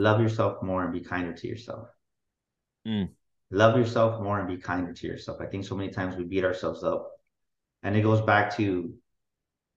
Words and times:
love 0.00 0.20
yourself 0.20 0.62
more 0.62 0.84
and 0.84 0.92
be 0.92 1.00
kinder 1.00 1.32
to 1.32 1.48
yourself. 1.48 1.88
Mm. 2.86 3.10
Love 3.50 3.76
yourself 3.76 4.20
more 4.22 4.38
and 4.38 4.48
be 4.48 4.56
kinder 4.56 4.92
to 4.92 5.06
yourself. 5.06 5.38
I 5.40 5.46
think 5.46 5.64
so 5.64 5.74
many 5.74 5.90
times 5.90 6.16
we 6.16 6.24
beat 6.24 6.44
ourselves 6.44 6.84
up. 6.84 7.10
And 7.82 7.96
it 7.96 8.02
goes 8.02 8.20
back 8.20 8.54
to 8.56 8.92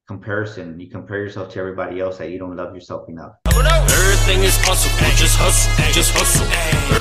comparison. 0.07 0.79
You 0.79 0.89
compare 0.89 1.20
yourself 1.20 1.54
to 1.54 1.60
everybody 1.60 1.99
else 1.99 2.18
that 2.18 2.31
you 2.31 2.39
don't 2.39 2.55
love 2.55 2.73
yourself 2.73 3.07
enough. 3.10 3.34
Everything 3.47 4.44
is 4.44 4.57
possible. 4.60 4.97
Just 5.15 5.38
hustle. 5.38 5.94
Just 5.94 6.12
hustle. 6.13 7.01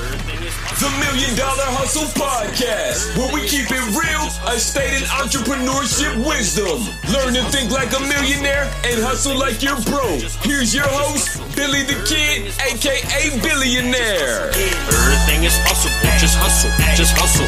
The 0.81 0.89
Million 0.97 1.37
Dollar 1.37 1.69
Hustle 1.77 2.09
Podcast, 2.17 3.15
where 3.15 3.29
we 3.31 3.45
keep 3.45 3.69
it 3.69 3.85
real, 3.93 4.25
unstated 4.49 5.05
entrepreneurship 5.13 6.17
wisdom. 6.25 6.81
Learn 7.13 7.37
to 7.37 7.43
think 7.53 7.69
like 7.69 7.93
a 7.93 8.01
millionaire 8.01 8.65
and 8.89 8.97
hustle 8.97 9.37
like 9.37 9.61
you're 9.61 9.79
broke. 9.85 10.25
Here's 10.41 10.73
your 10.73 10.89
host, 10.89 11.37
Billy 11.55 11.83
the 11.83 12.01
Kid, 12.09 12.49
aka 12.65 13.29
Billionaire. 13.45 14.49
Everything 14.49 15.43
is 15.45 15.53
possible. 15.69 15.90
Just 16.21 16.37
hustle. 16.37 16.69
Just 16.95 17.17
hustle. 17.17 17.47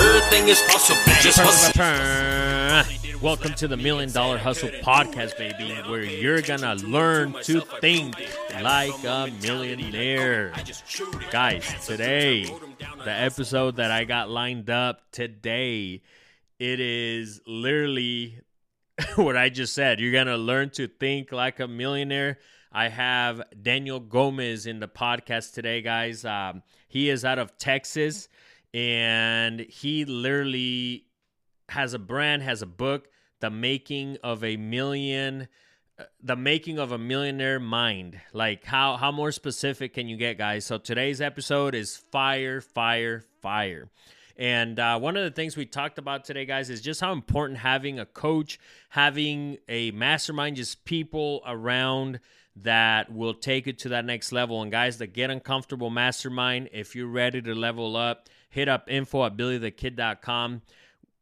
Everything 0.00 0.48
is 0.48 0.58
possible. 0.62 0.98
Just 1.20 1.38
hustle. 1.38 3.20
Welcome 3.20 3.52
to 3.52 3.68
the 3.68 3.76
Million 3.76 4.10
Dollar 4.10 4.38
Hustle 4.38 4.70
Podcast, 4.80 5.36
baby, 5.36 5.74
where 5.90 6.02
you're 6.02 6.40
gonna 6.40 6.74
learn 6.76 7.34
to 7.42 7.60
think 7.82 8.14
like 8.62 9.04
a 9.04 9.30
millionaire. 9.42 10.54
Guys, 11.30 11.70
today, 11.84 12.44
the 13.04 13.10
episode 13.10 13.76
that 13.76 13.90
I 13.90 14.04
got 14.04 14.30
lined 14.30 14.70
up 14.70 15.02
today, 15.12 16.00
it 16.58 16.80
is 16.80 17.42
literally 17.46 18.38
what 19.16 19.36
I 19.36 19.50
just 19.50 19.74
said. 19.74 20.00
You're 20.00 20.12
gonna 20.12 20.38
learn 20.38 20.70
to 20.70 20.88
think 20.88 21.30
like 21.30 21.60
a 21.60 21.68
millionaire. 21.68 22.38
I 22.72 22.88
have 22.88 23.42
Daniel 23.62 24.00
Gomez 24.00 24.66
in 24.66 24.80
the 24.80 24.88
podcast 24.88 25.52
today, 25.52 25.82
guys. 25.82 26.24
Um, 26.24 26.62
he 26.94 27.10
is 27.10 27.24
out 27.24 27.40
of 27.40 27.58
Texas, 27.58 28.28
and 28.72 29.58
he 29.58 30.04
literally 30.04 31.06
has 31.68 31.92
a 31.92 31.98
brand, 31.98 32.42
has 32.42 32.62
a 32.62 32.66
book, 32.66 33.08
The 33.40 33.50
Making 33.50 34.18
of 34.22 34.44
a 34.44 34.56
Million, 34.56 35.48
uh, 35.98 36.04
The 36.22 36.36
Making 36.36 36.78
of 36.78 36.92
a 36.92 36.98
Millionaire 36.98 37.58
Mind. 37.58 38.20
Like 38.32 38.64
how 38.64 38.96
how 38.96 39.10
more 39.10 39.32
specific 39.32 39.94
can 39.94 40.06
you 40.06 40.16
get, 40.16 40.38
guys? 40.38 40.66
So 40.66 40.78
today's 40.78 41.20
episode 41.20 41.74
is 41.74 41.96
fire, 41.96 42.60
fire, 42.60 43.24
fire. 43.42 43.88
And 44.36 44.78
uh, 44.78 45.00
one 45.00 45.16
of 45.16 45.24
the 45.24 45.32
things 45.32 45.56
we 45.56 45.66
talked 45.66 45.98
about 45.98 46.24
today, 46.24 46.46
guys, 46.46 46.70
is 46.70 46.80
just 46.80 47.00
how 47.00 47.12
important 47.12 47.58
having 47.58 47.98
a 47.98 48.06
coach, 48.06 48.60
having 48.90 49.58
a 49.68 49.90
mastermind, 49.90 50.54
just 50.54 50.84
people 50.84 51.42
around 51.44 52.20
that 52.56 53.12
will 53.12 53.34
take 53.34 53.66
it 53.66 53.78
to 53.80 53.88
that 53.90 54.04
next 54.04 54.32
level. 54.32 54.62
And 54.62 54.70
guys, 54.70 54.98
the 54.98 55.06
Get 55.06 55.30
Uncomfortable 55.30 55.90
Mastermind, 55.90 56.70
if 56.72 56.94
you're 56.94 57.08
ready 57.08 57.42
to 57.42 57.54
level 57.54 57.96
up, 57.96 58.28
hit 58.48 58.68
up 58.68 58.88
info 58.88 59.24
at 59.26 59.36
BillyDhaKidd.com 59.36 60.62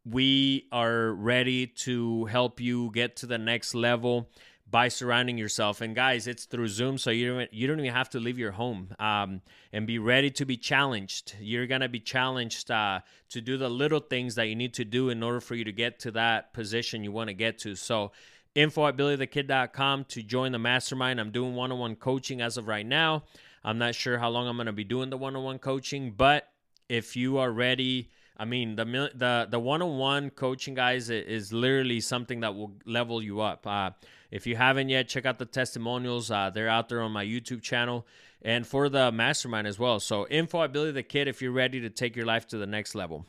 we 0.05 0.67
are 0.73 1.13
ready 1.13 1.67
to 1.67 2.25
help 2.27 2.61
you 2.61 2.91
get 2.93 3.17
to 3.17 3.27
the 3.27 3.39
next 3.39 3.75
level 3.75 4.29
by 4.69 4.89
surrounding 4.89 5.37
yourself. 5.37 5.81
And 5.81 5.95
guys, 5.95 6.27
it's 6.27 6.45
through 6.45 6.69
Zoom, 6.69 6.99
so 6.99 7.11
you 7.11 7.35
don't 7.35 7.53
you 7.53 7.67
don't 7.67 7.79
even 7.79 7.93
have 7.93 8.11
to 8.11 8.21
leave 8.21 8.39
your 8.39 8.53
home. 8.53 8.89
Um, 8.99 9.43
and 9.73 9.87
be 9.87 9.99
ready 9.99 10.31
to 10.31 10.45
be 10.45 10.57
challenged. 10.57 11.37
You're 11.41 11.67
gonna 11.67 11.89
be 11.89 12.01
challenged 12.01 12.71
uh, 12.71 13.01
to 13.31 13.41
do 13.41 13.57
the 13.57 13.69
little 13.69 14.01
things 14.01 14.35
that 14.37 14.49
you 14.49 14.57
need 14.57 14.75
to 14.75 14.85
do 14.85 15.11
in 15.11 15.23
order 15.23 15.41
for 15.41 15.55
you 15.55 15.65
to 15.65 15.73
get 15.73 16.01
to 16.01 16.11
that 16.13 16.53
position 16.53 17.05
you 17.05 17.13
want 17.13 17.29
to 17.29 17.35
get 17.35 17.59
to. 17.61 17.75
So. 17.77 18.13
Info 18.55 18.87
at 18.87 18.97
BillyDhaKidd.com 18.97 20.05
to 20.05 20.23
join 20.23 20.53
the 20.53 20.59
mastermind. 20.59 21.21
I'm 21.21 21.31
doing 21.31 21.55
one 21.55 21.73
on 21.73 21.79
one 21.79 21.97
coaching 21.97 22.41
as 22.41 22.57
of 22.57 22.69
right 22.69 22.87
now. 22.87 23.25
I'm 23.65 23.79
not 23.79 23.95
sure 23.95 24.19
how 24.19 24.29
long 24.29 24.49
I'm 24.49 24.57
going 24.57 24.67
to 24.67 24.73
be 24.73 24.85
doing 24.85 25.11
the 25.11 25.17
one 25.17 25.37
on 25.37 25.45
one 25.45 25.59
coaching, 25.59 26.11
but 26.11 26.49
if 26.89 27.17
you 27.17 27.39
are 27.39 27.51
ready, 27.51 28.11
I 28.37 28.45
mean, 28.45 28.77
the 28.77 28.85
the 29.15 29.47
the 29.51 29.59
one 29.59 29.83
on 29.83 29.99
one 29.99 30.31
coaching, 30.31 30.75
guys, 30.75 31.11
is 31.11 31.53
literally 31.53 32.01
something 32.01 32.41
that 32.41 32.55
will 32.55 32.73
level 32.85 33.23
you 33.23 33.41
up. 33.41 33.67
Uh, 33.67 33.91
if 34.31 34.47
you 34.47 34.57
haven't 34.57 34.89
yet, 34.89 35.09
check 35.09 35.25
out 35.25 35.39
the 35.39 35.47
testimonials. 35.47 36.31
Uh, 36.31 36.51
they're 36.51 36.69
out 36.69 36.89
there 36.89 37.03
on 37.03 37.13
my 37.13 37.25
YouTube 37.25 37.63
channel 37.63 38.07
and 38.43 38.67
for 38.67 38.89
the 38.89 39.13
mastermind 39.13 39.67
as 39.67 39.79
well. 39.79 40.01
So, 40.01 40.27
info 40.29 40.63
at 40.63 40.73
Billy 40.73 40.91
the 40.91 41.03
Kid 41.03 41.29
if 41.29 41.41
you're 41.41 41.53
ready 41.53 41.81
to 41.81 41.91
take 41.91 42.17
your 42.17 42.27
life 42.27 42.47
to 42.49 42.59
the 42.59 42.67
next 42.67 42.95
level. 42.95 43.27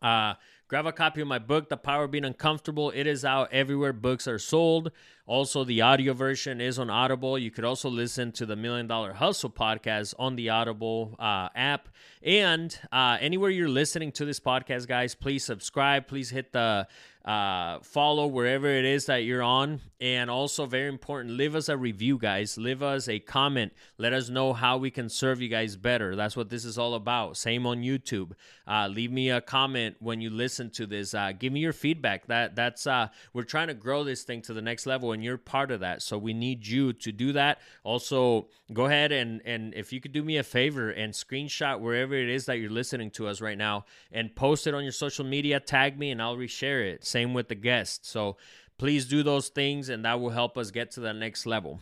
Uh, 0.00 0.34
grab 0.68 0.84
a 0.84 0.92
copy 0.92 1.22
of 1.22 1.26
my 1.26 1.38
book, 1.38 1.70
The 1.70 1.78
Power 1.78 2.04
of 2.04 2.10
Being 2.10 2.26
Uncomfortable. 2.26 2.90
It 2.90 3.06
is 3.06 3.24
out 3.24 3.50
everywhere 3.50 3.94
books 3.94 4.28
are 4.28 4.38
sold. 4.38 4.92
Also, 5.26 5.64
the 5.64 5.80
audio 5.80 6.12
version 6.12 6.60
is 6.60 6.78
on 6.78 6.90
Audible. 6.90 7.38
You 7.38 7.50
could 7.50 7.64
also 7.64 7.88
listen 7.88 8.32
to 8.32 8.44
the 8.44 8.54
Million 8.54 8.86
Dollar 8.86 9.14
Hustle 9.14 9.48
podcast 9.48 10.14
on 10.18 10.36
the 10.36 10.50
Audible 10.50 11.16
uh, 11.18 11.48
app. 11.54 11.88
And 12.22 12.78
uh, 12.92 13.16
anywhere 13.18 13.48
you're 13.48 13.68
listening 13.68 14.12
to 14.12 14.26
this 14.26 14.40
podcast, 14.40 14.86
guys, 14.86 15.14
please 15.14 15.42
subscribe. 15.42 16.06
Please 16.06 16.28
hit 16.28 16.52
the 16.52 16.86
uh, 17.24 17.80
follow 17.80 18.26
wherever 18.26 18.68
it 18.68 18.84
is 18.84 19.06
that 19.06 19.24
you're 19.24 19.42
on. 19.42 19.80
And 20.00 20.30
also, 20.30 20.64
very 20.64 20.88
important, 20.88 21.34
leave 21.34 21.56
us 21.56 21.68
a 21.68 21.76
review, 21.76 22.18
guys. 22.18 22.56
Leave 22.56 22.84
us 22.84 23.08
a 23.08 23.18
comment. 23.18 23.72
Let 23.98 24.12
us 24.12 24.28
know 24.28 24.52
how 24.52 24.76
we 24.76 24.92
can 24.92 25.08
serve 25.08 25.42
you 25.42 25.48
guys 25.48 25.76
better. 25.76 26.14
That's 26.14 26.36
what 26.36 26.50
this 26.50 26.64
is 26.64 26.78
all 26.78 26.94
about. 26.94 27.36
Same 27.36 27.66
on 27.66 27.82
YouTube. 27.82 28.32
Uh, 28.64 28.86
leave 28.86 29.10
me 29.10 29.30
a 29.30 29.40
comment 29.40 29.96
when 29.98 30.20
you 30.20 30.30
listen 30.30 30.70
to 30.70 30.86
this. 30.86 31.14
Uh, 31.14 31.32
give 31.36 31.52
me 31.52 31.58
your 31.58 31.72
feedback. 31.72 32.28
That 32.28 32.54
that's 32.54 32.86
uh, 32.86 33.08
we're 33.32 33.42
trying 33.42 33.68
to 33.68 33.74
grow 33.74 34.04
this 34.04 34.22
thing 34.22 34.40
to 34.42 34.54
the 34.54 34.62
next 34.62 34.86
level, 34.86 35.10
and 35.10 35.24
you're 35.24 35.36
part 35.36 35.72
of 35.72 35.80
that. 35.80 36.00
So 36.00 36.16
we 36.16 36.32
need 36.32 36.64
you 36.64 36.92
to 36.92 37.10
do 37.10 37.32
that. 37.32 37.58
Also, 37.82 38.46
go 38.72 38.86
ahead 38.86 39.10
and 39.10 39.42
and 39.44 39.74
if 39.74 39.92
you 39.92 40.00
could 40.00 40.12
do 40.12 40.22
me 40.22 40.36
a 40.36 40.44
favor 40.44 40.90
and 40.90 41.12
screenshot 41.12 41.80
wherever 41.80 42.14
it 42.14 42.28
is 42.28 42.46
that 42.46 42.60
you're 42.60 42.70
listening 42.70 43.10
to 43.12 43.26
us 43.26 43.40
right 43.40 43.58
now, 43.58 43.84
and 44.12 44.36
post 44.36 44.68
it 44.68 44.74
on 44.74 44.84
your 44.84 44.92
social 44.92 45.24
media. 45.24 45.58
Tag 45.58 45.98
me, 45.98 46.12
and 46.12 46.22
I'll 46.22 46.36
reshare 46.36 46.88
it. 46.88 47.04
Same 47.04 47.17
same 47.18 47.34
with 47.34 47.48
the 47.48 47.54
guests. 47.54 48.08
So 48.08 48.36
please 48.78 49.06
do 49.06 49.22
those 49.22 49.48
things, 49.48 49.88
and 49.88 50.04
that 50.04 50.20
will 50.20 50.30
help 50.30 50.56
us 50.56 50.70
get 50.70 50.92
to 50.92 51.00
the 51.00 51.12
next 51.12 51.46
level. 51.46 51.80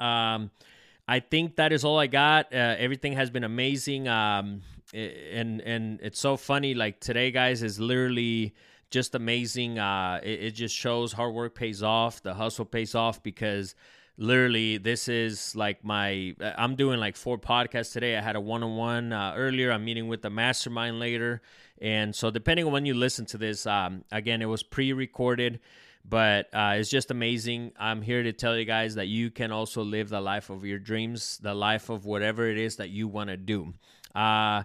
Um, 0.00 0.50
I 1.06 1.20
think 1.20 1.56
that 1.56 1.72
is 1.72 1.84
all 1.84 1.98
I 1.98 2.06
got. 2.06 2.52
Uh, 2.52 2.74
everything 2.78 3.12
has 3.14 3.30
been 3.30 3.44
amazing. 3.44 4.08
Um, 4.08 4.62
and 4.92 5.60
and 5.60 6.00
it's 6.02 6.18
so 6.18 6.36
funny. 6.36 6.74
Like 6.74 7.00
today, 7.00 7.30
guys, 7.30 7.62
is 7.62 7.78
literally 7.78 8.54
just 8.90 9.14
amazing. 9.14 9.78
Uh, 9.78 10.20
it, 10.22 10.42
it 10.46 10.50
just 10.52 10.74
shows 10.74 11.12
hard 11.12 11.34
work 11.34 11.54
pays 11.54 11.82
off. 11.82 12.22
The 12.22 12.34
hustle 12.34 12.64
pays 12.64 12.94
off 12.94 13.22
because 13.22 13.74
literally 14.16 14.76
this 14.76 15.08
is 15.08 15.56
like 15.56 15.84
my 15.84 16.34
i'm 16.58 16.76
doing 16.76 17.00
like 17.00 17.16
four 17.16 17.38
podcasts 17.38 17.92
today. 17.92 18.16
I 18.16 18.20
had 18.20 18.36
a 18.36 18.40
one-on-one 18.40 19.12
uh, 19.12 19.34
earlier. 19.36 19.72
I'm 19.72 19.84
meeting 19.84 20.08
with 20.08 20.22
the 20.22 20.30
mastermind 20.30 20.98
later. 20.98 21.42
And 21.80 22.14
so 22.14 22.30
depending 22.30 22.66
on 22.66 22.72
when 22.72 22.86
you 22.86 22.94
listen 22.94 23.26
to 23.26 23.38
this 23.38 23.66
um, 23.66 24.04
again 24.12 24.42
it 24.42 24.46
was 24.46 24.62
pre-recorded 24.62 25.60
but 26.02 26.48
uh, 26.54 26.76
it's 26.76 26.88
just 26.88 27.10
amazing. 27.10 27.72
I'm 27.78 28.00
here 28.00 28.22
to 28.22 28.32
tell 28.32 28.56
you 28.56 28.64
guys 28.64 28.94
that 28.94 29.08
you 29.08 29.30
can 29.30 29.52
also 29.52 29.82
live 29.82 30.08
the 30.08 30.20
life 30.20 30.48
of 30.50 30.64
your 30.64 30.78
dreams 30.78 31.38
the 31.42 31.54
life 31.54 31.88
of 31.90 32.04
whatever 32.04 32.48
it 32.48 32.58
is 32.58 32.76
that 32.76 32.90
you 32.90 33.08
want 33.08 33.30
to 33.30 33.36
do. 33.36 33.74
Uh, 34.14 34.64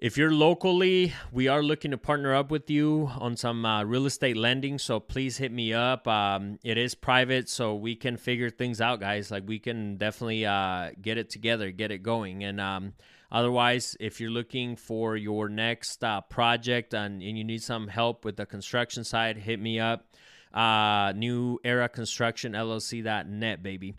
if 0.00 0.16
you're 0.16 0.32
locally, 0.32 1.12
we 1.30 1.46
are 1.48 1.62
looking 1.62 1.90
to 1.90 1.98
partner 1.98 2.34
up 2.34 2.50
with 2.50 2.70
you 2.70 3.10
on 3.18 3.36
some 3.36 3.66
uh, 3.66 3.84
real 3.84 4.06
estate 4.06 4.34
lending. 4.34 4.78
So 4.78 4.98
please 4.98 5.36
hit 5.36 5.52
me 5.52 5.74
up. 5.74 6.08
Um, 6.08 6.58
it 6.64 6.78
is 6.78 6.94
private, 6.94 7.50
so 7.50 7.74
we 7.74 7.96
can 7.96 8.16
figure 8.16 8.48
things 8.48 8.80
out, 8.80 8.98
guys. 9.00 9.30
Like 9.30 9.42
we 9.46 9.58
can 9.58 9.98
definitely 9.98 10.46
uh, 10.46 10.92
get 11.02 11.18
it 11.18 11.28
together, 11.28 11.70
get 11.70 11.90
it 11.90 11.98
going. 11.98 12.44
And 12.44 12.58
um, 12.62 12.94
otherwise, 13.30 13.94
if 14.00 14.22
you're 14.22 14.30
looking 14.30 14.74
for 14.74 15.18
your 15.18 15.50
next 15.50 16.02
uh, 16.02 16.22
project 16.22 16.94
and, 16.94 17.22
and, 17.22 17.36
you 17.36 17.44
need 17.44 17.62
some 17.62 17.86
help 17.86 18.24
with 18.24 18.36
the 18.36 18.46
construction 18.46 19.04
side, 19.04 19.36
hit 19.36 19.60
me 19.60 19.80
up. 19.80 20.06
Uh, 20.54 21.12
New 21.14 21.58
Era 21.62 21.90
Construction 21.90 22.52
LLC.net, 22.54 23.62
baby. 23.62 23.96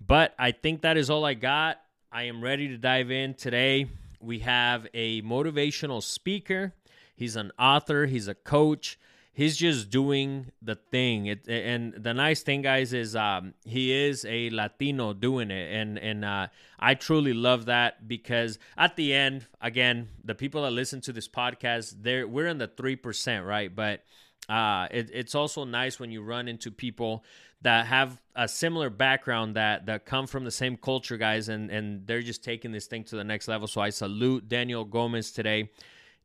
But 0.00 0.34
I 0.38 0.52
think 0.52 0.80
that 0.80 0.96
is 0.96 1.10
all 1.10 1.26
I 1.26 1.34
got. 1.34 1.78
I 2.10 2.22
am 2.22 2.42
ready 2.42 2.68
to 2.68 2.78
dive 2.78 3.10
in 3.10 3.34
today 3.34 3.88
we 4.22 4.40
have 4.40 4.86
a 4.94 5.22
motivational 5.22 6.02
speaker. 6.02 6.72
He's 7.14 7.36
an 7.36 7.52
author, 7.58 8.06
he's 8.06 8.28
a 8.28 8.34
coach. 8.34 8.98
He's 9.34 9.56
just 9.56 9.88
doing 9.88 10.52
the 10.60 10.74
thing. 10.74 11.24
It, 11.24 11.48
and 11.48 11.94
the 11.94 12.12
nice 12.12 12.42
thing, 12.42 12.60
guys, 12.60 12.92
is 12.92 13.16
um, 13.16 13.54
he 13.64 13.90
is 13.90 14.26
a 14.26 14.50
Latino 14.50 15.14
doing 15.14 15.50
it, 15.50 15.72
and 15.72 15.98
and 15.98 16.22
uh, 16.22 16.48
I 16.78 16.94
truly 16.94 17.32
love 17.32 17.64
that 17.64 18.06
because 18.06 18.58
at 18.76 18.96
the 18.96 19.14
end, 19.14 19.46
again, 19.58 20.10
the 20.22 20.34
people 20.34 20.64
that 20.64 20.72
listen 20.72 21.00
to 21.02 21.14
this 21.14 21.28
podcast, 21.28 21.94
they're 22.02 22.28
we're 22.28 22.46
in 22.46 22.58
the 22.58 22.66
three 22.66 22.94
percent, 22.94 23.46
right? 23.46 23.74
But 23.74 24.04
uh, 24.50 24.88
it, 24.90 25.08
it's 25.14 25.34
also 25.34 25.64
nice 25.64 25.98
when 25.98 26.10
you 26.10 26.22
run 26.22 26.46
into 26.46 26.70
people 26.70 27.24
that 27.62 27.86
have 27.86 28.20
a 28.36 28.48
similar 28.48 28.90
background 28.90 29.56
that 29.56 29.86
that 29.86 30.04
come 30.06 30.26
from 30.26 30.44
the 30.44 30.50
same 30.50 30.76
culture, 30.76 31.16
guys, 31.16 31.48
and 31.48 31.70
and 31.70 32.06
they're 32.06 32.22
just 32.22 32.44
taking 32.44 32.72
this 32.72 32.86
thing 32.86 33.04
to 33.04 33.16
the 33.16 33.24
next 33.24 33.48
level. 33.48 33.66
So 33.68 33.80
I 33.80 33.90
salute 33.90 34.48
Daniel 34.48 34.84
Gomez 34.84 35.32
today. 35.32 35.70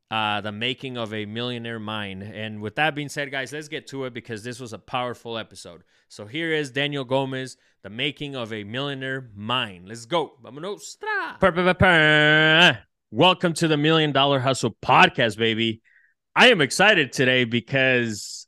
uh, 0.10 0.42
the 0.42 0.51
making 0.51 0.98
of 0.98 1.13
a 1.13 1.25
millionaire 1.25 1.80
mind. 1.80 2.24
And 2.24 2.62
with 2.62 2.75
that 2.75 2.95
being 2.95 3.10
said, 3.10 3.30
guys, 3.31 3.51
let's 3.51 3.68
get 3.68 3.88
to 3.88 4.06
it 4.06 4.13
because 4.13 4.44
this 4.44 4.60
was 4.60 4.72
a 4.74 4.80
powerful 4.80 5.38
episode. 5.38 5.84
So 6.07 6.25
here 6.25 6.54
is 6.54 6.72
Daniel 6.72 7.04
Gomez, 7.04 7.57
the 7.83 7.90
making 7.90 8.36
of 8.36 8.54
a 8.54 8.63
millionaire 8.63 9.30
mind. 9.36 9.88
Let's 9.90 10.06
go. 10.06 10.33
Welcome 13.12 13.54
to 13.54 13.68
the 13.68 13.78
Million 13.78 14.12
Dollar 14.12 14.40
Hustle 14.40 14.75
podcast, 14.81 15.38
baby. 15.38 15.81
I 16.36 16.50
am 16.51 16.62
excited 16.62 17.12
today 17.12 17.44
because 17.44 18.47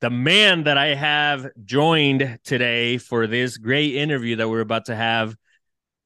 the 0.00 0.10
man 0.10 0.64
that 0.64 0.76
I 0.76 0.94
have 0.94 1.48
joined 1.64 2.38
today 2.44 2.98
for 2.98 3.26
this 3.26 3.56
great 3.56 3.94
interview 3.94 4.36
that 4.36 4.48
we're 4.48 4.60
about 4.60 4.86
to 4.86 4.96
have 4.96 5.36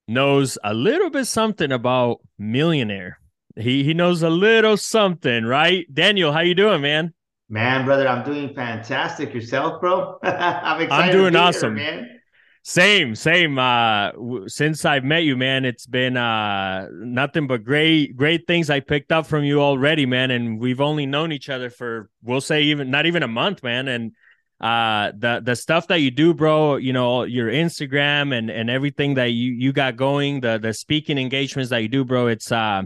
knows 0.06 0.58
a 0.62 0.74
little 0.74 1.10
bit 1.10 1.26
something 1.26 1.72
about 1.72 2.18
millionaire. 2.38 3.18
He 3.56 3.82
he 3.82 3.94
knows 3.94 4.22
a 4.22 4.30
little 4.30 4.76
something, 4.76 5.44
right? 5.44 5.86
Daniel, 5.92 6.32
how 6.32 6.40
you 6.40 6.54
doing, 6.54 6.82
man? 6.82 7.12
Man, 7.48 7.84
brother, 7.84 8.06
I'm 8.06 8.24
doing 8.24 8.54
fantastic. 8.54 9.34
Yourself, 9.34 9.80
bro? 9.80 10.18
I'm 10.22 10.82
excited. 10.82 10.92
I'm 10.92 11.12
doing 11.12 11.34
awesome, 11.34 11.76
here, 11.76 11.96
man. 11.96 12.19
Same, 12.62 13.14
same. 13.14 13.58
Uh, 13.58 14.12
w- 14.12 14.48
since 14.48 14.84
I've 14.84 15.02
met 15.02 15.24
you, 15.24 15.36
man, 15.36 15.64
it's 15.64 15.86
been 15.86 16.16
uh 16.16 16.88
nothing 16.92 17.46
but 17.46 17.64
great, 17.64 18.16
great 18.16 18.46
things 18.46 18.68
I 18.68 18.80
picked 18.80 19.12
up 19.12 19.26
from 19.26 19.44
you 19.44 19.62
already, 19.62 20.04
man. 20.04 20.30
And 20.30 20.60
we've 20.60 20.80
only 20.80 21.06
known 21.06 21.32
each 21.32 21.48
other 21.48 21.70
for 21.70 22.10
we'll 22.22 22.42
say 22.42 22.62
even 22.64 22.90
not 22.90 23.06
even 23.06 23.22
a 23.22 23.28
month, 23.28 23.62
man. 23.62 23.88
And 23.88 24.12
uh 24.60 25.12
the 25.16 25.40
the 25.42 25.56
stuff 25.56 25.88
that 25.88 26.00
you 26.02 26.10
do 26.10 26.34
bro 26.34 26.76
you 26.76 26.92
know 26.92 27.22
your 27.22 27.50
instagram 27.50 28.36
and 28.36 28.50
and 28.50 28.68
everything 28.68 29.14
that 29.14 29.28
you 29.28 29.52
you 29.52 29.72
got 29.72 29.96
going 29.96 30.38
the 30.42 30.58
the 30.58 30.74
speaking 30.74 31.16
engagements 31.16 31.70
that 31.70 31.78
you 31.80 31.88
do 31.88 32.04
bro 32.04 32.26
it's 32.26 32.52
uh 32.52 32.82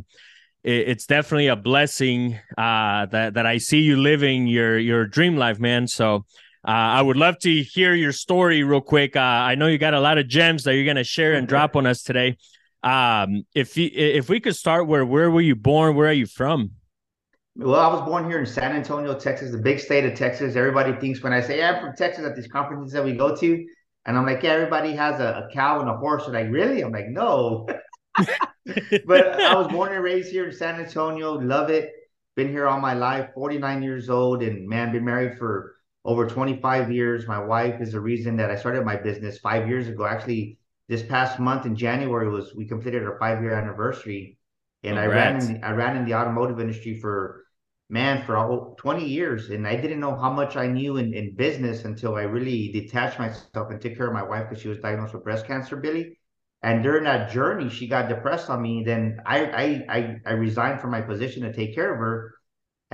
it's 0.64 1.06
definitely 1.06 1.48
a 1.48 1.56
blessing 1.56 2.38
uh, 2.56 3.04
that 3.06 3.34
that 3.34 3.44
I 3.44 3.58
see 3.58 3.80
you 3.80 3.98
living 3.98 4.46
your 4.46 4.78
your 4.78 5.06
dream 5.06 5.36
life, 5.36 5.60
man. 5.60 5.86
So 5.86 6.24
uh, 6.66 6.70
I 6.70 7.02
would 7.02 7.18
love 7.18 7.38
to 7.40 7.62
hear 7.62 7.92
your 7.94 8.12
story 8.12 8.62
real 8.62 8.80
quick. 8.80 9.16
Uh, 9.16 9.20
I 9.20 9.54
know 9.54 9.66
you 9.66 9.76
got 9.76 9.92
a 9.92 10.00
lot 10.00 10.16
of 10.16 10.28
gems 10.28 10.64
that 10.64 10.74
you're 10.74 10.86
gonna 10.86 11.04
share 11.04 11.34
and 11.34 11.46
drop 11.46 11.76
on 11.76 11.86
us 11.86 12.02
today. 12.02 12.38
Um, 12.82 13.44
if 13.54 13.76
you, 13.76 13.90
if 13.92 14.30
we 14.30 14.40
could 14.40 14.56
start 14.56 14.86
where 14.86 15.04
where 15.04 15.30
were 15.30 15.42
you 15.42 15.56
born? 15.56 15.94
Where 15.94 16.08
are 16.08 16.12
you 16.12 16.26
from? 16.26 16.70
Well, 17.56 17.78
I 17.78 17.92
was 17.92 18.00
born 18.08 18.28
here 18.30 18.38
in 18.38 18.46
San 18.46 18.72
Antonio, 18.72 19.18
Texas, 19.18 19.52
the 19.52 19.58
big 19.58 19.78
state 19.78 20.06
of 20.06 20.14
Texas. 20.14 20.56
Everybody 20.56 20.92
thinks 20.94 21.22
when 21.22 21.34
I 21.34 21.42
say 21.42 21.58
yeah, 21.58 21.72
I'm 21.72 21.84
from 21.84 21.96
Texas 21.96 22.24
at 22.24 22.34
these 22.34 22.48
conferences 22.48 22.94
that 22.94 23.04
we 23.04 23.12
go 23.12 23.36
to, 23.36 23.66
and 24.06 24.16
I'm 24.16 24.24
like, 24.24 24.42
yeah, 24.42 24.52
everybody 24.52 24.92
has 24.94 25.20
a, 25.20 25.46
a 25.46 25.54
cow 25.54 25.80
and 25.80 25.90
a 25.90 25.96
horse. 25.98 26.24
And 26.24 26.32
like, 26.32 26.50
really? 26.50 26.80
I'm 26.80 26.92
like, 26.92 27.08
no. 27.08 27.66
but 28.16 29.40
I 29.40 29.54
was 29.54 29.68
born 29.68 29.92
and 29.92 30.02
raised 30.02 30.30
here 30.30 30.46
in 30.46 30.52
San 30.52 30.80
Antonio. 30.80 31.34
Love 31.34 31.68
it. 31.68 31.92
Been 32.36 32.48
here 32.48 32.66
all 32.66 32.80
my 32.80 32.94
life. 32.94 33.28
49 33.34 33.82
years 33.82 34.08
old, 34.08 34.42
and 34.42 34.66
man, 34.66 34.92
been 34.92 35.04
married 35.04 35.36
for 35.38 35.73
over 36.04 36.26
25 36.26 36.92
years. 36.92 37.26
My 37.26 37.38
wife 37.38 37.80
is 37.80 37.92
the 37.92 38.00
reason 38.00 38.36
that 38.36 38.50
I 38.50 38.56
started 38.56 38.84
my 38.84 38.96
business 38.96 39.38
five 39.38 39.68
years 39.68 39.88
ago. 39.88 40.04
Actually, 40.04 40.58
this 40.88 41.02
past 41.02 41.38
month 41.40 41.66
in 41.66 41.76
January 41.76 42.28
was 42.28 42.54
we 42.54 42.66
completed 42.66 43.04
our 43.04 43.18
five 43.18 43.42
year 43.42 43.54
anniversary, 43.54 44.38
and 44.82 44.96
Congrats. 44.96 45.46
I 45.46 45.48
ran 45.48 45.56
in, 45.56 45.64
I 45.64 45.70
ran 45.72 45.96
in 45.96 46.04
the 46.04 46.14
automotive 46.14 46.60
industry 46.60 46.98
for 47.00 47.44
man 47.88 48.24
for 48.24 48.36
all 48.36 48.74
20 48.78 49.06
years, 49.06 49.50
and 49.50 49.66
I 49.66 49.76
didn't 49.76 50.00
know 50.00 50.16
how 50.16 50.32
much 50.32 50.56
I 50.56 50.66
knew 50.66 50.96
in, 50.96 51.14
in 51.14 51.34
business 51.34 51.84
until 51.84 52.16
I 52.16 52.22
really 52.22 52.72
detached 52.72 53.18
myself 53.18 53.70
and 53.70 53.80
took 53.80 53.96
care 53.96 54.06
of 54.06 54.12
my 54.12 54.22
wife 54.22 54.48
because 54.48 54.62
she 54.62 54.68
was 54.68 54.78
diagnosed 54.78 55.14
with 55.14 55.24
breast 55.24 55.46
cancer, 55.46 55.76
Billy. 55.76 56.18
And 56.62 56.82
during 56.82 57.04
that 57.04 57.30
journey, 57.30 57.68
she 57.68 57.86
got 57.86 58.08
depressed 58.08 58.48
on 58.48 58.62
me. 58.62 58.84
Then 58.84 59.20
I, 59.26 59.44
I 59.44 59.84
I 59.88 60.16
I 60.26 60.32
resigned 60.32 60.80
from 60.80 60.90
my 60.90 61.02
position 61.02 61.42
to 61.42 61.52
take 61.52 61.74
care 61.74 61.92
of 61.92 61.98
her. 61.98 62.33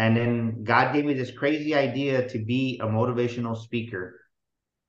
And 0.01 0.17
then 0.17 0.65
God 0.65 0.95
gave 0.95 1.05
me 1.05 1.13
this 1.13 1.31
crazy 1.31 1.75
idea 1.75 2.27
to 2.31 2.39
be 2.39 2.81
a 2.83 2.87
motivational 2.87 3.55
speaker. 3.55 4.19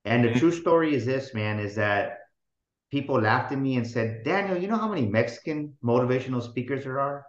And 0.05 0.23
the 0.23 0.29
mm-hmm. 0.29 0.39
true 0.39 0.53
story 0.53 0.95
is 0.95 1.05
this, 1.05 1.33
man, 1.33 1.59
is 1.59 1.75
that 1.75 2.19
people 2.91 3.19
laughed 3.19 3.51
at 3.51 3.59
me 3.59 3.75
and 3.75 3.85
said, 3.85 4.23
Daniel, 4.23 4.57
you 4.57 4.69
know 4.69 4.77
how 4.77 4.87
many 4.87 5.05
Mexican 5.05 5.75
motivational 5.83 6.41
speakers 6.41 6.85
there 6.85 7.01
are? 7.01 7.25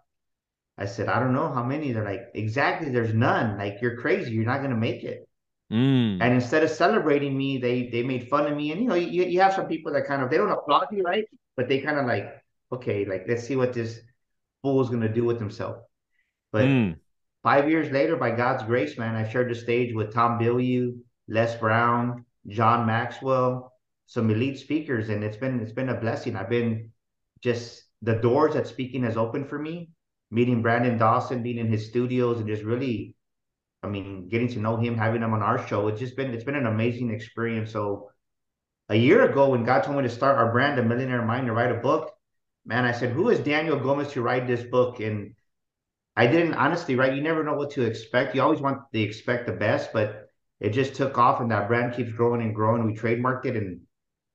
I 0.79 0.87
said, 0.87 1.09
I 1.09 1.19
don't 1.19 1.35
know 1.35 1.53
how 1.53 1.65
many. 1.65 1.91
They're 1.91 2.05
like, 2.05 2.29
exactly, 2.35 2.89
there's 2.91 3.15
none. 3.15 3.59
Like, 3.59 3.79
you're 3.83 3.97
crazy. 3.97 4.31
You're 4.31 4.47
not 4.47 4.59
going 4.59 4.71
to 4.71 4.77
make 4.89 5.03
it. 5.03 5.29
Mm. 5.73 6.19
And 6.21 6.35
instead 6.35 6.63
of 6.63 6.71
celebrating 6.71 7.37
me, 7.37 7.59
they 7.59 7.89
they 7.89 8.03
made 8.03 8.29
fun 8.29 8.47
of 8.47 8.55
me. 8.55 8.73
And 8.73 8.81
you 8.83 8.89
know, 8.89 8.95
you, 8.95 9.25
you 9.25 9.41
have 9.41 9.55
some 9.55 9.67
people 9.67 9.91
that 9.95 10.07
kind 10.07 10.23
of 10.23 10.31
they 10.31 10.37
don't 10.37 10.51
applaud 10.51 10.89
you, 10.93 11.03
right? 11.03 11.25
but 11.57 11.69
they 11.69 11.81
kind 11.81 11.99
of 11.99 12.07
like, 12.07 12.43
okay, 12.73 13.05
like 13.05 13.25
let's 13.29 13.45
see 13.45 13.57
what 13.57 13.73
this 13.73 14.01
fool's 14.63 14.91
gonna 14.91 15.13
do 15.13 15.25
with 15.25 15.39
himself. 15.39 15.79
But 16.51 16.65
mm. 16.65 16.97
Five 17.43 17.69
years 17.69 17.91
later, 17.91 18.17
by 18.17 18.31
God's 18.31 18.63
grace, 18.63 18.99
man, 18.99 19.15
I 19.15 19.29
shared 19.29 19.51
the 19.51 19.55
stage 19.55 19.95
with 19.95 20.13
Tom 20.13 20.39
Bilyeu, 20.39 20.99
Les 21.29 21.57
Brown, 21.57 22.25
John 22.49 22.87
Maxwell, 22.87 23.73
some 24.07 24.31
elite 24.31 24.59
speakers, 24.59 25.09
and 25.09 25.23
it's 25.25 25.37
been 25.37 25.61
it's 25.61 25.73
been 25.73 25.89
a 25.89 26.01
blessing. 26.01 26.37
I've 26.37 26.51
been 26.51 26.91
just 27.43 27.83
the 28.03 28.15
doors 28.15 28.55
that 28.55 28.67
speaking 28.67 29.05
has 29.05 29.17
opened 29.17 29.49
for 29.49 29.59
me. 29.59 29.91
Meeting 30.31 30.63
Brandon 30.63 30.97
Dawson, 30.97 31.43
being 31.43 31.59
in 31.59 31.71
his 31.71 31.87
studios, 31.87 32.39
and 32.39 32.47
just 32.49 32.63
really, 32.63 33.15
I 33.83 33.89
mean, 33.89 34.29
getting 34.31 34.49
to 34.49 34.59
know 34.61 34.77
him, 34.79 34.97
having 34.97 35.23
him 35.23 35.35
on 35.35 35.43
our 35.43 35.67
show. 35.67 35.89
It's 35.89 36.01
just 36.01 36.17
been 36.17 36.33
it's 36.33 36.45
been 36.45 36.55
an 36.55 36.67
amazing 36.67 37.11
experience. 37.11 37.71
So 37.71 38.11
a 38.89 38.97
year 38.97 39.23
ago 39.31 39.49
when 39.51 39.65
God 39.65 39.83
told 39.83 39.97
me 39.97 40.03
to 40.03 40.09
start 40.09 40.39
our 40.39 40.53
brand, 40.53 40.79
A 40.79 40.83
Millionaire 40.83 41.25
Mind, 41.25 41.47
to 41.47 41.53
write 41.53 41.71
a 41.71 41.81
book, 41.81 42.13
man, 42.65 42.85
I 42.85 42.93
said, 42.93 43.13
who 43.13 43.29
is 43.29 43.39
Daniel 43.41 43.79
Gomez 43.79 44.13
to 44.13 44.23
write 44.23 44.47
this 44.47 44.63
book? 44.63 45.01
And 45.01 45.35
I 46.17 46.27
didn't 46.27 46.55
honestly, 46.55 46.95
right? 46.95 47.15
You 47.15 47.23
never 47.23 47.43
know 47.43 47.55
what 47.55 47.71
to 47.73 47.83
expect. 47.83 48.35
You 48.35 48.43
always 48.43 48.61
want 48.61 48.79
to 48.93 49.01
expect 49.01 49.47
the 49.47 49.53
best, 49.53 49.93
but 49.93 50.29
it 50.61 50.71
just 50.71 50.95
took 50.95 51.19
off 51.19 51.41
and 51.41 51.51
that 51.51 51.69
brand 51.69 51.95
keeps 51.95 52.13
growing 52.13 52.43
and 52.43 52.55
growing. 52.55 52.85
We 52.85 52.95
trademarked 52.95 53.47
it 53.47 53.57
and 53.57 53.81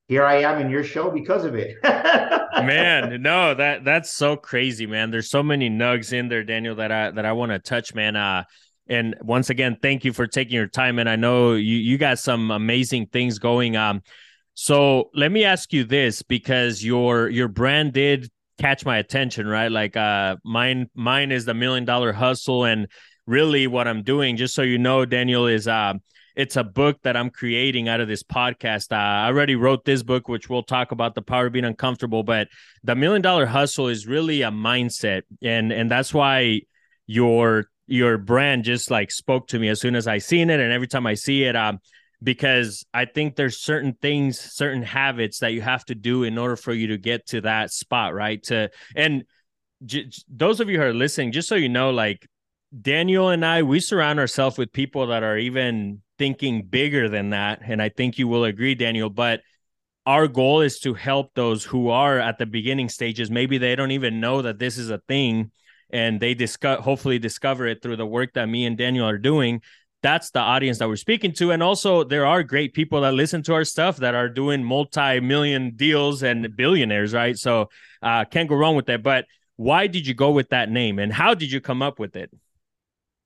here 0.08 0.24
I 0.24 0.42
am 0.42 0.60
in 0.60 0.70
your 0.70 0.84
show 0.84 1.10
because 1.10 1.44
of 1.44 1.54
it. 1.54 1.76
man, 1.84 3.20
no, 3.22 3.54
that 3.54 3.84
that's 3.84 4.10
so 4.10 4.36
crazy, 4.36 4.86
man. 4.86 5.10
There's 5.10 5.30
so 5.30 5.42
many 5.42 5.68
nugs 5.68 6.12
in 6.12 6.28
there, 6.28 6.44
Daniel, 6.44 6.76
that 6.76 6.90
I 6.90 7.10
that 7.10 7.26
I 7.26 7.32
want 7.32 7.52
to 7.52 7.58
touch, 7.58 7.94
man. 7.94 8.16
Uh 8.16 8.44
and 8.88 9.14
once 9.20 9.50
again, 9.50 9.76
thank 9.80 10.04
you 10.04 10.12
for 10.12 10.26
taking 10.26 10.54
your 10.54 10.66
time. 10.66 10.98
And 10.98 11.08
I 11.08 11.16
know 11.16 11.54
you 11.54 11.76
you 11.76 11.98
got 11.98 12.18
some 12.18 12.50
amazing 12.50 13.06
things 13.06 13.38
going. 13.38 13.76
Um, 13.76 14.02
so 14.54 15.10
let 15.14 15.30
me 15.30 15.44
ask 15.44 15.72
you 15.72 15.84
this 15.84 16.22
because 16.22 16.82
your 16.82 17.28
your 17.28 17.48
brand 17.48 17.92
did 17.92 18.30
catch 18.58 18.84
my 18.84 18.98
attention, 18.98 19.46
right? 19.46 19.70
Like 19.70 19.96
uh 19.96 20.36
mine 20.44 20.90
mine 20.94 21.32
is 21.32 21.44
the 21.44 21.54
million 21.54 21.84
dollar 21.84 22.12
hustle 22.12 22.64
and 22.64 22.88
really 23.26 23.66
what 23.66 23.88
I'm 23.88 24.02
doing 24.02 24.36
just 24.36 24.54
so 24.54 24.62
you 24.62 24.78
know 24.78 25.04
Daniel 25.04 25.46
is 25.46 25.68
uh 25.68 25.94
it's 26.38 26.54
a 26.54 26.62
book 26.62 27.02
that 27.02 27.16
I'm 27.16 27.30
creating 27.30 27.88
out 27.88 28.00
of 28.00 28.06
this 28.06 28.22
podcast. 28.22 28.92
Uh, 28.92 28.94
I 28.94 29.26
already 29.26 29.56
wrote 29.56 29.84
this 29.84 30.04
book, 30.04 30.28
which 30.28 30.48
we'll 30.48 30.62
talk 30.62 30.92
about 30.92 31.16
the 31.16 31.20
power 31.20 31.46
of 31.46 31.52
being 31.52 31.64
uncomfortable. 31.64 32.22
But 32.22 32.46
the 32.84 32.94
million 32.94 33.22
dollar 33.22 33.44
hustle 33.44 33.88
is 33.88 34.06
really 34.06 34.42
a 34.42 34.50
mindset, 34.52 35.22
and 35.42 35.72
and 35.72 35.90
that's 35.90 36.14
why 36.14 36.60
your 37.08 37.64
your 37.88 38.18
brand 38.18 38.62
just 38.62 38.88
like 38.88 39.10
spoke 39.10 39.48
to 39.48 39.58
me 39.58 39.68
as 39.68 39.80
soon 39.80 39.96
as 39.96 40.06
I 40.06 40.18
seen 40.18 40.48
it, 40.48 40.60
and 40.60 40.72
every 40.72 40.86
time 40.86 41.08
I 41.08 41.14
see 41.14 41.42
it, 41.42 41.56
um, 41.56 41.80
because 42.22 42.84
I 42.92 43.04
think 43.04 43.36
there's 43.36 43.58
certain 43.58 43.94
things, 44.00 44.38
certain 44.38 44.82
habits 44.82 45.38
that 45.40 45.52
you 45.52 45.60
have 45.62 45.84
to 45.86 45.94
do 45.94 46.24
in 46.24 46.36
order 46.36 46.56
for 46.56 46.72
you 46.72 46.88
to 46.88 46.98
get 46.98 47.26
to 47.28 47.42
that 47.42 47.70
spot, 47.72 48.14
right? 48.14 48.42
To 48.44 48.70
and 48.96 49.24
j- 49.84 50.10
those 50.28 50.60
of 50.60 50.68
you 50.68 50.78
who 50.78 50.84
are 50.84 50.94
listening, 50.94 51.32
just 51.32 51.48
so 51.48 51.54
you 51.54 51.68
know, 51.68 51.90
like 51.90 52.26
Daniel 52.80 53.28
and 53.28 53.44
I, 53.44 53.62
we 53.62 53.80
surround 53.80 54.18
ourselves 54.18 54.58
with 54.58 54.72
people 54.72 55.06
that 55.08 55.22
are 55.22 55.38
even 55.38 56.02
thinking 56.18 56.62
bigger 56.62 57.08
than 57.08 57.30
that, 57.30 57.60
and 57.64 57.80
I 57.80 57.88
think 57.88 58.18
you 58.18 58.26
will 58.26 58.44
agree, 58.44 58.74
Daniel. 58.74 59.10
But 59.10 59.40
our 60.04 60.26
goal 60.26 60.62
is 60.62 60.80
to 60.80 60.94
help 60.94 61.34
those 61.34 61.64
who 61.64 61.90
are 61.90 62.18
at 62.18 62.38
the 62.38 62.46
beginning 62.46 62.88
stages. 62.88 63.30
Maybe 63.30 63.58
they 63.58 63.76
don't 63.76 63.92
even 63.92 64.20
know 64.20 64.42
that 64.42 64.58
this 64.58 64.76
is 64.76 64.90
a 64.90 64.98
thing, 65.06 65.52
and 65.90 66.18
they 66.18 66.34
discuss, 66.34 66.80
hopefully 66.80 67.18
discover 67.20 67.66
it 67.66 67.80
through 67.80 67.96
the 67.96 68.06
work 68.06 68.32
that 68.34 68.48
me 68.48 68.66
and 68.66 68.76
Daniel 68.76 69.08
are 69.08 69.18
doing 69.18 69.62
that's 70.02 70.30
the 70.30 70.40
audience 70.40 70.78
that 70.78 70.88
we're 70.88 70.96
speaking 70.96 71.32
to. 71.32 71.50
And 71.50 71.62
also, 71.62 72.04
there 72.04 72.26
are 72.26 72.42
great 72.42 72.74
people 72.74 73.00
that 73.00 73.14
listen 73.14 73.42
to 73.44 73.54
our 73.54 73.64
stuff 73.64 73.96
that 73.98 74.14
are 74.14 74.28
doing 74.28 74.62
multi 74.62 75.20
million 75.20 75.74
deals 75.74 76.22
and 76.22 76.56
billionaires, 76.56 77.12
right? 77.12 77.36
So, 77.36 77.70
uh, 78.02 78.24
can't 78.24 78.48
go 78.48 78.54
wrong 78.54 78.76
with 78.76 78.86
that. 78.86 79.02
But 79.02 79.26
why 79.56 79.88
did 79.88 80.06
you 80.06 80.14
go 80.14 80.30
with 80.30 80.50
that 80.50 80.70
name 80.70 80.98
and 81.00 81.12
how 81.12 81.34
did 81.34 81.50
you 81.50 81.60
come 81.60 81.82
up 81.82 81.98
with 81.98 82.14
it? 82.14 82.30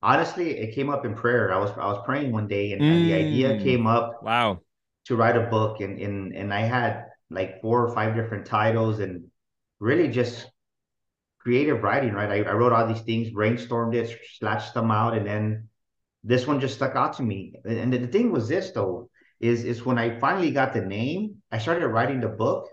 Honestly, 0.01 0.57
it 0.57 0.73
came 0.73 0.89
up 0.89 1.05
in 1.05 1.13
prayer. 1.13 1.53
I 1.53 1.59
was 1.59 1.71
I 1.71 1.85
was 1.85 2.01
praying 2.05 2.31
one 2.31 2.47
day 2.47 2.73
and, 2.73 2.81
mm. 2.81 2.91
and 2.91 3.05
the 3.05 3.13
idea 3.13 3.49
mm. 3.49 3.63
came 3.63 3.87
up. 3.87 4.23
Wow. 4.23 4.61
To 5.05 5.15
write 5.15 5.37
a 5.37 5.47
book 5.49 5.79
and 5.79 5.99
and 5.99 6.33
and 6.33 6.53
I 6.53 6.61
had 6.61 7.05
like 7.29 7.61
four 7.61 7.85
or 7.85 7.93
five 7.93 8.15
different 8.15 8.45
titles 8.45 8.99
and 8.99 9.25
really 9.79 10.07
just 10.07 10.49
creative 11.39 11.83
writing, 11.83 12.13
right? 12.13 12.29
I, 12.29 12.49
I 12.49 12.53
wrote 12.53 12.71
all 12.71 12.87
these 12.87 13.01
things, 13.01 13.29
brainstormed 13.29 13.95
it, 13.95 14.17
slashed 14.39 14.73
them 14.73 14.91
out, 14.91 15.15
and 15.15 15.27
then 15.27 15.69
this 16.23 16.47
one 16.47 16.59
just 16.59 16.75
stuck 16.75 16.95
out 16.95 17.13
to 17.17 17.23
me. 17.23 17.55
And 17.65 17.91
the 17.91 18.07
thing 18.07 18.31
was 18.31 18.47
this 18.47 18.71
though, 18.71 19.09
is 19.39 19.63
is 19.65 19.85
when 19.85 19.97
I 19.97 20.19
finally 20.19 20.51
got 20.51 20.73
the 20.73 20.81
name, 20.81 21.41
I 21.51 21.57
started 21.57 21.87
writing 21.87 22.21
the 22.21 22.29
book, 22.29 22.69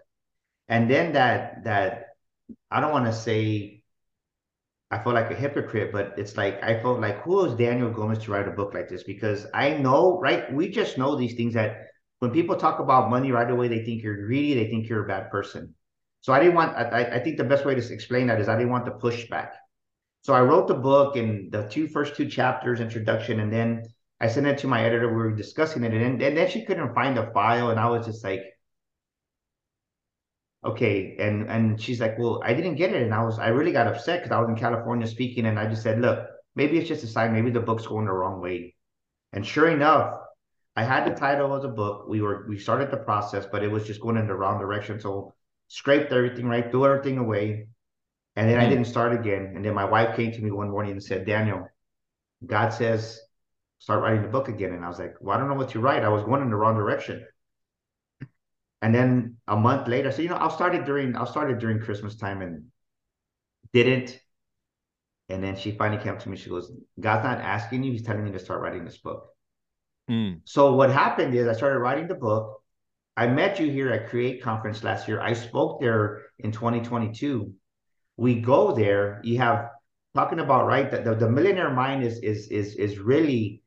and 0.69 0.91
then 0.91 1.13
that 1.15 1.65
that 1.65 2.07
I 2.71 2.81
don't 2.81 2.93
want 2.93 3.07
to 3.07 3.13
say 3.13 3.83
I 4.91 4.99
felt 4.99 5.15
like 5.15 5.31
a 5.31 5.35
hypocrite, 5.35 5.93
but 5.93 6.15
it's 6.17 6.37
like 6.37 6.63
I 6.63 6.81
felt 6.83 7.01
like 7.01 7.23
who 7.23 7.45
is 7.45 7.55
Daniel 7.55 7.91
Gomez 7.91 8.19
to 8.25 8.33
write 8.33 8.49
a 8.49 8.53
book 8.53 8.75
like 8.75 8.89
this? 8.89 9.05
Because 9.05 9.47
I 9.55 9.75
know, 9.75 10.19
right? 10.21 10.53
We 10.53 10.69
just 10.69 10.99
know 10.99 11.17
these 11.17 11.35
things 11.35 11.55
that 11.55 11.89
when 12.19 12.33
people 12.33 12.57
talk 12.57 12.81
about 12.81 13.11
money 13.11 13.33
right 13.33 13.51
away, 13.51 13.69
they 13.69 13.85
think 13.85 14.03
you're 14.03 14.27
greedy, 14.27 14.55
they 14.55 14.69
think 14.69 14.89
you're 14.89 15.05
a 15.05 15.09
bad 15.09 15.31
person. 15.31 15.75
So 16.23 16.33
I 16.33 16.41
didn't 16.41 16.55
want. 16.55 16.77
I, 16.77 17.05
I 17.05 17.19
think 17.21 17.37
the 17.37 17.45
best 17.45 17.65
way 17.65 17.75
to 17.75 17.93
explain 17.93 18.27
that 18.27 18.41
is 18.41 18.49
I 18.49 18.57
didn't 18.57 18.71
want 18.71 18.85
the 18.85 18.93
pushback. 18.93 19.53
So 20.23 20.35
I 20.35 20.43
wrote 20.43 20.69
the 20.69 20.75
book 20.75 21.17
in 21.17 21.49
the 21.51 21.63
two 21.69 21.89
first 21.89 22.15
two 22.17 22.29
chapters, 22.29 22.81
introduction, 22.81 23.41
and 23.41 23.53
then 23.53 23.85
I 24.21 24.29
sent 24.29 24.47
it 24.47 24.59
to 24.59 24.69
my 24.69 24.85
editor. 24.85 25.09
We 25.09 25.15
were 25.15 25.33
discussing 25.33 25.83
it, 25.85 25.95
and, 25.95 26.21
and 26.21 26.37
then 26.37 26.49
she 26.49 26.65
couldn't 26.65 26.95
find 26.95 27.17
the 27.17 27.31
file, 27.33 27.71
and 27.71 27.81
I 27.81 27.89
was 27.89 28.07
just 28.07 28.23
like, 28.23 28.43
okay 30.65 31.17
and 31.19 31.49
and 31.49 31.81
she's 31.81 32.01
like 32.01 32.19
well 32.19 32.43
i 32.45 32.53
didn't 32.53 32.75
get 32.75 32.93
it 32.93 33.03
and 33.03 33.15
i 33.15 33.25
was 33.25 33.39
i 33.39 33.49
really 33.49 33.73
got 33.73 33.87
upset 33.87 34.23
because 34.23 34.35
i 34.35 34.39
was 34.39 34.49
in 34.49 34.57
california 34.57 35.07
speaking 35.07 35.47
and 35.47 35.59
i 35.59 35.67
just 35.67 35.83
said 35.83 36.01
look 36.01 36.27
maybe 36.55 36.77
it's 36.79 36.89
just 36.89 37.05
a 37.05 37.07
sign 37.07 37.33
maybe 37.33 37.51
the 37.51 37.61
book's 37.61 37.87
going 37.87 38.05
the 38.05 38.13
wrong 38.13 38.41
way 38.41 38.75
and 39.33 39.47
sure 39.47 39.69
enough 39.69 40.21
i 40.77 40.85
had 40.85 41.07
the 41.07 41.19
title 41.19 41.55
of 41.55 41.63
the 41.63 41.69
book 41.69 42.07
we 42.09 42.21
were 42.21 42.45
we 42.47 42.59
started 42.59 42.91
the 42.91 42.97
process 42.97 43.47
but 43.51 43.63
it 43.63 43.71
was 43.71 43.87
just 43.87 44.03
going 44.03 44.19
in 44.19 44.27
the 44.27 44.35
wrong 44.35 44.59
direction 44.59 45.01
so 45.01 45.33
scraped 45.69 46.13
everything 46.13 46.47
right 46.47 46.71
threw 46.71 46.85
everything 46.85 47.17
away 47.17 47.67
and 48.41 48.49
then 48.49 48.59
i 48.59 48.69
didn't 48.69 48.87
start 48.87 49.13
again 49.13 49.53
and 49.55 49.65
then 49.65 49.75
my 49.75 49.85
wife 49.85 50.17
came 50.17 50.33
to 50.33 50.41
me 50.41 50.51
one 50.51 50.71
morning 50.71 50.93
and 50.93 51.03
said 51.03 51.27
daniel 51.27 51.69
god 52.45 52.71
says 52.71 53.21
start 53.79 54.03
writing 54.03 54.23
the 54.23 54.29
book 54.29 54.49
again 54.49 54.73
and 54.73 54.85
i 54.85 54.89
was 54.89 54.99
like 54.99 55.15
well 55.21 55.37
i 55.37 55.41
don't 55.41 55.49
know 55.49 55.55
what 55.55 55.69
to 55.69 55.81
write 55.81 56.03
i 56.03 56.09
was 56.09 56.23
going 56.25 56.43
in 56.43 56.51
the 56.51 56.57
wrong 56.57 56.75
direction 56.75 57.25
and 58.83 58.95
then 58.95 59.37
a 59.47 59.57
month 59.57 59.89
later, 59.89 60.11
so 60.11 60.23
you 60.23 60.29
know, 60.29 60.37
I'll 60.37 60.51
started 60.51 60.85
during 60.85 61.17
I'll 61.17 61.27
started 61.27 61.59
during 61.59 61.81
Christmas 61.81 62.17
time 62.17 62.41
and 62.41 62.65
didn't. 63.73 64.19
And 65.29 65.45
then 65.45 65.57
she 65.57 65.73
finally 65.73 66.03
came 66.03 66.19
to 66.19 66.29
me. 66.29 66.37
She 66.37 66.51
goes, 66.51 66.73
"God's 66.99 67.25
not 67.25 67.39
asking 67.39 67.85
you; 67.85 67.93
He's 67.93 68.03
telling 68.03 68.25
me 68.25 68.33
to 68.33 68.39
start 68.39 68.63
writing 68.63 68.85
this 68.85 68.99
book." 68.99 69.29
Mm. 70.11 70.41
So 70.45 70.75
what 70.75 70.91
happened 70.91 71.35
is 71.35 71.47
I 71.47 71.53
started 71.53 71.79
writing 71.79 72.09
the 72.09 72.15
book. 72.15 72.63
I 73.17 73.27
met 73.27 73.61
you 73.61 73.71
here 73.71 73.91
at 73.91 74.09
Create 74.09 74.43
Conference 74.43 74.83
last 74.83 75.07
year. 75.07 75.21
I 75.21 75.35
spoke 75.35 75.81
there 75.81 76.23
in 76.39 76.51
2022. 76.51 77.53
We 78.21 78.41
go 78.41 78.73
there. 78.75 79.21
You 79.25 79.39
have 79.39 79.71
talking 80.15 80.41
about 80.41 80.67
right 80.67 80.91
that 80.91 81.05
the, 81.05 81.15
the 81.15 81.31
millionaire 81.31 81.71
mind 81.71 82.05
is 82.05 82.19
is 82.19 82.49
is 82.49 82.77
is 82.77 82.99
really 82.99 83.63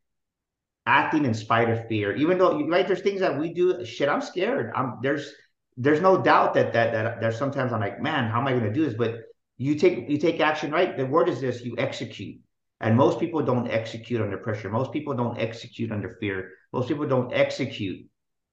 acting 0.86 1.26
in 1.26 1.34
spite 1.34 1.72
of 1.72 1.88
fear. 1.88 2.16
Even 2.16 2.38
though 2.38 2.68
right, 2.68 2.88
there's 2.88 3.02
things 3.02 3.22
that 3.22 3.40
we 3.40 3.52
do. 3.52 3.84
Shit, 3.84 4.10
I'm 4.10 4.22
scared. 4.22 4.72
I'm 4.76 5.00
there's 5.02 5.34
there's 5.76 6.02
no 6.02 6.22
doubt 6.22 6.54
that 6.54 6.72
that 6.74 6.94
that 6.94 7.20
there's 7.20 7.38
sometimes 7.38 7.74
I'm 7.74 7.82
like, 7.82 8.00
man, 8.00 8.30
how 8.30 8.40
am 8.42 8.48
I 8.48 8.52
going 8.52 8.66
to 8.66 8.72
do 8.74 8.86
this? 8.86 8.94
But 8.94 9.22
you 9.58 9.74
take 9.74 10.08
you 10.08 10.20
take 10.20 10.40
action, 10.40 10.70
right? 10.72 10.96
The 10.96 11.08
word 11.08 11.30
is 11.30 11.42
this: 11.42 11.64
you 11.64 11.76
execute. 11.80 12.40
And 12.80 12.96
most 12.96 13.20
people 13.20 13.42
don't 13.42 13.72
execute 13.72 14.22
under 14.22 14.38
pressure. 14.38 14.70
Most 14.70 14.92
people 14.92 15.16
don't 15.16 15.40
execute 15.40 15.92
under 15.92 16.18
fear. 16.20 16.52
Most 16.74 16.90
people 16.90 17.08
don't 17.08 17.34
execute. 17.34 18.06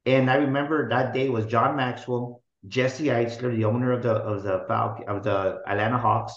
And 0.07 0.31
I 0.31 0.37
remember 0.37 0.89
that 0.89 1.13
day 1.13 1.29
was 1.29 1.45
John 1.47 1.77
Maxwell, 1.77 2.43
Jesse 2.67 3.07
Itzler, 3.07 3.57
the 3.57 3.65
owner 3.65 3.93
of 3.93 4.03
the 4.03 4.13
of 4.13 4.43
the 4.43 4.65
Falcon, 4.69 5.09
of 5.09 5.25
the 5.25 5.61
Atlanta 5.67 5.99
Hawks, 5.99 6.35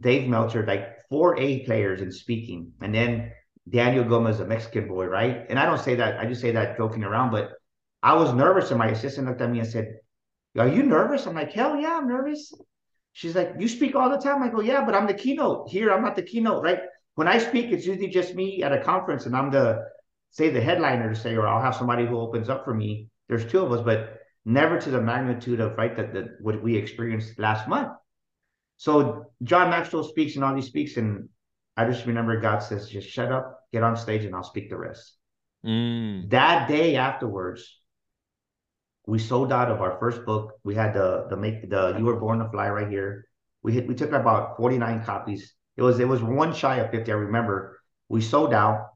Dave 0.00 0.28
Meltzer, 0.28 0.64
like 0.66 1.00
four 1.08 1.38
A 1.38 1.64
players 1.64 2.00
in 2.00 2.12
speaking. 2.12 2.72
And 2.80 2.94
then 2.94 3.32
Daniel 3.68 4.04
Gomez, 4.04 4.40
a 4.40 4.46
Mexican 4.46 4.88
boy, 4.88 5.06
right? 5.06 5.46
And 5.48 5.58
I 5.58 5.66
don't 5.66 5.80
say 5.80 5.96
that, 5.96 6.18
I 6.20 6.26
just 6.26 6.40
say 6.40 6.52
that 6.52 6.76
joking 6.76 7.04
around, 7.04 7.30
but 7.30 7.52
I 8.02 8.14
was 8.14 8.32
nervous. 8.32 8.70
And 8.70 8.78
my 8.78 8.88
assistant 8.88 9.26
looked 9.26 9.40
at 9.40 9.50
me 9.50 9.60
and 9.60 9.68
said, 9.68 9.98
Are 10.58 10.68
you 10.68 10.82
nervous? 10.82 11.26
I'm 11.26 11.34
like, 11.34 11.52
Hell 11.52 11.76
yeah, 11.76 11.96
I'm 11.96 12.08
nervous. 12.08 12.52
She's 13.12 13.34
like, 13.34 13.54
You 13.58 13.68
speak 13.68 13.94
all 13.94 14.10
the 14.10 14.18
time. 14.18 14.42
I 14.42 14.48
go, 14.48 14.60
Yeah, 14.60 14.84
but 14.84 14.94
I'm 14.94 15.06
the 15.06 15.14
keynote. 15.14 15.70
Here, 15.70 15.90
I'm 15.90 16.02
not 16.02 16.16
the 16.16 16.22
keynote, 16.22 16.62
right? 16.62 16.80
When 17.14 17.28
I 17.28 17.38
speak, 17.38 17.72
it's 17.72 17.86
usually 17.86 18.08
just 18.08 18.34
me 18.34 18.62
at 18.62 18.72
a 18.72 18.82
conference 18.82 19.24
and 19.24 19.34
I'm 19.34 19.50
the, 19.50 19.86
say, 20.30 20.50
the 20.50 20.60
headliner 20.60 21.08
to 21.08 21.18
say, 21.18 21.34
or 21.34 21.46
I'll 21.46 21.62
have 21.62 21.74
somebody 21.74 22.04
who 22.04 22.18
opens 22.18 22.50
up 22.50 22.64
for 22.64 22.74
me. 22.74 23.08
There's 23.28 23.46
two 23.46 23.60
of 23.60 23.72
us, 23.72 23.80
but 23.82 24.20
never 24.46 24.80
to 24.80 24.90
the 24.90 25.00
magnitude 25.00 25.60
of, 25.60 25.76
right, 25.76 25.94
that, 25.96 26.14
that 26.14 26.40
what 26.40 26.62
we 26.62 26.76
experienced 26.76 27.38
last 27.38 27.68
month. 27.68 27.92
So 28.78 29.32
John 29.42 29.68
Maxwell 29.70 30.04
speaks 30.04 30.36
and 30.36 30.44
all 30.44 30.54
he 30.54 30.62
speaks, 30.62 30.96
and 30.96 31.28
I 31.76 31.84
just 31.86 32.06
remember 32.06 32.40
God 32.40 32.60
says, 32.60 32.88
just 32.88 33.08
shut 33.08 33.32
up, 33.32 33.60
get 33.72 33.82
on 33.82 33.96
stage, 33.96 34.24
and 34.24 34.34
I'll 34.34 34.44
speak 34.44 34.70
the 34.70 34.78
rest. 34.78 35.14
Mm. 35.64 36.30
That 36.30 36.68
day 36.68 36.96
afterwards, 36.96 37.80
we 39.06 39.18
sold 39.18 39.52
out 39.52 39.70
of 39.70 39.80
our 39.80 39.98
first 39.98 40.24
book. 40.24 40.54
We 40.62 40.74
had 40.74 40.94
the 40.94 41.26
the 41.28 41.36
make 41.36 41.68
the 41.68 41.96
You 41.98 42.04
Were 42.04 42.16
Born 42.16 42.38
to 42.38 42.48
Fly 42.50 42.68
right 42.70 42.88
here. 42.88 43.26
We 43.62 43.72
hit 43.72 43.88
we 43.88 43.94
took 43.94 44.12
about 44.12 44.56
49 44.56 45.04
copies. 45.04 45.54
It 45.76 45.82
was 45.82 45.98
it 45.98 46.06
was 46.06 46.22
one 46.22 46.54
shy 46.54 46.76
of 46.76 46.90
50. 46.90 47.10
I 47.10 47.14
remember. 47.14 47.80
We 48.08 48.20
sold 48.20 48.54
out 48.54 48.90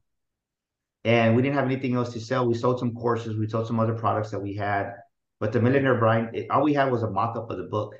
and 1.03 1.35
we 1.35 1.41
didn't 1.41 1.55
have 1.55 1.65
anything 1.65 1.95
else 1.95 2.13
to 2.13 2.21
sell. 2.21 2.47
We 2.47 2.53
sold 2.53 2.79
some 2.79 2.93
courses, 2.93 3.35
we 3.35 3.49
sold 3.49 3.67
some 3.67 3.79
other 3.79 3.95
products 3.95 4.31
that 4.31 4.39
we 4.39 4.55
had. 4.55 4.93
But 5.41 5.51
the 5.51 5.59
Millionaire 5.59 5.95
Brian, 5.95 6.29
it, 6.33 6.51
all 6.51 6.63
we 6.63 6.75
had 6.75 6.91
was 6.91 7.01
a 7.01 7.09
mock-up 7.09 7.49
of 7.49 7.57
the 7.57 7.63
book. 7.63 7.95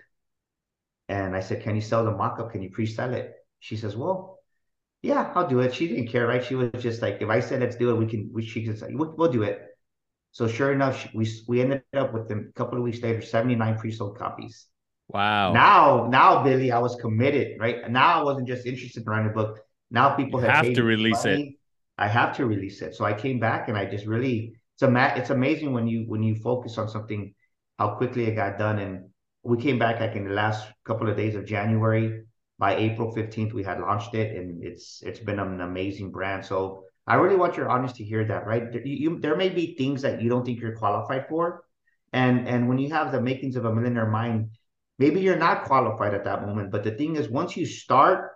And 1.10 1.36
I 1.36 1.39
said, 1.41 1.63
Can 1.63 1.75
you 1.75 1.81
sell 1.81 2.05
the 2.05 2.12
mock-up? 2.12 2.51
Can 2.51 2.62
you 2.62 2.69
pre-sell 2.69 3.13
it? 3.15 3.33
She 3.60 3.75
says, 3.75 3.98
Well, 3.98 4.38
yeah, 5.01 5.33
I'll 5.33 5.48
do 5.48 5.60
it. 5.60 5.74
She 5.74 5.88
didn't 5.88 6.07
care, 6.07 6.27
right? 6.27 6.45
She 6.45 6.53
was 6.53 6.69
just 6.77 7.01
like, 7.01 7.17
if 7.19 7.29
I 7.29 7.39
said 7.39 7.60
let's 7.60 7.75
do 7.75 7.89
it, 7.89 7.95
we 7.95 8.05
can. 8.05 8.29
We 8.31 8.45
she 8.45 8.63
could 8.63 8.77
say 8.77 8.89
we'll, 8.91 9.15
we'll 9.17 9.31
do 9.31 9.41
it. 9.41 9.60
So 10.31 10.48
sure 10.48 10.71
enough, 10.71 11.07
we 11.15 11.27
we 11.48 11.62
ended 11.62 11.81
up 11.98 12.13
with 12.13 12.29
them 12.29 12.48
a 12.48 12.53
couple 12.53 12.77
of 12.77 12.83
weeks 12.83 13.01
later, 13.01 13.21
seventy 13.21 13.55
nine 13.55 13.77
pre 13.79 13.91
sold 13.91 14.19
copies. 14.19 14.67
Wow. 15.07 15.51
Now, 15.51 16.07
now, 16.10 16.43
Billy, 16.43 16.71
I 16.71 16.79
was 16.79 16.95
committed, 16.95 17.60
right? 17.60 17.89
Now 17.89 18.21
I 18.21 18.24
wasn't 18.24 18.48
just 18.48 18.65
interested 18.67 19.01
in 19.01 19.10
writing 19.10 19.31
a 19.31 19.33
book. 19.33 19.60
Now 19.89 20.15
people 20.15 20.39
have, 20.39 20.65
have 20.65 20.74
to 20.74 20.83
release 20.83 21.25
money. 21.25 21.41
it. 21.41 21.55
I 21.98 22.07
have 22.07 22.38
to 22.38 22.45
release 22.45 22.81
it. 22.81 22.95
So 22.95 23.03
I 23.03 23.13
came 23.13 23.39
back 23.39 23.67
and 23.67 23.77
I 23.77 23.86
just 23.86 24.05
really 24.05 24.61
it's 24.74 24.84
a 24.84 25.13
it's 25.18 25.30
amazing 25.30 25.74
when 25.74 25.88
you 25.88 26.06
when 26.08 26.24
you 26.24 26.36
focus 26.36 26.78
on 26.78 26.90
something 26.90 27.34
how 27.78 27.96
quickly 27.96 28.25
it 28.25 28.36
got 28.36 28.60
done. 28.60 28.80
And 28.80 29.10
we 29.44 29.58
came 29.58 29.80
back 29.80 30.00
like 30.00 30.16
in 30.16 30.25
the 30.25 30.34
last 30.34 30.68
couple 30.86 31.10
of 31.10 31.18
days 31.18 31.36
of 31.36 31.46
January 31.46 32.24
by 32.60 32.75
April 32.75 33.12
15th, 33.12 33.54
we 33.54 33.63
had 33.63 33.80
launched 33.80 34.13
it, 34.13 34.38
and 34.38 34.63
it's 34.63 35.01
it's 35.04 35.20
been 35.20 35.40
an 35.40 35.62
amazing 35.62 36.12
brand. 36.12 36.46
So 36.46 36.84
I 37.08 37.16
really 37.16 37.36
want 37.36 37.58
your 37.58 37.70
audience 37.72 37.94
to 37.94 38.04
hear 38.04 38.24
that, 38.25 38.46
right? 38.46 38.72
You, 38.72 38.82
you, 39.04 39.20
there 39.20 39.36
may 39.36 39.50
be 39.50 39.75
things 39.75 40.04
that 40.04 40.22
you 40.22 40.30
don't 40.30 40.46
think 40.46 40.60
you're 40.60 40.78
qualified 40.78 41.25
for, 41.28 41.63
and 42.13 42.48
and 42.48 42.70
when 42.70 42.78
you 42.78 42.90
have 42.92 43.12
the 43.12 43.20
makings 43.20 43.56
of 43.56 43.66
a 43.66 43.74
millionaire 43.74 44.06
mind, 44.10 44.51
maybe 45.00 45.22
you're 45.22 45.44
not 45.48 45.66
qualified 45.66 46.13
at 46.13 46.25
that 46.25 46.46
moment. 46.46 46.72
But 46.72 46.84
the 46.84 46.92
thing 46.92 47.16
is, 47.16 47.28
once 47.30 47.58
you 47.58 47.66
start, 47.66 48.30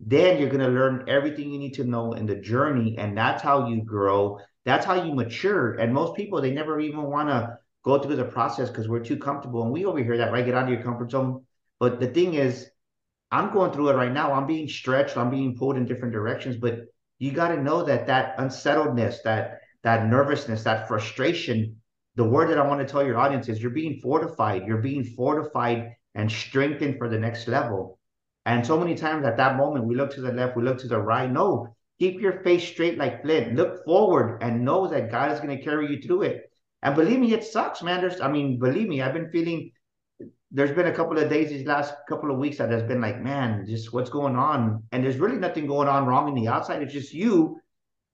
then 0.00 0.40
you're 0.40 0.50
gonna 0.50 0.68
learn 0.68 1.04
everything 1.06 1.52
you 1.52 1.60
need 1.60 1.74
to 1.74 1.84
know 1.84 2.14
in 2.14 2.26
the 2.26 2.34
journey, 2.34 2.98
and 2.98 3.16
that's 3.16 3.42
how 3.42 3.68
you 3.68 3.84
grow. 3.84 4.40
That's 4.68 4.84
how 4.84 5.02
you 5.02 5.14
mature. 5.14 5.74
And 5.74 5.94
most 5.94 6.14
people 6.14 6.40
they 6.40 6.50
never 6.50 6.78
even 6.78 7.02
want 7.02 7.30
to 7.30 7.58
go 7.84 7.98
through 7.98 8.16
the 8.16 8.24
process 8.24 8.68
because 8.68 8.88
we're 8.88 9.04
too 9.04 9.16
comfortable, 9.16 9.62
and 9.62 9.72
we 9.72 9.86
overhear 9.86 10.18
that, 10.18 10.30
right? 10.30 10.44
Get 10.44 10.54
out 10.54 10.64
of 10.64 10.68
your 10.68 10.82
comfort 10.82 11.10
zone. 11.10 11.44
But 11.80 12.00
the 12.00 12.08
thing 12.08 12.34
is, 12.34 12.68
I'm 13.30 13.52
going 13.52 13.72
through 13.72 13.90
it 13.90 13.94
right 13.94 14.12
now. 14.12 14.32
I'm 14.32 14.46
being 14.46 14.68
stretched. 14.68 15.16
I'm 15.16 15.30
being 15.30 15.56
pulled 15.56 15.76
in 15.76 15.86
different 15.86 16.12
directions. 16.12 16.56
But 16.56 16.80
you 17.18 17.32
got 17.32 17.48
to 17.48 17.62
know 17.62 17.82
that 17.84 18.06
that 18.08 18.34
unsettledness, 18.38 19.22
that 19.22 19.60
that 19.84 20.06
nervousness, 20.06 20.64
that 20.64 20.86
frustration. 20.86 21.76
The 22.16 22.24
word 22.24 22.50
that 22.50 22.58
I 22.58 22.66
want 22.66 22.80
to 22.80 22.90
tell 22.90 23.06
your 23.06 23.16
audience 23.16 23.48
is 23.48 23.62
you're 23.62 23.70
being 23.70 24.00
fortified. 24.00 24.66
You're 24.66 24.82
being 24.82 25.04
fortified 25.04 25.92
and 26.14 26.30
strengthened 26.30 26.98
for 26.98 27.08
the 27.08 27.18
next 27.18 27.46
level. 27.48 27.98
And 28.44 28.66
so 28.66 28.78
many 28.78 28.96
times 28.96 29.24
at 29.24 29.36
that 29.36 29.56
moment, 29.56 29.84
we 29.84 29.94
look 29.94 30.12
to 30.14 30.20
the 30.20 30.32
left, 30.32 30.56
we 30.56 30.62
look 30.62 30.78
to 30.78 30.88
the 30.88 31.00
right. 31.00 31.30
No, 31.30 31.76
keep 31.98 32.20
your 32.20 32.40
face 32.42 32.66
straight 32.66 32.98
like 32.98 33.22
flint. 33.22 33.54
Look 33.54 33.84
forward 33.84 34.42
and 34.42 34.64
know 34.64 34.86
that 34.88 35.10
God 35.10 35.32
is 35.32 35.40
going 35.40 35.56
to 35.56 35.64
carry 35.64 35.90
you 35.90 36.00
through 36.00 36.22
it. 36.22 36.50
And 36.82 36.94
believe 36.94 37.18
me, 37.18 37.32
it 37.32 37.44
sucks, 37.44 37.82
man. 37.82 38.00
There's, 38.00 38.20
I 38.20 38.30
mean, 38.30 38.58
believe 38.58 38.88
me, 38.88 39.02
I've 39.02 39.14
been 39.14 39.30
feeling 39.30 39.72
there's 40.50 40.70
been 40.70 40.86
a 40.86 40.94
couple 40.94 41.18
of 41.18 41.28
days 41.28 41.50
these 41.50 41.66
last 41.66 41.94
couple 42.08 42.30
of 42.30 42.38
weeks 42.38 42.58
that 42.58 42.70
has 42.70 42.82
been 42.82 43.00
like, 43.00 43.20
man, 43.20 43.66
just 43.66 43.92
what's 43.92 44.10
going 44.10 44.36
on? 44.36 44.82
And 44.92 45.04
there's 45.04 45.18
really 45.18 45.36
nothing 45.36 45.66
going 45.66 45.88
on 45.88 46.06
wrong 46.06 46.28
in 46.28 46.34
the 46.34 46.48
outside. 46.48 46.82
It's 46.82 46.92
just 46.92 47.12
you, 47.12 47.60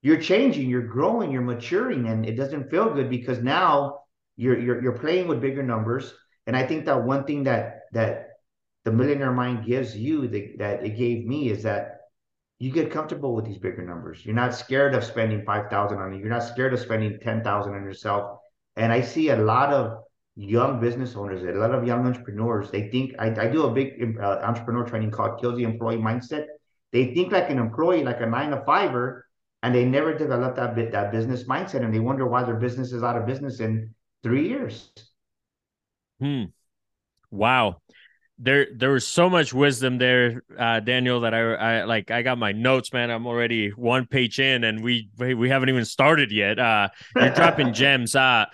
you're 0.03 0.21
changing, 0.21 0.69
you're 0.69 0.87
growing, 0.87 1.31
you're 1.31 1.43
maturing, 1.43 2.09
and 2.09 2.27
it 2.27 2.35
doesn't 2.35 2.71
feel 2.71 2.93
good 2.93 3.09
because 3.09 3.41
now 3.41 4.01
you're 4.37 4.59
you're 4.59 4.83
you're 4.83 4.99
playing 4.99 5.29
with 5.29 5.41
bigger 5.41 5.63
numbers. 5.63 6.13
And 6.47 6.57
I 6.57 6.67
think 6.67 6.87
that 6.87 7.05
one 7.05 7.25
thing 7.25 7.45
that 7.45 7.83
that 7.93 8.31
the 8.85 8.93
millionaire 8.93 9.33
mind 9.33 9.65
gives 9.65 9.97
you 9.97 10.27
that, 10.29 10.59
that 10.59 10.85
it 10.85 10.99
gave 10.99 11.25
me 11.27 11.51
is 11.51 11.63
that 11.63 11.94
you 12.59 12.71
get 12.71 12.91
comfortable 12.91 13.35
with 13.35 13.45
these 13.45 13.59
bigger 13.59 13.85
numbers. 13.85 14.25
You're 14.25 14.35
not 14.35 14.55
scared 14.55 14.95
of 14.95 15.05
spending 15.05 15.45
five 15.45 15.71
thousand 15.71 15.99
on 15.99 16.15
it. 16.15 16.19
You're 16.19 16.29
not 16.29 16.45
scared 16.45 16.73
of 16.73 16.81
spending 16.81 17.19
ten 17.21 17.43
thousand 17.43 17.75
on 17.75 17.83
yourself. 17.83 18.39
And 18.77 18.93
I 18.93 19.01
see 19.01 19.31
a 19.31 19.37
lot 19.37 19.73
of 19.73 20.05
young 20.37 20.81
business 20.81 21.15
owners, 21.15 21.43
a 21.43 21.59
lot 21.59 21.75
of 21.75 21.87
young 21.87 22.07
entrepreneurs, 22.07 22.71
they 22.71 22.89
think 22.89 23.15
I, 23.19 23.29
I 23.29 23.47
do 23.49 23.65
a 23.65 23.71
big 23.71 24.19
uh, 24.21 24.41
entrepreneur 24.43 24.85
training 24.85 25.13
called 25.13 25.41
Kill 25.41 25.57
the 25.57 25.63
Employee 25.63 25.99
Mindset. 25.99 26.47
They 26.93 27.15
think 27.15 27.33
like 27.33 27.51
an 27.51 27.59
employee, 27.59 28.05
like 28.05 28.21
a 28.21 28.27
nine 28.27 28.51
to 28.51 28.65
fiver, 28.65 29.27
and 29.63 29.75
they 29.75 29.85
never 29.85 30.17
develop 30.17 30.57
that 30.57 30.75
bit 30.75 30.93
that 30.93 31.13
business 31.13 31.45
mindset, 31.45 31.85
and 31.85 31.95
they 31.95 32.01
wonder 32.01 32.27
why 32.27 32.45
their 32.45 32.57
business 32.57 32.93
is 32.93 33.03
out 33.03 33.17
of 33.17 33.27
business 33.27 33.61
in 33.61 33.95
three 34.23 34.49
years. 34.49 34.91
Hmm. 36.21 36.45
Wow. 37.31 37.81
There 38.39 38.67
there 38.75 38.91
was 38.91 39.07
so 39.07 39.31
much 39.31 39.55
wisdom 39.55 39.99
there, 39.99 40.43
uh, 40.59 40.81
Daniel, 40.81 41.21
that 41.21 41.35
I 41.35 41.55
I 41.55 41.85
like 41.85 42.11
I 42.11 42.23
got 42.23 42.39
my 42.39 42.53
notes, 42.53 42.93
man. 42.93 43.11
I'm 43.11 43.27
already 43.27 43.71
one 43.71 44.07
page 44.07 44.41
in, 44.41 44.65
and 44.65 44.83
we 44.83 45.09
we 45.19 45.49
haven't 45.49 45.69
even 45.69 45.85
started 45.85 46.33
yet. 46.33 46.59
Uh, 46.59 46.89
you're 47.15 47.31
dropping 47.31 47.73
gems. 47.73 48.17
Uh, 48.17 48.47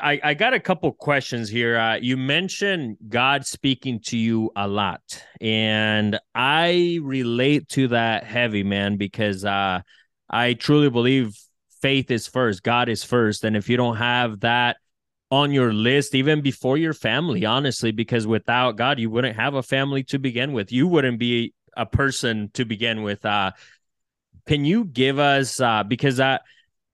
I 0.00 0.20
I 0.22 0.34
got 0.34 0.54
a 0.54 0.60
couple 0.60 0.92
questions 0.92 1.48
here. 1.48 1.76
Uh, 1.76 1.96
you 1.96 2.16
mentioned 2.16 2.98
God 3.08 3.46
speaking 3.46 4.00
to 4.06 4.16
you 4.16 4.52
a 4.54 4.68
lot, 4.68 5.02
and 5.40 6.18
I 6.34 7.00
relate 7.02 7.68
to 7.70 7.88
that 7.88 8.24
heavy, 8.24 8.62
man, 8.62 8.96
because 8.96 9.44
uh, 9.44 9.80
I 10.28 10.54
truly 10.54 10.88
believe 10.88 11.36
faith 11.82 12.10
is 12.12 12.28
first, 12.28 12.62
God 12.62 12.88
is 12.88 13.02
first, 13.02 13.44
and 13.44 13.56
if 13.56 13.68
you 13.68 13.76
don't 13.76 13.96
have 13.96 14.40
that 14.40 14.76
on 15.30 15.52
your 15.52 15.72
list 15.72 16.14
even 16.14 16.40
before 16.40 16.76
your 16.76 16.92
family 16.92 17.44
honestly 17.44 17.92
because 17.92 18.26
without 18.26 18.76
god 18.76 18.98
you 18.98 19.08
wouldn't 19.08 19.36
have 19.36 19.54
a 19.54 19.62
family 19.62 20.02
to 20.02 20.18
begin 20.18 20.52
with. 20.52 20.72
You 20.72 20.88
wouldn't 20.88 21.18
be 21.18 21.54
a 21.76 21.86
person 21.86 22.50
to 22.54 22.64
begin 22.64 23.02
with. 23.02 23.24
Uh 23.24 23.52
can 24.46 24.64
you 24.64 24.84
give 24.84 25.18
us 25.18 25.60
uh 25.60 25.84
because 25.84 26.18
i 26.18 26.38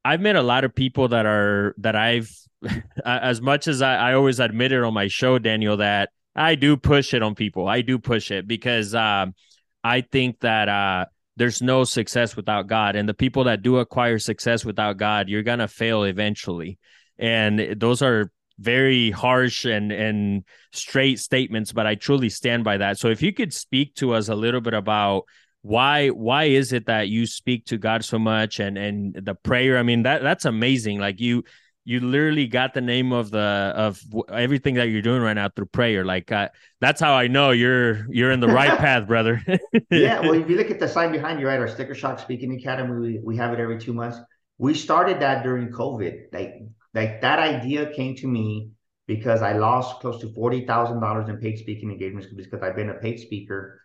i've 0.05 0.21
met 0.21 0.37
a 0.37 0.43
lot 0.43 0.64
of 0.64 0.75
people 0.75 1.09
that 1.09 1.25
are 1.25 1.75
that 1.78 1.97
i've 1.97 2.31
as 3.05 3.40
much 3.40 3.69
as 3.69 3.83
I, 3.83 4.11
I 4.11 4.14
always 4.14 4.40
admit 4.40 4.73
it 4.73 4.83
on 4.83 4.93
my 4.93 5.09
show 5.09 5.38
daniel 5.38 5.78
that 5.78 6.11
i 6.35 6.55
do 6.55 6.76
push 6.76 7.14
it 7.14 7.23
on 7.23 7.35
people. 7.35 7.66
I 7.69 7.81
do 7.81 7.99
push 7.99 8.31
it 8.31 8.47
because 8.47 8.95
um 8.95 9.35
i 9.83 10.02
think 10.02 10.40
that 10.40 10.69
uh 10.69 11.07
there's 11.38 11.61
no 11.61 11.85
success 11.85 12.35
without 12.35 12.66
god. 12.66 12.97
And 12.97 13.07
the 13.07 13.12
people 13.14 13.45
that 13.45 13.61
do 13.61 13.76
acquire 13.76 14.19
success 14.19 14.64
without 14.64 14.97
god 14.97 15.28
you're 15.28 15.43
gonna 15.43 15.69
fail 15.69 16.05
eventually 16.05 16.78
and 17.18 17.80
those 17.80 18.02
are 18.02 18.30
very 18.58 19.11
harsh 19.11 19.64
and 19.64 19.92
and 19.92 20.42
straight 20.73 21.18
statements 21.18 21.73
but 21.73 21.87
i 21.87 21.94
truly 21.94 22.28
stand 22.28 22.64
by 22.64 22.78
that. 22.78 22.99
So 22.99 23.08
if 23.08 23.20
you 23.23 23.32
could 23.32 23.52
speak 23.52 23.94
to 23.96 24.14
us 24.14 24.28
a 24.28 24.35
little 24.35 24.61
bit 24.61 24.75
about 24.75 25.25
why 25.62 26.08
why 26.08 26.44
is 26.44 26.73
it 26.73 26.87
that 26.87 27.08
you 27.08 27.26
speak 27.26 27.66
to 27.66 27.76
god 27.76 28.04
so 28.04 28.18
much 28.18 28.61
and 28.61 28.78
and 28.78 29.14
the 29.14 29.35
prayer? 29.35 29.78
I 29.78 29.82
mean 29.82 30.04
that 30.04 30.23
that's 30.23 30.44
amazing. 30.44 31.00
Like 31.00 31.20
you 31.20 31.44
you 31.85 32.00
literally 32.00 32.46
got 32.46 32.75
the 32.75 32.80
name 32.80 33.12
of 33.12 33.30
the 33.30 33.73
of 33.76 34.00
everything 34.30 34.75
that 34.75 34.88
you're 34.88 35.02
doing 35.02 35.23
right 35.23 35.35
now 35.35 35.49
through 35.49 35.66
prayer. 35.66 36.04
Like 36.04 36.32
uh, 36.32 36.49
that's 36.80 37.00
how 37.00 37.14
i 37.14 37.26
know 37.26 37.50
you're 37.50 38.06
you're 38.12 38.30
in 38.30 38.40
the 38.40 38.49
right 38.49 38.78
path 38.85 39.06
brother. 39.06 39.42
Yeah 39.90 40.20
well 40.20 40.35
if 40.35 40.49
you 40.49 40.56
look 40.56 40.70
at 40.70 40.78
the 40.78 40.88
sign 40.88 41.12
behind 41.12 41.40
you 41.40 41.46
right 41.49 41.58
our 41.58 41.68
sticker 41.68 41.94
shock 41.94 42.20
speaking 42.20 42.54
academy 42.54 43.00
we, 43.00 43.20
we 43.23 43.37
have 43.37 43.52
it 43.52 43.61
every 43.61 43.78
two 43.78 43.92
months. 43.92 44.18
We 44.58 44.73
started 44.73 45.20
that 45.20 45.42
during 45.42 45.68
covid 45.70 46.32
like 46.32 46.54
like 46.97 47.21
that 47.21 47.38
idea 47.38 47.93
came 47.93 48.17
to 48.17 48.26
me 48.26 48.71
because 49.07 49.43
I 49.43 49.53
lost 49.53 50.00
close 50.00 50.21
to 50.23 50.33
forty 50.33 50.67
thousand 50.67 51.00
dollars 51.00 51.29
in 51.29 51.37
paid 51.38 51.59
speaking 51.59 51.91
engagements 51.91 52.29
because 52.35 52.62
I've 52.62 52.75
been 52.75 52.91
a 52.91 52.95
paid 52.95 53.21
speaker. 53.21 53.81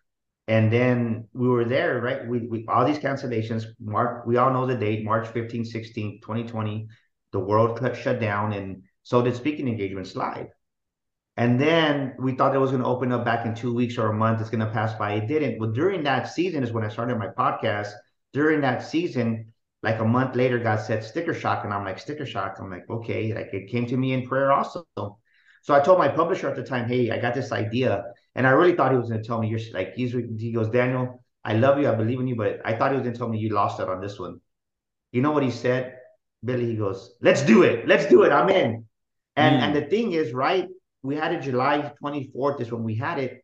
And 0.47 0.71
then 0.73 1.27
we 1.33 1.47
were 1.47 1.65
there, 1.65 2.01
right? 2.01 2.27
We, 2.27 2.47
we 2.47 2.65
all 2.67 2.85
these 2.85 2.97
cancellations. 2.97 3.65
Mark, 3.79 4.25
we 4.25 4.37
all 4.37 4.51
know 4.51 4.65
the 4.65 4.75
date, 4.75 5.05
March 5.05 5.27
15, 5.27 5.65
16, 5.65 6.21
2020. 6.21 6.87
The 7.31 7.39
world 7.39 7.79
shut 7.95 8.19
down, 8.19 8.53
and 8.53 8.83
so 9.03 9.21
did 9.21 9.35
speaking 9.35 9.67
engagements 9.67 10.15
live. 10.15 10.47
And 11.37 11.59
then 11.59 12.15
we 12.19 12.35
thought 12.35 12.55
it 12.55 12.59
was 12.59 12.71
going 12.71 12.83
to 12.83 12.89
open 12.89 13.11
up 13.11 13.23
back 13.23 13.45
in 13.45 13.55
two 13.55 13.73
weeks 13.73 13.97
or 13.97 14.07
a 14.07 14.13
month. 14.13 14.41
It's 14.41 14.49
going 14.49 14.65
to 14.65 14.71
pass 14.71 14.93
by. 14.93 15.13
It 15.13 15.27
didn't. 15.27 15.59
Well, 15.59 15.71
during 15.71 16.03
that 16.03 16.27
season 16.27 16.63
is 16.63 16.71
when 16.71 16.83
I 16.83 16.89
started 16.89 17.17
my 17.17 17.27
podcast. 17.27 17.91
During 18.33 18.61
that 18.61 18.83
season, 18.85 19.50
like 19.83 19.99
a 19.99 20.05
month 20.05 20.35
later, 20.35 20.59
God 20.59 20.79
said 20.79 21.03
sticker 21.03 21.33
shock, 21.33 21.63
and 21.63 21.73
I'm 21.73 21.83
like 21.83 21.99
sticker 21.99 22.25
shock. 22.25 22.57
I'm 22.59 22.69
like, 22.69 22.89
okay, 22.89 23.33
like 23.33 23.53
it 23.53 23.69
came 23.69 23.85
to 23.87 23.97
me 23.97 24.13
in 24.13 24.27
prayer 24.27 24.51
also. 24.51 24.85
So 24.95 25.73
I 25.73 25.79
told 25.79 25.99
my 25.99 26.07
publisher 26.07 26.49
at 26.49 26.55
the 26.55 26.63
time, 26.63 26.87
hey, 26.87 27.11
I 27.11 27.19
got 27.19 27.33
this 27.33 27.51
idea, 27.51 28.03
and 28.35 28.45
I 28.45 28.51
really 28.51 28.75
thought 28.75 28.91
he 28.91 28.97
was 28.97 29.09
going 29.09 29.21
to 29.21 29.27
tell 29.27 29.41
me 29.41 29.47
you're 29.47 29.59
like 29.73 29.93
he's 29.95 30.11
he 30.13 30.51
goes, 30.51 30.69
Daniel, 30.69 31.23
I 31.43 31.53
love 31.53 31.79
you, 31.79 31.89
I 31.89 31.95
believe 31.95 32.19
in 32.19 32.27
you, 32.27 32.35
but 32.35 32.61
I 32.63 32.75
thought 32.75 32.91
he 32.91 32.97
was 32.97 33.03
going 33.03 33.13
to 33.13 33.19
tell 33.19 33.29
me 33.29 33.39
you 33.39 33.49
lost 33.49 33.79
it 33.79 33.89
on 33.89 34.01
this 34.01 34.19
one. 34.19 34.39
You 35.11 35.21
know 35.21 35.31
what 35.31 35.43
he 35.43 35.51
said, 35.51 35.97
Billy? 36.43 36.67
He 36.67 36.75
goes, 36.75 37.15
let's 37.21 37.41
do 37.41 37.63
it, 37.63 37.87
let's 37.87 38.05
do 38.05 38.23
it, 38.23 38.31
I'm 38.31 38.49
in. 38.49 38.85
And 39.35 39.55
mm. 39.55 39.65
and 39.65 39.75
the 39.75 39.89
thing 39.89 40.11
is, 40.13 40.31
right? 40.33 40.67
We 41.03 41.15
had 41.15 41.33
it 41.33 41.41
July 41.41 41.91
24th 42.03 42.61
is 42.61 42.71
when 42.71 42.83
we 42.83 42.95
had 42.95 43.17
it. 43.17 43.43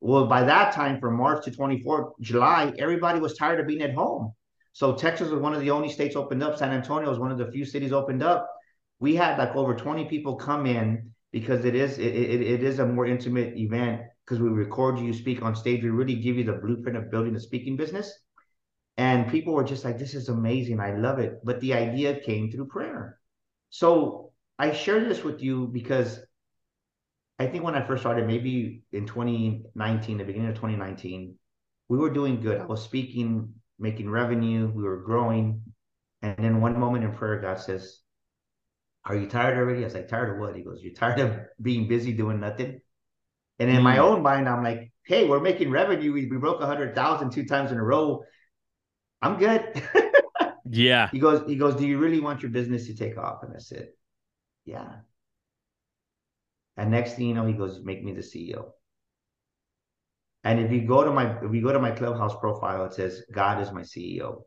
Well, 0.00 0.26
by 0.26 0.42
that 0.44 0.74
time, 0.74 1.00
from 1.00 1.16
March 1.16 1.44
to 1.44 1.50
24th, 1.50 2.12
July, 2.20 2.72
everybody 2.78 3.18
was 3.18 3.36
tired 3.36 3.60
of 3.60 3.66
being 3.66 3.82
at 3.82 3.94
home. 3.94 4.34
So 4.76 4.94
Texas 4.94 5.30
was 5.30 5.40
one 5.40 5.54
of 5.54 5.62
the 5.62 5.70
only 5.70 5.88
states 5.88 6.16
opened 6.16 6.42
up. 6.42 6.58
San 6.58 6.70
Antonio 6.70 7.08
was 7.08 7.18
one 7.18 7.32
of 7.32 7.38
the 7.38 7.50
few 7.50 7.64
cities 7.64 7.92
opened 7.92 8.22
up. 8.22 8.46
We 9.00 9.16
had 9.16 9.38
like 9.38 9.56
over 9.56 9.74
20 9.74 10.04
people 10.04 10.36
come 10.36 10.66
in 10.66 11.14
because 11.32 11.64
it 11.64 11.74
is 11.74 11.96
it, 11.96 12.14
it, 12.14 12.42
it 12.42 12.62
is 12.62 12.78
a 12.78 12.84
more 12.84 13.06
intimate 13.06 13.56
event 13.56 14.02
because 14.22 14.38
we 14.38 14.50
record 14.50 14.98
you 14.98 15.14
speak 15.14 15.40
on 15.40 15.56
stage. 15.56 15.82
We 15.82 15.88
really 15.88 16.16
give 16.16 16.36
you 16.36 16.44
the 16.44 16.60
blueprint 16.62 16.98
of 16.98 17.10
building 17.10 17.34
a 17.36 17.40
speaking 17.40 17.78
business. 17.78 18.12
And 18.98 19.30
people 19.30 19.54
were 19.54 19.64
just 19.64 19.82
like, 19.82 19.98
this 19.98 20.12
is 20.12 20.28
amazing. 20.28 20.78
I 20.78 20.94
love 20.94 21.20
it. 21.20 21.40
But 21.42 21.58
the 21.60 21.72
idea 21.72 22.20
came 22.20 22.50
through 22.50 22.66
prayer. 22.66 23.18
So 23.70 24.32
I 24.58 24.74
share 24.74 25.02
this 25.02 25.24
with 25.24 25.40
you 25.40 25.68
because 25.68 26.20
I 27.38 27.46
think 27.46 27.64
when 27.64 27.76
I 27.76 27.86
first 27.86 28.02
started, 28.02 28.26
maybe 28.26 28.82
in 28.92 29.06
2019, 29.06 30.18
the 30.18 30.24
beginning 30.24 30.50
of 30.50 30.54
2019, 30.56 31.34
we 31.88 31.96
were 31.96 32.10
doing 32.10 32.42
good. 32.42 32.60
I 32.60 32.66
was 32.66 32.84
speaking 32.84 33.54
making 33.78 34.10
revenue, 34.10 34.70
we 34.74 34.82
were 34.82 35.02
growing. 35.02 35.62
And 36.22 36.36
then 36.38 36.60
one 36.60 36.78
moment 36.78 37.04
in 37.04 37.12
prayer, 37.12 37.40
God 37.40 37.60
says, 37.60 38.00
Are 39.04 39.16
you 39.16 39.26
tired 39.28 39.56
already? 39.56 39.82
I 39.82 39.84
was 39.84 39.94
like, 39.94 40.08
Tired 40.08 40.34
of 40.34 40.38
what? 40.38 40.56
He 40.56 40.62
goes, 40.62 40.80
You're 40.82 40.94
tired 40.94 41.20
of 41.20 41.38
being 41.60 41.88
busy 41.88 42.12
doing 42.12 42.40
nothing? 42.40 42.80
And 43.58 43.70
in 43.70 43.76
mm. 43.76 43.82
my 43.82 43.98
own 43.98 44.22
mind, 44.22 44.48
I'm 44.48 44.64
like, 44.64 44.92
Hey, 45.04 45.28
we're 45.28 45.40
making 45.40 45.70
revenue. 45.70 46.12
We, 46.12 46.26
we 46.26 46.36
broke 46.36 46.60
a 46.60 46.66
hundred 46.66 46.94
thousand 46.94 47.30
two 47.30 47.44
times 47.44 47.72
in 47.72 47.78
a 47.78 47.84
row. 47.84 48.24
I'm 49.22 49.38
good. 49.38 49.82
yeah. 50.68 51.08
He 51.10 51.18
goes, 51.18 51.46
he 51.46 51.56
goes, 51.56 51.76
Do 51.76 51.86
you 51.86 51.98
really 51.98 52.20
want 52.20 52.42
your 52.42 52.50
business 52.50 52.86
to 52.86 52.94
take 52.94 53.18
off? 53.18 53.42
And 53.42 53.52
I 53.54 53.58
said, 53.58 53.88
Yeah. 54.64 54.96
And 56.76 56.90
next 56.90 57.14
thing 57.14 57.28
you 57.28 57.34
know, 57.34 57.46
he 57.46 57.54
goes, 57.54 57.80
Make 57.82 58.04
me 58.04 58.12
the 58.12 58.20
CEO. 58.20 58.70
And 60.46 60.60
if 60.60 60.70
you 60.70 60.82
go 60.86 61.02
to 61.02 61.10
my 61.10 61.26
if 61.42 61.52
you 61.52 61.60
go 61.60 61.72
to 61.72 61.80
my 61.80 61.90
clubhouse 61.90 62.36
profile, 62.36 62.84
it 62.84 62.94
says 62.94 63.24
God 63.32 63.60
is 63.60 63.72
my 63.72 63.80
CEO. 63.82 64.42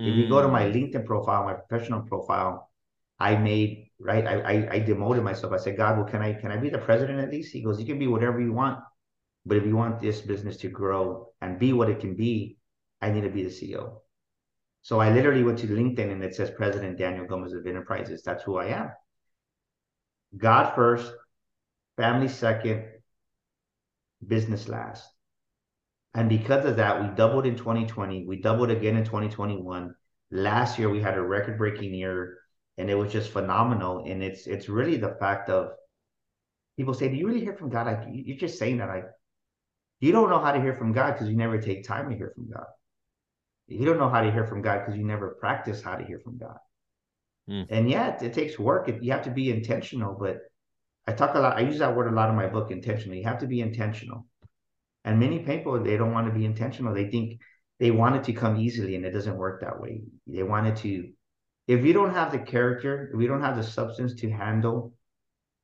Mm. 0.00 0.08
If 0.08 0.16
you 0.16 0.26
go 0.26 0.40
to 0.40 0.48
my 0.48 0.62
mm. 0.62 0.72
LinkedIn 0.74 1.04
profile, 1.04 1.44
my 1.44 1.52
professional 1.52 2.00
profile, 2.00 2.70
I 3.20 3.36
made 3.36 3.90
right. 4.00 4.26
I, 4.26 4.40
I, 4.40 4.68
I 4.76 4.78
demoted 4.78 5.22
myself. 5.22 5.52
I 5.52 5.58
said, 5.58 5.76
God, 5.76 5.98
well, 5.98 6.06
can 6.06 6.22
I 6.22 6.32
can 6.32 6.50
I 6.50 6.56
be 6.56 6.70
the 6.70 6.78
president 6.78 7.20
at 7.20 7.30
least? 7.30 7.52
He 7.52 7.62
goes, 7.62 7.78
you 7.78 7.84
can 7.84 7.98
be 7.98 8.06
whatever 8.06 8.40
you 8.40 8.54
want, 8.54 8.80
but 9.44 9.58
if 9.58 9.66
you 9.66 9.76
want 9.76 10.00
this 10.00 10.22
business 10.22 10.56
to 10.58 10.68
grow 10.68 11.28
and 11.42 11.58
be 11.58 11.74
what 11.74 11.90
it 11.90 12.00
can 12.00 12.16
be, 12.16 12.56
I 13.02 13.10
need 13.10 13.24
to 13.24 13.28
be 13.28 13.42
the 13.42 13.50
CEO. 13.50 13.98
So 14.80 15.00
I 15.00 15.12
literally 15.12 15.44
went 15.44 15.58
to 15.58 15.66
LinkedIn 15.66 16.10
and 16.10 16.24
it 16.24 16.34
says 16.34 16.50
President 16.50 16.96
Daniel 16.96 17.26
Gomez 17.26 17.52
of 17.52 17.66
Enterprises. 17.66 18.22
That's 18.22 18.42
who 18.42 18.56
I 18.56 18.68
am. 18.68 18.90
God 20.34 20.74
first, 20.74 21.12
family 21.98 22.28
second, 22.28 22.86
business 24.26 24.66
last. 24.66 25.11
And 26.14 26.28
because 26.28 26.64
of 26.66 26.76
that, 26.76 27.00
we 27.00 27.08
doubled 27.14 27.46
in 27.46 27.56
2020. 27.56 28.26
We 28.26 28.40
doubled 28.40 28.70
again 28.70 28.96
in 28.96 29.04
2021. 29.04 29.94
Last 30.30 30.78
year, 30.78 30.90
we 30.90 31.00
had 31.00 31.16
a 31.16 31.22
record 31.22 31.56
breaking 31.58 31.94
year 31.94 32.38
and 32.78 32.90
it 32.90 32.94
was 32.94 33.12
just 33.12 33.30
phenomenal. 33.30 34.04
And 34.06 34.22
it's 34.22 34.46
it's 34.46 34.68
really 34.68 34.96
the 34.96 35.16
fact 35.20 35.48
of 35.48 35.70
people 36.76 36.94
say, 36.94 37.08
Do 37.08 37.16
you 37.16 37.26
really 37.26 37.40
hear 37.40 37.54
from 37.54 37.70
God? 37.70 37.86
Like, 37.86 38.02
you're 38.10 38.38
just 38.38 38.58
saying 38.58 38.78
that. 38.78 38.88
Like, 38.88 39.06
you 40.00 40.12
don't 40.12 40.30
know 40.30 40.40
how 40.40 40.52
to 40.52 40.60
hear 40.60 40.74
from 40.74 40.92
God 40.92 41.12
because 41.12 41.28
you 41.28 41.36
never 41.36 41.60
take 41.60 41.86
time 41.86 42.10
to 42.10 42.16
hear 42.16 42.32
from 42.34 42.50
God. 42.50 42.66
You 43.68 43.86
don't 43.86 43.98
know 43.98 44.08
how 44.08 44.20
to 44.20 44.32
hear 44.32 44.46
from 44.46 44.60
God 44.60 44.80
because 44.80 44.98
you 44.98 45.06
never 45.06 45.36
practice 45.40 45.80
how 45.80 45.96
to 45.96 46.04
hear 46.04 46.18
from 46.18 46.38
God. 46.38 46.58
Mm. 47.48 47.66
And 47.70 47.90
yet, 47.90 48.22
it, 48.22 48.34
takes 48.34 48.58
work. 48.58 48.88
It, 48.88 49.02
you 49.02 49.12
have 49.12 49.22
to 49.22 49.30
be 49.30 49.50
intentional. 49.50 50.16
But 50.18 50.40
I 51.06 51.12
talk 51.12 51.34
a 51.34 51.40
lot, 51.40 51.56
I 51.56 51.60
use 51.60 51.78
that 51.78 51.94
word 51.94 52.12
a 52.12 52.14
lot 52.14 52.28
in 52.28 52.36
my 52.36 52.48
book, 52.48 52.70
intentional. 52.70 53.16
You 53.16 53.24
have 53.24 53.38
to 53.38 53.46
be 53.46 53.60
intentional 53.60 54.26
and 55.04 55.18
many 55.18 55.40
people, 55.40 55.82
they 55.82 55.96
don't 55.96 56.12
want 56.12 56.26
to 56.26 56.32
be 56.32 56.44
intentional. 56.44 56.94
They 56.94 57.10
think 57.10 57.40
they 57.80 57.90
want 57.90 58.16
it 58.16 58.24
to 58.24 58.32
come 58.32 58.56
easily 58.56 58.94
and 58.96 59.04
it 59.04 59.10
doesn't 59.10 59.36
work 59.36 59.60
that 59.60 59.80
way. 59.80 60.02
They 60.26 60.42
want 60.42 60.68
it 60.68 60.76
to, 60.78 61.10
if 61.66 61.84
you 61.84 61.92
don't 61.92 62.14
have 62.14 62.30
the 62.30 62.38
character, 62.38 63.10
if 63.12 63.20
you 63.20 63.26
don't 63.26 63.42
have 63.42 63.56
the 63.56 63.64
substance 63.64 64.14
to 64.20 64.30
handle 64.30 64.94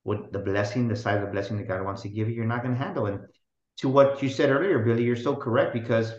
what 0.03 0.33
the 0.33 0.39
blessing, 0.39 0.89
the 0.89 0.97
side 0.97 1.19
of 1.19 1.23
the 1.23 1.31
blessing 1.31 1.59
that 1.59 1.69
God 1.69 1.85
wants 1.85 2.03
to 2.03 2.09
give 2.09 2.29
you, 2.29 2.35
you're 2.35 2.45
not 2.45 2.63
going 2.63 2.75
to 2.75 2.83
handle. 2.83 3.07
And 3.07 3.21
to 3.79 3.89
what 3.89 4.23
you 4.23 4.29
said 4.29 4.51
earlier, 4.51 4.81
Billy, 4.81 5.05
you're 5.05 5.17
so 5.17 5.37
correct 5.37 5.73
because 5.73 6.13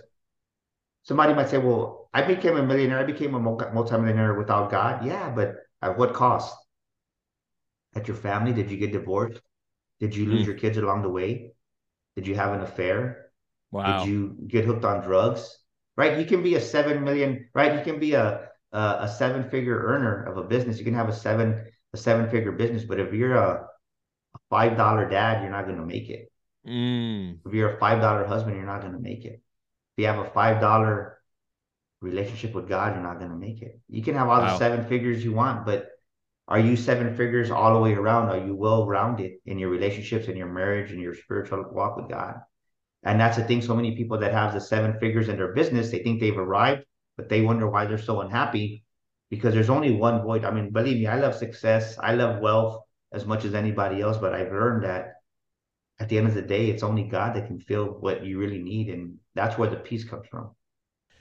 somebody 1.03 1.33
might 1.33 1.49
say, 1.49 1.57
well, 1.57 2.09
I 2.13 2.21
became 2.21 2.55
a 2.55 2.63
millionaire. 2.63 2.99
I 2.99 3.03
became 3.03 3.35
a 3.35 3.39
multimillionaire 3.39 4.35
without 4.35 4.71
God. 4.71 5.05
Yeah, 5.05 5.29
but 5.29 5.55
at 5.81 5.97
what 5.97 6.13
cost? 6.13 6.55
At 7.95 8.07
your 8.07 8.17
family? 8.17 8.53
Did 8.53 8.71
you 8.71 8.77
get 8.77 8.91
divorced? 8.91 9.41
Did 9.99 10.15
you 10.15 10.25
lose 10.25 10.43
mm. 10.43 10.47
your 10.47 10.55
kids 10.55 10.77
along 10.77 11.01
the 11.01 11.09
way? 11.09 11.51
Did 12.19 12.27
you 12.27 12.35
have 12.35 12.51
an 12.51 12.61
affair? 12.61 13.31
Wow. 13.71 14.03
Did 14.03 14.09
you 14.11 14.35
get 14.45 14.65
hooked 14.65 14.83
on 14.83 15.05
drugs? 15.05 15.57
Right? 15.95 16.19
You 16.19 16.25
can 16.25 16.43
be 16.43 16.55
a 16.55 16.61
seven 16.61 17.05
million, 17.05 17.47
right? 17.53 17.77
You 17.77 17.81
can 17.81 17.97
be 17.97 18.13
a 18.13 18.49
a, 18.73 18.97
a 19.01 19.07
seven 19.07 19.49
figure 19.49 19.79
earner 19.85 20.23
of 20.23 20.35
a 20.37 20.43
business. 20.43 20.77
You 20.77 20.83
can 20.83 20.95
have 20.95 21.07
a 21.07 21.13
seven 21.13 21.65
a 21.93 21.97
seven 21.97 22.29
figure 22.29 22.51
business, 22.51 22.83
but 22.83 22.99
if 22.99 23.13
you're 23.13 23.35
a, 23.35 23.67
five 24.49 24.75
dollar 24.75 25.07
dad, 25.07 25.41
you're 25.41 25.51
not 25.51 25.65
going 25.65 25.77
to 25.79 25.85
make 25.85 26.09
it. 26.09 26.29
Mm. 26.67 27.39
If 27.45 27.53
you're 27.53 27.75
a 27.75 27.79
five 27.79 28.01
dollar 28.01 28.25
husband, 28.25 28.57
you're 28.57 28.65
not 28.65 28.81
gonna 28.81 28.99
make 28.99 29.23
it. 29.25 29.41
If 29.95 30.01
you 30.03 30.07
have 30.07 30.19
a 30.19 30.29
five 30.31 30.59
dollar 30.59 31.19
relationship 32.01 32.53
with 32.53 32.67
God, 32.67 32.93
you're 32.93 33.03
not 33.03 33.19
gonna 33.19 33.37
make 33.37 33.61
it. 33.61 33.79
You 33.87 34.03
can 34.03 34.15
have 34.15 34.27
all 34.27 34.41
Wow. 34.41 34.51
the 34.51 34.57
seven 34.57 34.85
figures 34.85 35.23
you 35.23 35.33
want, 35.33 35.65
but 35.65 35.89
are 36.49 36.59
you 36.59 36.75
seven 36.75 37.15
figures 37.15 37.51
all 37.51 37.73
the 37.73 37.79
way 37.79 37.93
around? 37.93 38.29
Are 38.29 38.43
you 38.43 38.55
well 38.55 38.87
rounded 38.87 39.33
in 39.45 39.59
your 39.59 39.69
relationships, 39.69 40.27
in 40.27 40.35
your 40.35 40.51
marriage, 40.51 40.91
in 40.91 40.99
your 40.99 41.13
spiritual 41.13 41.63
walk 41.71 41.95
with 41.95 42.09
God? 42.09 42.41
And 43.03 43.21
that's 43.21 43.37
the 43.37 43.43
thing. 43.43 43.61
So 43.61 43.75
many 43.75 43.95
people 43.95 44.17
that 44.17 44.33
have 44.33 44.53
the 44.53 44.59
seven 44.59 44.99
figures 44.99 45.29
in 45.29 45.37
their 45.37 45.53
business, 45.53 45.91
they 45.91 45.99
think 45.99 46.19
they've 46.19 46.37
arrived, 46.37 46.85
but 47.17 47.29
they 47.29 47.41
wonder 47.41 47.69
why 47.69 47.85
they're 47.85 47.99
so 47.99 48.21
unhappy 48.21 48.83
because 49.29 49.53
there's 49.53 49.69
only 49.69 49.91
one 49.91 50.23
void. 50.23 50.43
I 50.43 50.49
mean, 50.49 50.71
believe 50.71 50.97
me, 50.97 51.05
I 51.05 51.19
love 51.19 51.35
success, 51.35 51.99
I 51.99 52.15
love 52.15 52.41
wealth 52.41 52.81
as 53.11 53.27
much 53.27 53.45
as 53.45 53.53
anybody 53.53 54.01
else, 54.01 54.17
but 54.17 54.33
I've 54.33 54.51
learned 54.51 54.83
that 54.85 55.13
at 55.99 56.09
the 56.09 56.17
end 56.17 56.27
of 56.27 56.33
the 56.33 56.41
day, 56.41 56.71
it's 56.71 56.81
only 56.81 57.03
God 57.03 57.35
that 57.35 57.45
can 57.45 57.59
fill 57.59 57.85
what 57.85 58.25
you 58.25 58.39
really 58.39 58.63
need, 58.63 58.89
and 58.89 59.17
that's 59.35 59.57
where 59.57 59.69
the 59.69 59.75
peace 59.75 60.03
comes 60.03 60.27
from. 60.27 60.55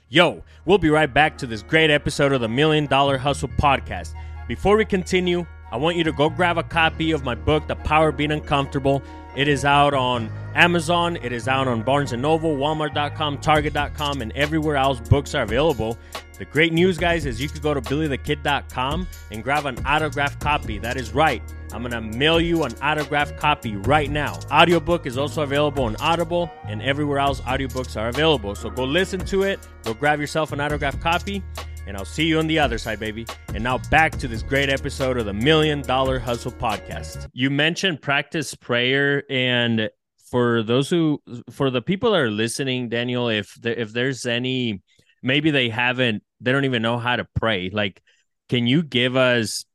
Yo, 0.07 0.41
we'll 0.65 0.79
be 0.79 0.89
right 0.89 1.13
back 1.13 1.37
to 1.37 1.45
this 1.45 1.61
great 1.61 1.91
episode 1.91 2.31
of 2.31 2.41
the 2.41 2.47
Million 2.47 2.87
Dollar 2.87 3.17
Hustle 3.17 3.49
podcast. 3.59 4.15
Before 4.49 4.77
we 4.77 4.83
continue, 4.83 5.45
I 5.71 5.77
want 5.77 5.95
you 5.95 6.03
to 6.05 6.11
go 6.11 6.27
grab 6.27 6.57
a 6.57 6.63
copy 6.63 7.11
of 7.11 7.23
my 7.23 7.35
book, 7.35 7.67
The 7.67 7.75
Power 7.75 8.09
of 8.09 8.17
Being 8.17 8.31
Uncomfortable. 8.31 9.03
It 9.35 9.47
is 9.47 9.63
out 9.63 9.93
on 9.93 10.31
Amazon, 10.55 11.17
it 11.17 11.31
is 11.31 11.47
out 11.47 11.67
on 11.67 11.83
Barnes 11.83 12.13
& 12.13 12.17
Noble, 12.17 12.57
Walmart.com, 12.57 13.37
Target.com, 13.41 14.23
and 14.23 14.31
everywhere 14.31 14.75
else 14.75 15.01
books 15.01 15.35
are 15.35 15.43
available. 15.43 15.99
The 16.39 16.45
great 16.45 16.73
news, 16.73 16.97
guys, 16.97 17.27
is 17.27 17.39
you 17.39 17.47
could 17.47 17.61
go 17.61 17.75
to 17.75 17.81
BillyDhaKidd.com 17.81 19.07
and 19.29 19.43
grab 19.43 19.67
an 19.67 19.77
autographed 19.85 20.39
copy. 20.39 20.79
That 20.79 20.97
is 20.97 21.13
right. 21.13 21.43
I'm 21.71 21.83
going 21.83 21.91
to 21.91 22.01
mail 22.01 22.41
you 22.41 22.63
an 22.63 22.73
autographed 22.81 23.37
copy 23.37 23.75
right 23.75 24.09
now. 24.09 24.39
Audiobook 24.51 25.05
is 25.05 25.15
also 25.15 25.43
available 25.43 25.83
on 25.83 25.95
Audible 25.97 26.51
and 26.65 26.81
everywhere 26.81 27.19
else 27.19 27.39
audiobooks 27.41 28.01
are 28.01 28.07
available. 28.07 28.55
So 28.55 28.71
go 28.71 28.83
listen 28.83 29.19
to 29.25 29.43
it, 29.43 29.59
go 29.83 29.93
grab 29.93 30.19
yourself 30.19 30.51
an 30.53 30.59
autographed 30.59 31.01
copy, 31.01 31.43
and 31.87 31.97
I'll 31.97 32.05
see 32.05 32.25
you 32.25 32.39
on 32.39 32.47
the 32.47 32.59
other 32.59 32.77
side, 32.77 32.99
baby. 32.99 33.25
And 33.53 33.63
now 33.63 33.77
back 33.89 34.17
to 34.19 34.27
this 34.27 34.43
great 34.43 34.69
episode 34.69 35.17
of 35.17 35.25
the 35.25 35.33
Million 35.33 35.81
Dollar 35.81 36.19
Hustle 36.19 36.51
podcast. 36.51 37.27
You 37.33 37.49
mentioned 37.49 38.01
practice 38.01 38.55
prayer 38.55 39.23
and 39.29 39.89
for 40.29 40.63
those 40.63 40.89
who 40.89 41.21
for 41.51 41.69
the 41.69 41.81
people 41.81 42.11
that 42.11 42.21
are 42.21 42.31
listening, 42.31 42.89
Daniel, 42.89 43.29
if 43.29 43.57
if 43.63 43.91
there's 43.91 44.25
any 44.25 44.81
maybe 45.23 45.51
they 45.51 45.69
haven't 45.69 46.23
they 46.39 46.51
don't 46.51 46.65
even 46.65 46.81
know 46.81 46.97
how 46.97 47.15
to 47.15 47.27
pray, 47.35 47.69
like 47.71 48.01
can 48.47 48.67
you 48.67 48.83
give 48.83 49.15
us 49.15 49.65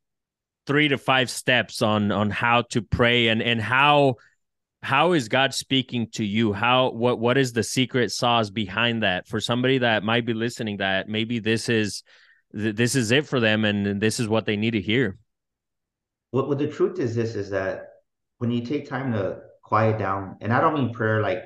three 0.66 0.88
to 0.88 0.98
five 0.98 1.30
steps 1.30 1.82
on 1.82 2.12
on 2.12 2.30
how 2.30 2.62
to 2.62 2.82
pray 2.82 3.28
and 3.28 3.42
and 3.42 3.60
how 3.60 4.16
how 4.84 5.12
is 5.12 5.28
God 5.28 5.54
speaking 5.54 6.08
to 6.12 6.24
you? 6.24 6.52
How 6.52 6.90
what 6.90 7.18
what 7.18 7.38
is 7.38 7.54
the 7.54 7.62
secret 7.62 8.12
sauce 8.12 8.50
behind 8.50 9.02
that 9.02 9.26
for 9.26 9.40
somebody 9.40 9.78
that 9.78 10.04
might 10.04 10.26
be 10.26 10.34
listening 10.34 10.76
that 10.76 11.08
maybe 11.08 11.38
this 11.38 11.70
is 11.70 12.02
this 12.52 12.94
is 12.94 13.10
it 13.10 13.26
for 13.26 13.40
them 13.40 13.64
and 13.64 13.98
this 13.98 14.20
is 14.20 14.28
what 14.28 14.44
they 14.44 14.58
need 14.58 14.72
to 14.72 14.82
hear. 14.82 15.16
What, 16.32 16.58
the 16.58 16.66
truth 16.66 16.98
is 16.98 17.14
this 17.14 17.34
is 17.34 17.48
that 17.50 17.86
when 18.38 18.50
you 18.50 18.60
take 18.60 18.86
time 18.86 19.12
to 19.12 19.38
quiet 19.62 19.98
down, 19.98 20.36
and 20.42 20.52
I 20.52 20.60
don't 20.60 20.74
mean 20.74 20.92
prayer 20.92 21.22
like 21.22 21.44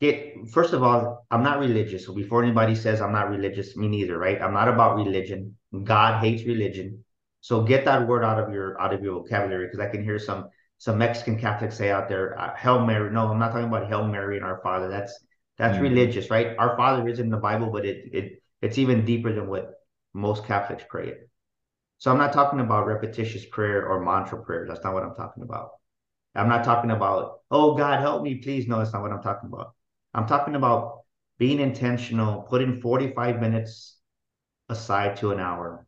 get 0.00 0.34
first 0.50 0.72
of 0.72 0.82
all, 0.82 1.24
I'm 1.30 1.44
not 1.44 1.60
religious. 1.60 2.04
So 2.04 2.12
before 2.12 2.42
anybody 2.42 2.74
says 2.74 3.00
I'm 3.00 3.12
not 3.12 3.30
religious, 3.30 3.76
me 3.76 3.86
neither, 3.86 4.18
right? 4.18 4.42
I'm 4.42 4.54
not 4.54 4.66
about 4.66 4.96
religion. 4.96 5.56
God 5.84 6.20
hates 6.20 6.42
religion. 6.44 7.04
So 7.42 7.62
get 7.62 7.84
that 7.84 8.08
word 8.08 8.24
out 8.24 8.42
of 8.42 8.52
your 8.52 8.80
out 8.80 8.92
of 8.92 9.04
your 9.04 9.22
vocabulary 9.22 9.66
because 9.66 9.78
I 9.78 9.88
can 9.88 10.02
hear 10.02 10.18
some 10.18 10.48
some 10.82 10.98
Mexican 10.98 11.38
Catholics 11.38 11.76
say 11.76 11.92
out 11.92 12.08
there, 12.08 12.36
uh, 12.36 12.56
Hail 12.56 12.84
Mary. 12.84 13.08
No, 13.12 13.28
I'm 13.28 13.38
not 13.38 13.52
talking 13.52 13.68
about 13.68 13.86
Hail 13.86 14.04
Mary 14.04 14.36
and 14.36 14.44
Our 14.44 14.60
Father. 14.64 14.88
That's 14.88 15.16
that's 15.56 15.78
Mhm. 15.78 15.82
religious, 15.82 16.28
right? 16.28 16.56
Our 16.58 16.76
Father 16.76 17.06
is 17.06 17.20
in 17.20 17.30
the 17.30 17.36
Bible, 17.36 17.70
but 17.70 17.84
it 17.86 18.12
it 18.12 18.42
it's 18.60 18.78
even 18.78 19.04
deeper 19.04 19.32
than 19.32 19.46
what 19.46 19.74
most 20.12 20.44
Catholics 20.44 20.84
pray 20.88 21.06
it. 21.06 21.30
So 21.98 22.10
I'm 22.10 22.18
not 22.18 22.32
talking 22.32 22.58
about 22.58 22.88
repetitious 22.88 23.46
prayer 23.46 23.86
or 23.86 24.04
mantra 24.04 24.42
prayer. 24.42 24.66
That's 24.66 24.82
not 24.82 24.92
what 24.92 25.04
I'm 25.04 25.14
talking 25.14 25.44
about. 25.44 25.70
I'm 26.34 26.48
not 26.48 26.64
talking 26.64 26.90
about, 26.90 27.42
oh 27.48 27.76
God, 27.76 28.00
help 28.00 28.24
me, 28.24 28.38
please. 28.38 28.66
No, 28.66 28.78
that's 28.78 28.92
not 28.92 29.02
what 29.02 29.12
I'm 29.12 29.22
talking 29.22 29.50
about. 29.52 29.76
I'm 30.14 30.26
talking 30.26 30.56
about 30.56 31.02
being 31.38 31.60
intentional, 31.60 32.42
putting 32.42 32.80
45 32.80 33.40
minutes 33.40 33.98
aside 34.68 35.16
to 35.18 35.30
an 35.30 35.38
hour. 35.38 35.86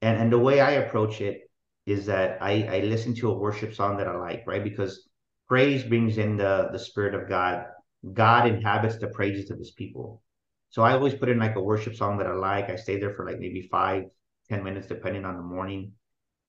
And 0.00 0.16
and 0.16 0.30
the 0.30 0.38
way 0.38 0.60
I 0.60 0.72
approach 0.82 1.20
it 1.20 1.50
is 1.86 2.06
that 2.06 2.38
I, 2.40 2.62
I 2.64 2.80
listen 2.80 3.14
to 3.16 3.30
a 3.30 3.38
worship 3.38 3.74
song 3.74 3.96
that 3.96 4.08
I 4.08 4.16
like, 4.16 4.44
right? 4.46 4.62
Because 4.62 5.08
praise 5.48 5.82
brings 5.82 6.18
in 6.18 6.36
the, 6.36 6.68
the 6.72 6.78
spirit 6.78 7.14
of 7.14 7.28
God. 7.28 7.66
God 8.12 8.46
inhabits 8.46 8.98
the 8.98 9.08
praises 9.08 9.50
of 9.50 9.58
his 9.58 9.72
people. 9.72 10.22
So 10.70 10.82
I 10.82 10.92
always 10.92 11.14
put 11.14 11.28
in 11.28 11.38
like 11.38 11.56
a 11.56 11.62
worship 11.62 11.94
song 11.94 12.18
that 12.18 12.26
I 12.26 12.32
like. 12.32 12.70
I 12.70 12.76
stay 12.76 12.98
there 12.98 13.14
for 13.14 13.26
like 13.26 13.38
maybe 13.38 13.68
five, 13.70 14.04
ten 14.48 14.64
minutes, 14.64 14.86
depending 14.86 15.24
on 15.24 15.36
the 15.36 15.42
morning. 15.42 15.92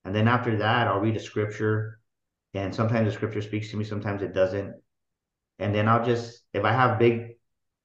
And 0.04 0.14
then 0.14 0.28
after 0.28 0.56
that, 0.58 0.86
I'll 0.86 1.00
read 1.00 1.16
a 1.16 1.20
scripture. 1.20 2.00
And 2.54 2.74
sometimes 2.74 3.06
the 3.06 3.12
scripture 3.12 3.42
speaks 3.42 3.70
to 3.70 3.76
me, 3.76 3.84
sometimes 3.84 4.22
it 4.22 4.34
doesn't. 4.34 4.74
And 5.58 5.74
then 5.74 5.88
I'll 5.88 6.04
just, 6.04 6.40
if 6.52 6.64
I 6.64 6.72
have 6.72 6.98
big 6.98 7.36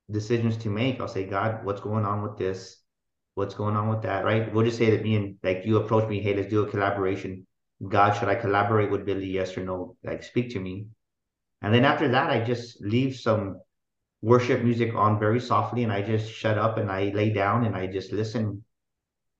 decisions 0.09 0.57
to 0.57 0.69
make, 0.69 0.99
I'll 0.99 1.07
say, 1.07 1.25
God, 1.25 1.65
what's 1.65 1.81
going 1.81 2.05
on 2.05 2.21
with 2.21 2.38
this? 2.38 2.77
What's 3.39 3.56
going 3.56 3.78
on 3.78 3.88
with 3.88 4.02
that? 4.02 4.25
Right? 4.25 4.54
We'll 4.54 4.65
just 4.65 4.78
say 4.78 4.89
that 4.91 5.02
me 5.02 5.15
and 5.15 5.38
like 5.43 5.62
you 5.63 5.78
approach 5.78 6.10
me, 6.10 6.19
hey, 6.19 6.36
let's 6.36 6.49
do 6.49 6.63
a 6.63 6.69
collaboration. 6.69 7.47
God, 7.88 8.12
should 8.12 8.28
I 8.28 8.36
collaborate 8.36 8.91
with 8.91 9.06
Billy? 9.06 9.28
Yes 9.28 9.58
or 9.58 9.63
no? 9.63 9.95
Like, 10.04 10.23
speak 10.23 10.52
to 10.52 10.60
me. 10.60 10.88
And 11.62 11.73
then 11.73 11.86
after 11.86 12.10
that, 12.10 12.30
I 12.30 12.43
just 12.43 12.82
leave 12.82 13.15
some 13.15 13.62
worship 14.21 14.62
music 14.62 14.93
on 14.93 15.19
very 15.19 15.39
softly 15.39 15.84
and 15.84 15.91
I 15.91 16.02
just 16.02 16.30
shut 16.30 16.58
up 16.58 16.78
and 16.78 16.91
I 16.91 17.13
lay 17.15 17.30
down 17.30 17.65
and 17.65 17.78
I 17.78 17.88
just 17.88 18.12
listen. 18.12 18.65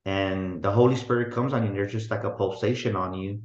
And 0.06 0.64
the 0.64 0.72
Holy 0.72 0.96
Spirit 0.96 1.34
comes 1.34 1.52
on 1.52 1.66
you. 1.66 1.74
There's 1.74 1.92
just 1.92 2.10
like 2.10 2.24
a 2.24 2.30
pulsation 2.30 2.96
on 2.96 3.14
you. 3.14 3.42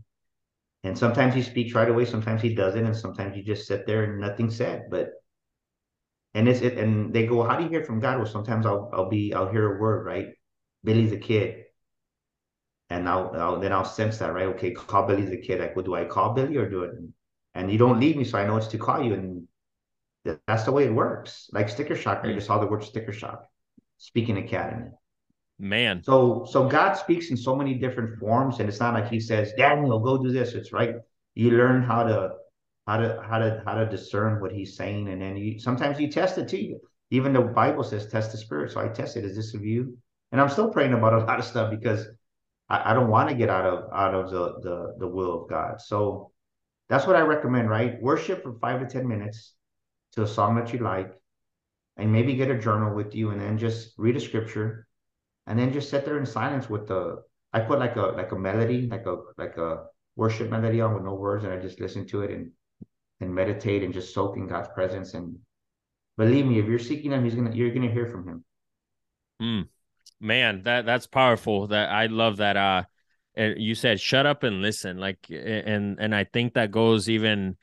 And 0.84 0.96
sometimes 0.96 1.34
he 1.34 1.42
speaks 1.42 1.74
right 1.74 1.88
away, 1.88 2.04
sometimes 2.04 2.42
he 2.42 2.54
doesn't, 2.54 2.86
and 2.86 2.96
sometimes 2.96 3.36
you 3.36 3.42
just 3.42 3.66
sit 3.66 3.88
there 3.88 4.04
and 4.04 4.20
nothing 4.20 4.50
said. 4.52 4.84
But 4.88 5.08
and 6.34 6.48
it's 6.48 6.60
it 6.60 6.78
and 6.78 7.12
they 7.12 7.26
go, 7.26 7.42
How 7.42 7.56
do 7.56 7.64
you 7.64 7.70
hear 7.70 7.84
from 7.84 7.98
God? 7.98 8.18
Well, 8.18 8.26
sometimes 8.26 8.66
I'll 8.66 8.90
I'll 8.92 9.08
be 9.08 9.34
I'll 9.34 9.50
hear 9.50 9.74
a 9.74 9.80
word, 9.80 10.04
right? 10.06 10.26
Billy's 10.84 11.12
a 11.12 11.16
kid. 11.16 11.64
And 12.90 13.08
I'll, 13.08 13.32
I'll 13.34 13.60
then 13.60 13.72
I'll 13.72 13.84
sense 13.84 14.18
that, 14.18 14.34
right? 14.34 14.46
Okay, 14.48 14.70
call 14.70 15.06
Billy 15.06 15.24
the 15.24 15.38
kid. 15.38 15.60
Like, 15.60 15.74
well, 15.74 15.84
do 15.84 15.94
I 15.94 16.04
call 16.04 16.34
Billy 16.34 16.56
or 16.56 16.68
do 16.68 16.84
it? 16.84 16.92
And 17.54 17.72
you 17.72 17.78
don't 17.78 17.98
leave 17.98 18.16
me, 18.16 18.24
so 18.24 18.38
I 18.38 18.46
know 18.46 18.56
it's 18.56 18.66
to 18.68 18.78
call 18.78 19.02
you. 19.02 19.14
And 19.14 19.48
th- 20.24 20.38
that's 20.46 20.64
the 20.64 20.72
way 20.72 20.84
it 20.84 20.94
works. 20.94 21.48
Like 21.52 21.68
sticker 21.68 21.96
shock, 21.96 22.20
I 22.22 22.28
hmm. 22.28 22.34
just 22.34 22.46
saw 22.46 22.58
the 22.58 22.66
word 22.66 22.84
sticker 22.84 23.12
shock. 23.12 23.46
Speaking 23.96 24.36
Academy. 24.38 24.90
Man. 25.58 26.02
So 26.02 26.46
so 26.50 26.68
God 26.68 26.94
speaks 26.94 27.30
in 27.30 27.36
so 27.36 27.54
many 27.54 27.74
different 27.74 28.18
forms, 28.18 28.60
and 28.60 28.68
it's 28.68 28.80
not 28.80 28.94
like 28.94 29.08
He 29.08 29.20
says, 29.20 29.52
Daniel, 29.56 30.00
go 30.00 30.22
do 30.22 30.32
this. 30.32 30.52
It's 30.52 30.72
right. 30.72 30.96
You 31.34 31.52
learn 31.52 31.82
how 31.82 32.02
to 32.02 32.32
how 32.86 32.98
to 32.98 33.22
how 33.26 33.38
to 33.38 33.62
how 33.64 33.74
to 33.74 33.86
discern 33.86 34.40
what 34.40 34.52
He's 34.52 34.76
saying, 34.76 35.08
and 35.08 35.22
then 35.22 35.36
you 35.36 35.58
sometimes 35.58 35.98
you 36.00 36.08
test 36.08 36.38
it 36.38 36.48
too. 36.48 36.80
Even 37.10 37.32
the 37.32 37.40
Bible 37.40 37.84
says 37.84 38.08
test 38.08 38.32
the 38.32 38.38
spirit. 38.38 38.72
So 38.72 38.80
I 38.80 38.88
tested. 38.88 39.24
Is 39.24 39.36
this 39.36 39.54
of 39.54 39.64
you? 39.64 39.96
And 40.32 40.40
I'm 40.40 40.48
still 40.48 40.70
praying 40.70 40.92
about 40.92 41.14
a 41.14 41.24
lot 41.24 41.38
of 41.38 41.44
stuff 41.44 41.70
because 41.70 42.06
I, 42.68 42.90
I 42.90 42.94
don't 42.94 43.10
want 43.10 43.28
to 43.28 43.34
get 43.34 43.50
out 43.50 43.66
of 43.66 43.92
out 43.92 44.14
of 44.14 44.30
the, 44.30 44.60
the 44.60 44.94
the 44.98 45.08
will 45.08 45.42
of 45.42 45.48
God. 45.48 45.80
So 45.80 46.32
that's 46.88 47.06
what 47.06 47.16
I 47.16 47.20
recommend, 47.20 47.70
right? 47.70 48.00
Worship 48.02 48.42
for 48.42 48.58
five 48.60 48.80
to 48.80 48.86
ten 48.86 49.06
minutes 49.06 49.54
to 50.12 50.22
a 50.22 50.26
song 50.26 50.56
that 50.56 50.72
you 50.72 50.80
like, 50.80 51.12
and 51.96 52.12
maybe 52.12 52.34
get 52.34 52.50
a 52.50 52.58
journal 52.58 52.94
with 52.94 53.14
you, 53.14 53.30
and 53.30 53.40
then 53.40 53.58
just 53.58 53.94
read 53.98 54.16
a 54.16 54.20
scripture, 54.20 54.86
and 55.46 55.58
then 55.58 55.72
just 55.72 55.90
sit 55.90 56.04
there 56.04 56.18
in 56.18 56.26
silence 56.26 56.68
with 56.68 56.88
the. 56.88 57.22
I 57.52 57.60
put 57.60 57.78
like 57.78 57.96
a 57.96 58.02
like 58.02 58.32
a 58.32 58.38
melody, 58.38 58.88
like 58.88 59.06
a 59.06 59.16
like 59.38 59.56
a 59.56 59.86
worship 60.16 60.50
melody 60.50 60.80
on 60.80 60.94
with 60.94 61.04
no 61.04 61.14
words, 61.14 61.44
and 61.44 61.52
I 61.52 61.58
just 61.58 61.80
listen 61.80 62.06
to 62.08 62.22
it 62.22 62.30
and 62.30 62.50
and 63.20 63.34
meditate 63.34 63.82
and 63.82 63.94
just 63.94 64.14
soak 64.14 64.36
in 64.36 64.46
God's 64.48 64.68
presence. 64.74 65.14
And 65.14 65.38
believe 66.16 66.46
me, 66.46 66.58
if 66.58 66.66
you're 66.66 66.78
seeking 66.78 67.12
Him, 67.12 67.24
He's 67.24 67.34
gonna 67.34 67.54
you're 67.54 67.72
gonna 67.72 67.90
hear 67.92 68.06
from 68.06 68.28
Him. 68.28 68.44
Mm. 69.42 69.68
Man, 70.20 70.62
that 70.62 70.86
that's 70.86 71.06
powerful. 71.06 71.68
That 71.68 71.90
I 71.90 72.06
love 72.06 72.38
that. 72.38 72.56
Uh, 72.56 72.82
you 73.36 73.74
said 73.74 74.00
shut 74.00 74.26
up 74.26 74.42
and 74.42 74.62
listen. 74.62 74.98
Like, 74.98 75.18
and 75.30 75.98
and 75.98 76.14
I 76.14 76.24
think 76.24 76.54
that 76.54 76.70
goes 76.70 77.08
even 77.08 77.56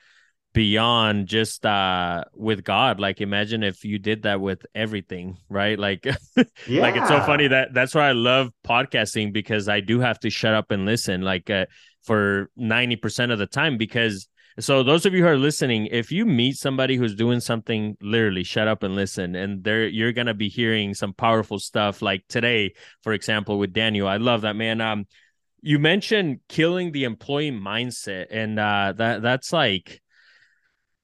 beyond 0.52 1.28
just 1.28 1.64
uh 1.64 2.24
with 2.34 2.62
God. 2.62 3.00
Like, 3.00 3.20
imagine 3.20 3.62
if 3.62 3.84
you 3.84 3.98
did 3.98 4.22
that 4.22 4.40
with 4.40 4.64
everything, 4.74 5.38
right? 5.48 5.78
Like, 5.78 6.04
Yeah. 6.04 6.12
like 6.82 6.96
it's 6.96 7.08
so 7.08 7.20
funny 7.22 7.48
that 7.48 7.72
that's 7.72 7.94
why 7.94 8.08
I 8.08 8.12
love 8.12 8.50
podcasting 8.66 9.32
because 9.32 9.68
I 9.68 9.80
do 9.80 10.00
have 10.00 10.20
to 10.20 10.30
shut 10.30 10.54
up 10.54 10.70
and 10.70 10.84
listen. 10.84 11.22
Like, 11.22 11.48
uh, 11.50 11.66
for 12.02 12.50
ninety 12.56 12.96
percent 12.96 13.32
of 13.32 13.38
the 13.38 13.46
time 13.46 13.78
because 13.78 14.28
so 14.60 14.82
those 14.82 15.06
of 15.06 15.14
you 15.14 15.22
who 15.22 15.28
are 15.28 15.36
listening, 15.38 15.86
if 15.86 16.12
you 16.12 16.24
meet 16.26 16.56
somebody 16.56 16.96
who's 16.96 17.14
doing 17.14 17.40
something, 17.40 17.96
literally 18.00 18.44
shut 18.44 18.68
up 18.68 18.82
and 18.82 18.94
listen, 18.94 19.34
and 19.34 19.64
there 19.64 19.86
you're 19.86 20.12
gonna 20.12 20.34
be 20.34 20.48
hearing 20.48 20.94
some 20.94 21.14
powerful 21.14 21.58
stuff. 21.58 22.02
Like 22.02 22.24
today, 22.28 22.74
for 23.02 23.12
example, 23.12 23.58
with 23.58 23.72
Daniel, 23.72 24.08
I 24.08 24.18
love 24.18 24.42
that 24.42 24.56
man. 24.56 24.80
Um, 24.80 25.06
you 25.62 25.78
mentioned 25.78 26.40
killing 26.48 26.92
the 26.92 27.04
employee 27.04 27.52
mindset, 27.52 28.26
and 28.30 28.58
uh, 28.58 28.92
that 28.96 29.22
that's 29.22 29.52
like 29.52 30.00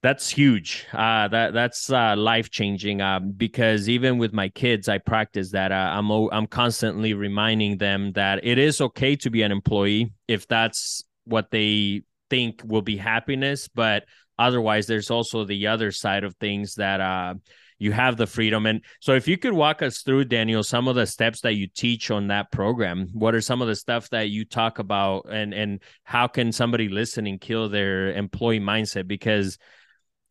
That's 0.01 0.29
huge. 0.29 0.85
Uh, 0.93 1.27
that 1.27 1.53
that's 1.53 1.91
uh, 1.91 2.15
life 2.15 2.49
changing. 2.49 3.01
Uh, 3.01 3.19
because 3.19 3.89
even 3.89 4.17
with 4.17 4.31
my 4.31 4.47
kids, 4.47 4.87
I 4.87 4.97
practice 4.97 5.51
that. 5.51 5.73
Uh, 5.73 5.91
I'm 5.91 6.09
I'm 6.09 6.47
constantly 6.47 7.13
reminding 7.13 7.79
them 7.79 8.13
that 8.13 8.39
it 8.43 8.57
is 8.57 8.79
okay 8.79 9.17
to 9.17 9.29
be 9.29 9.41
an 9.41 9.51
employee 9.51 10.13
if 10.27 10.47
that's 10.47 11.03
what 11.25 11.51
they 11.51 12.03
think 12.29 12.61
will 12.63 12.81
be 12.81 12.97
happiness. 12.97 13.67
But 13.67 14.05
otherwise, 14.37 14.87
there's 14.87 15.11
also 15.11 15.45
the 15.45 15.67
other 15.67 15.91
side 15.91 16.23
of 16.23 16.35
things 16.35 16.75
that 16.75 17.01
uh, 17.01 17.35
you 17.77 17.91
have 17.91 18.17
the 18.17 18.27
freedom. 18.27 18.65
And 18.65 18.81
so, 18.99 19.13
if 19.13 19.27
you 19.27 19.37
could 19.37 19.53
walk 19.53 19.81
us 19.81 20.01
through, 20.01 20.25
Daniel, 20.25 20.63
some 20.63 20.87
of 20.87 20.95
the 20.95 21.05
steps 21.05 21.41
that 21.41 21.55
you 21.55 21.67
teach 21.67 22.11
on 22.11 22.27
that 22.27 22.51
program, 22.51 23.09
what 23.13 23.35
are 23.35 23.41
some 23.41 23.61
of 23.61 23.67
the 23.67 23.75
stuff 23.75 24.09
that 24.09 24.29
you 24.29 24.45
talk 24.45 24.79
about, 24.79 25.27
and 25.29 25.53
and 25.53 25.81
how 26.03 26.27
can 26.27 26.51
somebody 26.51 26.89
listen 26.89 27.27
and 27.27 27.41
kill 27.41 27.69
their 27.69 28.11
employee 28.13 28.59
mindset? 28.59 29.07
Because 29.07 29.57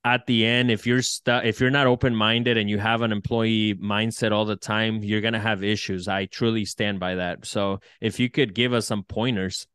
at 0.05 0.27
the 0.27 0.47
end 0.47 0.71
if 0.71 0.87
you're 0.87 1.03
stuck 1.03 1.45
if 1.45 1.61
you're 1.61 1.71
not 1.71 1.87
open 1.87 2.15
minded 2.15 2.57
and 2.57 2.71
you 2.71 2.79
have 2.79 3.03
an 3.03 3.13
employee 3.13 3.75
mindset 3.75 4.33
all 4.33 4.45
the 4.45 4.57
time 4.57 5.03
you're 5.03 5.21
going 5.21 5.35
to 5.35 5.41
have 5.41 5.65
issues 5.65 6.07
i 6.07 6.25
truly 6.27 6.65
stand 6.65 7.01
by 7.01 7.17
that 7.17 7.45
so 7.45 7.81
if 8.01 8.21
you 8.21 8.31
could 8.31 8.55
give 8.55 8.73
us 8.73 8.87
some 8.87 9.03
pointers 9.03 9.67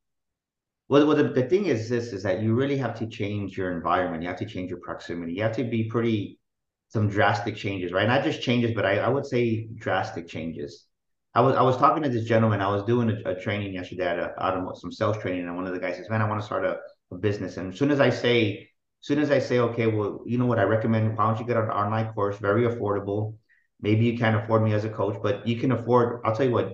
well, 0.93 1.07
well 1.07 1.17
the, 1.17 1.23
the 1.23 1.43
thing 1.43 1.65
is 1.65 1.89
this 1.89 2.13
is 2.13 2.23
that 2.23 2.41
you 2.41 2.53
really 2.55 2.77
have 2.77 2.97
to 2.99 3.07
change 3.07 3.57
your 3.57 3.71
environment 3.71 4.23
you 4.23 4.29
have 4.29 4.37
to 4.39 4.45
change 4.45 4.69
your 4.69 4.79
proximity 4.79 5.33
you 5.33 5.43
have 5.43 5.55
to 5.55 5.63
be 5.63 5.85
pretty 5.85 6.39
some 6.89 7.09
drastic 7.09 7.55
changes 7.55 7.91
right 7.91 8.07
not 8.07 8.23
just 8.23 8.41
changes 8.41 8.71
but 8.73 8.85
i, 8.85 8.97
I 8.97 9.09
would 9.09 9.25
say 9.25 9.67
drastic 9.75 10.27
changes 10.27 10.85
I 11.35 11.41
was 11.41 11.55
I 11.55 11.63
was 11.63 11.77
talking 11.77 12.03
to 12.03 12.09
this 12.09 12.25
gentleman. 12.25 12.61
I 12.61 12.69
was 12.69 12.83
doing 12.83 13.09
a, 13.09 13.31
a 13.31 13.41
training 13.41 13.73
yesterday 13.73 14.05
at 14.05 14.19
a, 14.19 14.27
out 14.39 14.55
of 14.55 14.77
some 14.77 14.91
sales 14.91 15.17
training, 15.17 15.47
and 15.47 15.55
one 15.55 15.65
of 15.65 15.73
the 15.73 15.79
guys 15.79 15.95
says, 15.95 16.07
"Man, 16.07 16.21
I 16.21 16.29
want 16.29 16.39
to 16.39 16.45
start 16.45 16.63
a, 16.63 16.77
a 17.11 17.17
business." 17.17 17.57
And 17.57 17.73
as 17.73 17.79
soon 17.79 17.89
as 17.89 17.99
I 17.99 18.11
say 18.11 18.69
as 19.03 19.07
soon 19.07 19.19
as 19.19 19.31
I 19.31 19.39
say, 19.39 19.59
okay, 19.59 19.87
well, 19.87 20.21
you 20.25 20.37
know 20.37 20.45
what, 20.45 20.59
I 20.59 20.63
recommend, 20.63 21.17
why 21.17 21.25
don't 21.27 21.37
you 21.37 21.45
get 21.45 21.57
an 21.57 21.69
online 21.69 22.13
course, 22.13 22.37
very 22.37 22.63
affordable. 22.63 23.35
Maybe 23.81 24.05
you 24.05 24.17
can't 24.17 24.37
afford 24.41 24.63
me 24.63 24.73
as 24.73 24.85
a 24.85 24.89
coach, 24.89 25.17
but 25.21 25.45
you 25.45 25.57
can 25.57 25.73
afford, 25.73 26.21
I'll 26.23 26.33
tell 26.33 26.45
you 26.45 26.53
what, 26.53 26.71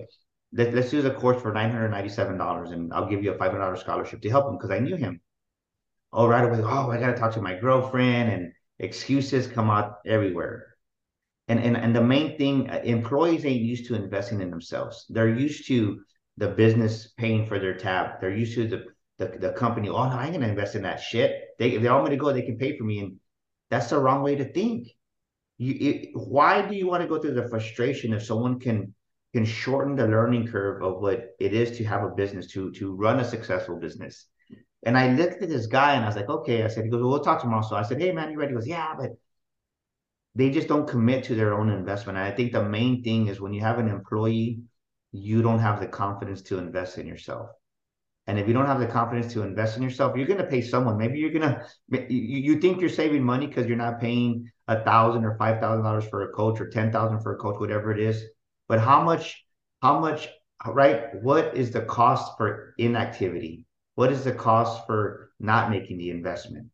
let, 0.52 0.74
us 0.74 0.92
use 0.92 1.04
a 1.04 1.10
course 1.10 1.40
for 1.40 1.52
$997 1.52 2.72
and 2.72 2.92
I'll 2.92 3.08
give 3.08 3.22
you 3.22 3.32
a 3.32 3.38
$500 3.38 3.78
scholarship 3.78 4.20
to 4.22 4.30
help 4.30 4.48
him 4.48 4.56
because 4.56 4.70
I 4.70 4.78
knew 4.78 4.96
him. 4.96 5.20
Oh, 6.12 6.26
right 6.26 6.44
away, 6.44 6.60
oh, 6.62 6.90
I 6.90 6.98
got 6.98 7.12
to 7.12 7.16
talk 7.16 7.34
to 7.34 7.42
my 7.42 7.54
girlfriend 7.54 8.30
and 8.32 8.52
excuses 8.78 9.46
come 9.46 9.70
out 9.70 9.98
everywhere. 10.06 10.66
And, 11.46 11.60
and, 11.60 11.76
and 11.76 11.94
the 11.94 12.02
main 12.02 12.36
thing, 12.36 12.70
uh, 12.70 12.80
employees 12.84 13.44
ain't 13.44 13.62
used 13.62 13.86
to 13.86 13.94
investing 13.94 14.40
in 14.40 14.50
themselves. 14.50 15.06
They're 15.08 15.28
used 15.28 15.66
to 15.68 16.00
the 16.36 16.48
business 16.48 17.08
paying 17.16 17.46
for 17.46 17.58
their 17.58 17.74
tab. 17.74 18.20
They're 18.20 18.34
used 18.34 18.54
to 18.54 18.66
the 18.66 18.84
the, 19.20 19.26
the 19.38 19.52
company, 19.52 19.90
oh 19.90 20.08
no, 20.08 20.16
I 20.16 20.24
ain't 20.24 20.32
gonna 20.32 20.48
invest 20.48 20.74
in 20.74 20.82
that 20.82 21.00
shit. 21.00 21.50
They 21.58 21.76
they 21.76 21.88
all 21.88 22.00
want 22.00 22.10
to 22.10 22.16
go, 22.16 22.32
they 22.32 22.42
can 22.42 22.56
pay 22.56 22.76
for 22.76 22.84
me. 22.84 23.00
And 23.00 23.20
that's 23.68 23.90
the 23.90 23.98
wrong 23.98 24.22
way 24.22 24.34
to 24.34 24.50
think. 24.50 24.88
You 25.58 25.76
it, 25.78 26.08
why 26.14 26.66
do 26.66 26.74
you 26.74 26.86
want 26.86 27.02
to 27.02 27.08
go 27.08 27.20
through 27.20 27.34
the 27.34 27.48
frustration 27.48 28.14
if 28.14 28.24
someone 28.24 28.58
can 28.58 28.94
can 29.32 29.44
shorten 29.44 29.96
the 29.96 30.06
learning 30.06 30.48
curve 30.48 30.82
of 30.82 31.00
what 31.00 31.36
it 31.38 31.54
is 31.54 31.76
to 31.78 31.84
have 31.84 32.02
a 32.02 32.08
business, 32.08 32.46
to 32.48 32.72
to 32.72 32.94
run 32.94 33.20
a 33.20 33.24
successful 33.24 33.76
business? 33.76 34.26
And 34.82 34.96
I 34.96 35.12
looked 35.12 35.42
at 35.42 35.48
this 35.48 35.66
guy 35.66 35.94
and 35.94 36.04
I 36.04 36.06
was 36.06 36.16
like, 36.16 36.28
okay. 36.28 36.64
I 36.64 36.68
said, 36.68 36.84
he 36.84 36.90
goes, 36.90 37.00
well, 37.02 37.10
we'll 37.10 37.20
talk 37.24 37.40
tomorrow. 37.40 37.62
So 37.62 37.76
I 37.76 37.82
said, 37.82 38.00
hey 38.00 38.12
man, 38.12 38.30
you 38.30 38.38
ready? 38.38 38.52
He 38.52 38.54
goes, 38.56 38.66
yeah, 38.66 38.94
but 38.98 39.10
they 40.34 40.50
just 40.50 40.68
don't 40.68 40.88
commit 40.88 41.24
to 41.24 41.34
their 41.34 41.54
own 41.54 41.70
investment. 41.70 42.16
And 42.16 42.26
I 42.26 42.34
think 42.34 42.52
the 42.52 42.64
main 42.64 43.02
thing 43.02 43.28
is 43.28 43.40
when 43.40 43.52
you 43.52 43.60
have 43.60 43.78
an 43.78 43.88
employee, 43.88 44.60
you 45.12 45.42
don't 45.42 45.58
have 45.58 45.80
the 45.80 45.86
confidence 45.86 46.40
to 46.42 46.58
invest 46.58 46.98
in 46.98 47.06
yourself. 47.06 47.50
And 48.26 48.38
if 48.38 48.46
you 48.46 48.54
don't 48.54 48.66
have 48.66 48.78
the 48.78 48.86
confidence 48.86 49.32
to 49.32 49.42
invest 49.42 49.76
in 49.76 49.82
yourself, 49.82 50.16
you're 50.16 50.26
going 50.26 50.38
to 50.38 50.46
pay 50.46 50.62
someone. 50.62 50.96
Maybe 50.96 51.18
you're 51.18 51.32
going 51.32 51.56
to, 51.88 52.12
you 52.12 52.60
think 52.60 52.80
you're 52.80 52.88
saving 52.88 53.24
money 53.24 53.48
because 53.48 53.66
you're 53.66 53.76
not 53.76 54.00
paying 54.00 54.50
a 54.68 54.84
thousand 54.84 55.24
or 55.24 55.36
five 55.36 55.60
thousand 55.60 55.84
dollars 55.84 56.04
for 56.04 56.22
a 56.22 56.32
coach 56.32 56.60
or 56.60 56.68
ten 56.68 56.92
thousand 56.92 57.20
for 57.20 57.34
a 57.34 57.38
coach, 57.38 57.58
whatever 57.58 57.90
it 57.90 57.98
is. 57.98 58.24
But 58.70 58.78
how 58.78 59.02
much, 59.02 59.44
how 59.82 59.98
much, 59.98 60.28
right? 60.64 61.20
What 61.20 61.56
is 61.56 61.72
the 61.72 61.80
cost 61.82 62.36
for 62.36 62.72
inactivity? 62.78 63.66
What 63.96 64.12
is 64.12 64.22
the 64.22 64.30
cost 64.30 64.86
for 64.86 65.32
not 65.40 65.70
making 65.70 65.98
the 65.98 66.10
investment? 66.10 66.68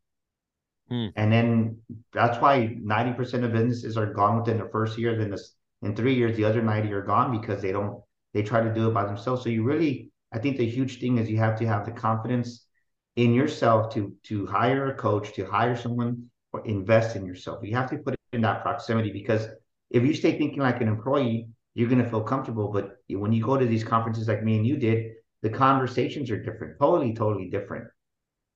Hmm. 0.89 1.07
And 1.15 1.33
then 1.33 1.79
that's 2.13 2.39
why 2.39 2.77
90% 2.79 3.43
of 3.45 3.51
businesses 3.51 3.97
are 3.97 4.13
gone 4.13 4.37
within 4.37 4.59
the 4.59 4.69
first 4.69 4.99
year. 4.99 5.17
Then 5.17 5.31
this, 5.31 5.55
in 5.81 5.95
three 5.95 6.13
years, 6.13 6.37
the 6.37 6.45
other 6.45 6.61
90 6.61 6.93
are 6.93 7.01
gone 7.01 7.35
because 7.41 7.63
they 7.63 7.71
don't, 7.71 7.99
they 8.31 8.43
try 8.43 8.61
to 8.61 8.71
do 8.71 8.89
it 8.89 8.93
by 8.93 9.05
themselves. 9.05 9.41
So 9.41 9.49
you 9.49 9.63
really, 9.63 10.11
I 10.31 10.37
think 10.37 10.57
the 10.57 10.69
huge 10.69 10.99
thing 10.99 11.17
is 11.17 11.27
you 11.27 11.39
have 11.39 11.57
to 11.57 11.65
have 11.65 11.83
the 11.83 11.93
confidence 11.93 12.67
in 13.15 13.33
yourself 13.33 13.91
to 13.95 14.13
to 14.29 14.45
hire 14.45 14.91
a 14.91 14.93
coach, 14.93 15.33
to 15.33 15.45
hire 15.47 15.75
someone, 15.75 16.29
or 16.53 16.63
invest 16.67 17.15
in 17.15 17.25
yourself. 17.25 17.63
You 17.63 17.75
have 17.75 17.89
to 17.89 17.97
put 17.97 18.13
it 18.13 18.19
in 18.33 18.41
that 18.41 18.61
proximity 18.61 19.11
because 19.11 19.47
if 19.89 20.03
you 20.03 20.13
stay 20.13 20.37
thinking 20.37 20.59
like 20.59 20.79
an 20.79 20.89
employee, 20.89 21.47
you're 21.77 21.87
going 21.87 22.03
to 22.03 22.09
feel 22.09 22.23
comfortable. 22.23 22.71
But 22.71 22.97
when 23.07 23.31
you 23.31 23.43
go 23.43 23.55
to 23.55 23.65
these 23.65 23.83
conferences 23.83 24.27
like 24.27 24.43
me 24.43 24.57
and 24.57 24.65
you 24.65 24.77
did, 24.77 25.11
the 25.43 25.49
conversations 25.51 26.31
are 26.31 26.41
different, 26.41 26.79
totally, 26.79 27.13
totally 27.13 27.51
different. 27.51 27.87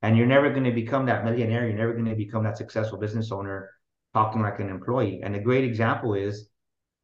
And 0.02 0.18
you're 0.18 0.26
never 0.26 0.50
going 0.50 0.64
to 0.64 0.72
become 0.72 1.06
that 1.06 1.24
millionaire. 1.24 1.68
You're 1.68 1.78
never 1.78 1.94
going 1.94 2.10
to 2.10 2.16
become 2.16 2.44
that 2.46 2.58
successful 2.58 2.98
business 2.98 3.32
owner 3.32 3.70
talking 4.16 4.42
like 4.42 4.60
an 4.60 4.70
employee. 4.70 5.22
And 5.24 5.36
a 5.36 5.40
great 5.40 5.64
example 5.64 6.16
is 6.16 6.50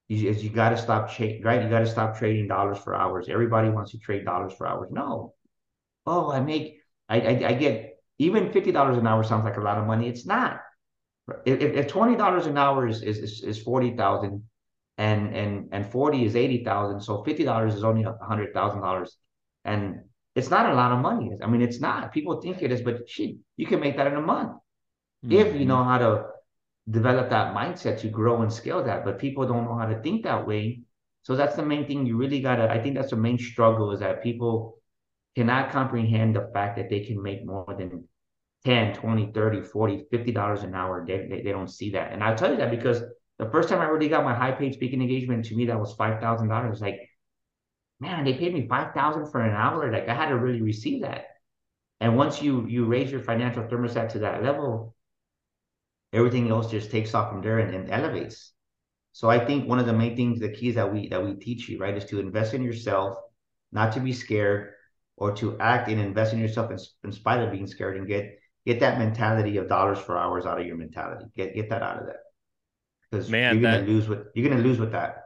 you, 0.07 0.27
is 0.27 0.43
you 0.43 0.49
got 0.49 0.69
to 0.69 0.77
stop 0.77 1.11
cha- 1.11 1.37
right. 1.43 1.61
You 1.61 1.69
got 1.69 1.81
to 1.81 1.85
stop 1.85 2.17
trading 2.17 2.47
dollars 2.47 2.79
for 2.79 2.95
hours. 2.95 3.27
Everybody 3.29 3.69
wants 3.69 3.91
to 3.91 3.99
trade 3.99 4.25
dollars 4.25 4.53
for 4.57 4.65
hours. 4.65 4.89
No. 4.91 5.35
Oh, 6.07 6.31
I 6.31 6.39
make 6.39 6.79
I 7.07 7.21
I, 7.21 7.47
I 7.49 7.53
get 7.53 7.99
even 8.17 8.51
fifty 8.51 8.71
dollars 8.71 8.97
an 8.97 9.05
hour 9.05 9.23
sounds 9.23 9.45
like 9.45 9.57
a 9.57 9.61
lot 9.61 9.77
of 9.77 9.85
money. 9.85 10.09
It's 10.09 10.25
not. 10.25 10.61
If, 11.45 11.61
if 11.61 11.87
twenty 11.87 12.15
dollars 12.15 12.47
an 12.47 12.57
hour 12.57 12.87
is 12.87 13.03
is 13.03 13.43
is 13.43 13.61
forty 13.61 13.95
thousand, 13.95 14.41
and 14.97 15.35
and 15.35 15.69
and 15.71 15.91
forty 15.91 16.25
is 16.25 16.35
eighty 16.35 16.63
thousand, 16.63 17.01
so 17.01 17.23
fifty 17.23 17.43
dollars 17.43 17.75
is 17.75 17.83
only 17.83 18.03
a 18.03 18.15
hundred 18.21 18.53
thousand 18.53 18.81
dollars, 18.81 19.17
and 19.63 20.01
it's 20.35 20.49
not 20.49 20.69
a 20.69 20.75
lot 20.75 20.91
of 20.91 20.99
money. 20.99 21.31
I 21.41 21.47
mean, 21.47 21.61
it's 21.61 21.79
not. 21.79 22.13
People 22.13 22.41
think 22.41 22.61
it 22.61 22.71
is, 22.71 22.81
but 22.81 23.09
shit, 23.09 23.37
you 23.57 23.65
can 23.65 23.79
make 23.79 23.97
that 23.97 24.07
in 24.07 24.15
a 24.15 24.21
month 24.21 24.51
mm-hmm. 25.25 25.31
if 25.31 25.47
you 25.47 25.53
mm-hmm. 25.53 25.67
know 25.69 25.83
how 25.83 25.97
to 25.97 26.25
develop 26.89 27.29
that 27.29 27.55
mindset 27.55 27.99
to 28.01 28.07
grow 28.07 28.41
and 28.41 28.53
scale 28.53 28.83
that. 28.83 29.03
But 29.03 29.19
people 29.19 29.47
don't 29.47 29.65
know 29.65 29.77
how 29.77 29.87
to 29.87 30.01
think 30.01 30.23
that 30.23 30.47
way. 30.47 30.81
So 31.23 31.35
that's 31.35 31.55
the 31.55 31.65
main 31.65 31.87
thing 31.87 32.05
you 32.05 32.17
really 32.17 32.39
gotta, 32.39 32.69
I 32.69 32.81
think 32.81 32.95
that's 32.95 33.09
the 33.09 33.17
main 33.17 33.37
struggle 33.37 33.91
is 33.91 33.99
that 33.99 34.23
people 34.23 34.77
cannot 35.35 35.71
comprehend 35.71 36.35
the 36.35 36.49
fact 36.53 36.77
that 36.77 36.89
they 36.89 37.01
can 37.01 37.21
make 37.21 37.45
more 37.45 37.75
than 37.77 38.07
10, 38.65 38.95
20, 38.95 39.31
30, 39.33 39.61
40, 39.61 40.05
50 40.09 40.31
dollars 40.31 40.63
an 40.63 40.73
hour. 40.73 41.05
They, 41.05 41.27
they, 41.27 41.41
they 41.41 41.51
don't 41.51 41.67
see 41.67 41.91
that. 41.91 42.13
And 42.13 42.23
I'll 42.23 42.35
tell 42.35 42.51
you 42.51 42.57
that 42.57 42.71
because 42.71 43.01
the 43.39 43.49
first 43.49 43.69
time 43.69 43.79
I 43.79 43.85
really 43.85 44.09
got 44.09 44.23
my 44.23 44.33
high 44.33 44.51
paid 44.51 44.73
speaking 44.73 45.01
engagement, 45.01 45.45
to 45.45 45.55
me 45.55 45.67
that 45.67 45.79
was 45.79 45.93
five 45.93 46.19
thousand 46.21 46.49
dollars. 46.49 46.81
Like, 46.81 46.99
man, 47.99 48.25
they 48.25 48.33
paid 48.33 48.53
me 48.53 48.67
five 48.67 48.93
thousand 48.93 49.31
for 49.31 49.41
an 49.41 49.55
hour. 49.55 49.91
Like 49.91 50.09
I 50.09 50.13
had 50.15 50.29
to 50.29 50.37
really 50.37 50.61
receive 50.61 51.03
that. 51.03 51.25
And 51.99 52.17
once 52.17 52.41
you 52.41 52.65
you 52.67 52.85
raise 52.85 53.11
your 53.11 53.21
financial 53.21 53.63
thermostat 53.63 54.09
to 54.09 54.19
that 54.19 54.43
level, 54.43 54.95
everything 56.13 56.49
else 56.49 56.71
just 56.71 56.91
takes 56.91 57.13
off 57.13 57.31
from 57.31 57.41
there 57.41 57.59
and, 57.59 57.73
and 57.75 57.91
elevates. 57.91 58.53
So 59.13 59.29
I 59.29 59.43
think 59.43 59.67
one 59.67 59.79
of 59.79 59.87
the 59.87 59.93
main 59.93 60.15
things, 60.15 60.39
the 60.39 60.49
keys 60.49 60.75
that 60.75 60.91
we 60.93 61.09
that 61.09 61.23
we 61.23 61.33
teach 61.35 61.69
you, 61.69 61.79
right, 61.79 61.97
is 61.97 62.05
to 62.05 62.19
invest 62.19 62.53
in 62.53 62.63
yourself, 62.63 63.17
not 63.71 63.93
to 63.93 63.99
be 63.99 64.13
scared, 64.13 64.73
or 65.15 65.33
to 65.37 65.59
act 65.59 65.89
and 65.89 65.99
invest 65.99 66.33
in 66.33 66.39
yourself 66.39 66.71
in, 66.71 66.77
in 67.03 67.11
spite 67.11 67.41
of 67.41 67.51
being 67.51 67.67
scared, 67.67 67.97
and 67.97 68.07
get 68.07 68.39
get 68.65 68.79
that 68.79 68.99
mentality 68.99 69.57
of 69.57 69.67
dollars 69.67 69.99
for 69.99 70.17
hours 70.17 70.45
out 70.45 70.59
of 70.59 70.67
your 70.67 70.77
mentality. 70.77 71.25
Get 71.35 71.55
get 71.55 71.69
that 71.69 71.81
out 71.81 72.01
of 72.01 72.07
that. 72.07 72.17
Because 73.11 73.29
man, 73.29 73.55
you're 73.55 73.63
gonna 73.63 73.85
that, 73.85 73.89
lose 73.89 74.07
with 74.07 74.27
you're 74.33 74.49
gonna 74.49 74.61
lose 74.61 74.79
with 74.79 74.91
that. 74.91 75.23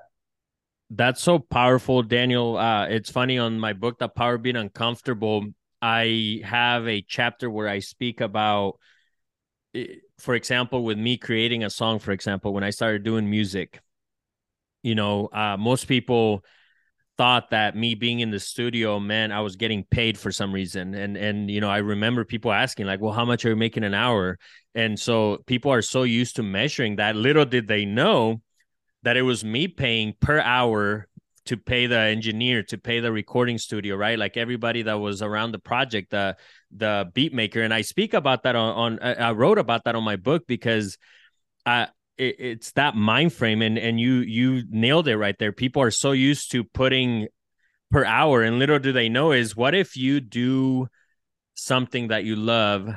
That's 0.89 1.21
so 1.21 1.39
powerful, 1.39 2.03
Daniel. 2.03 2.57
Uh, 2.57 2.87
it's 2.87 3.09
funny 3.09 3.37
on 3.37 3.59
my 3.59 3.73
book, 3.73 3.97
The 3.97 4.09
Power 4.09 4.37
Being 4.37 4.57
Uncomfortable. 4.57 5.45
I 5.81 6.41
have 6.43 6.87
a 6.87 7.01
chapter 7.01 7.49
where 7.49 7.67
I 7.67 7.79
speak 7.79 8.21
about 8.21 8.77
for 10.17 10.35
example, 10.35 10.83
with 10.83 10.97
me 10.97 11.17
creating 11.17 11.63
a 11.63 11.69
song, 11.69 11.99
for 11.99 12.11
example, 12.11 12.53
when 12.53 12.63
I 12.63 12.69
started 12.69 13.03
doing 13.03 13.29
music, 13.29 13.79
you 14.83 14.95
know, 14.95 15.27
uh, 15.27 15.57
most 15.57 15.87
people 15.87 16.43
thought 17.21 17.51
that 17.51 17.75
me 17.75 17.93
being 17.93 18.19
in 18.19 18.31
the 18.31 18.39
studio 18.39 18.99
man, 18.99 19.31
I 19.31 19.41
was 19.41 19.55
getting 19.55 19.83
paid 19.83 20.17
for 20.17 20.31
some 20.31 20.51
reason. 20.51 20.95
And 20.95 21.15
and 21.15 21.51
you 21.51 21.61
know, 21.61 21.69
I 21.69 21.77
remember 21.77 22.25
people 22.25 22.51
asking 22.51 22.87
like, 22.87 22.99
"Well, 22.99 23.13
how 23.13 23.25
much 23.25 23.45
are 23.45 23.49
you 23.49 23.55
making 23.55 23.83
an 23.83 23.93
hour?" 23.93 24.39
And 24.73 24.99
so 24.99 25.37
people 25.45 25.71
are 25.71 25.83
so 25.83 26.01
used 26.01 26.37
to 26.37 26.43
measuring 26.43 26.95
that. 26.95 27.15
Little 27.15 27.45
did 27.45 27.67
they 27.67 27.85
know 27.85 28.41
that 29.03 29.17
it 29.17 29.21
was 29.21 29.45
me 29.45 29.67
paying 29.67 30.15
per 30.19 30.39
hour 30.39 31.07
to 31.45 31.57
pay 31.57 31.85
the 31.85 31.99
engineer, 31.99 32.63
to 32.63 32.79
pay 32.79 33.01
the 33.01 33.11
recording 33.11 33.59
studio, 33.59 33.95
right? 33.95 34.17
Like 34.17 34.35
everybody 34.35 34.81
that 34.81 34.99
was 34.99 35.21
around 35.21 35.51
the 35.51 35.59
project, 35.59 36.09
the 36.09 36.37
the 36.71 37.11
beat 37.13 37.35
maker, 37.35 37.61
and 37.61 37.71
I 37.71 37.81
speak 37.81 38.15
about 38.15 38.41
that 38.43 38.55
on, 38.55 38.97
on 38.99 38.99
I 38.99 39.29
wrote 39.33 39.59
about 39.59 39.83
that 39.83 39.93
on 39.93 40.03
my 40.03 40.15
book 40.15 40.47
because 40.47 40.97
I 41.67 41.89
it, 42.21 42.35
it's 42.39 42.71
that 42.73 42.95
mind 42.95 43.33
frame, 43.33 43.61
and 43.61 43.77
and 43.77 43.99
you 43.99 44.15
you 44.17 44.63
nailed 44.69 45.07
it 45.07 45.17
right 45.17 45.37
there. 45.39 45.51
People 45.51 45.81
are 45.81 45.91
so 45.91 46.11
used 46.11 46.51
to 46.51 46.63
putting 46.63 47.27
per 47.89 48.05
hour, 48.05 48.43
and 48.43 48.59
little 48.59 48.79
do 48.79 48.91
they 48.91 49.09
know 49.09 49.31
is 49.31 49.55
what 49.55 49.73
if 49.75 49.97
you 49.97 50.21
do 50.21 50.87
something 51.55 52.09
that 52.09 52.23
you 52.23 52.35
love 52.35 52.89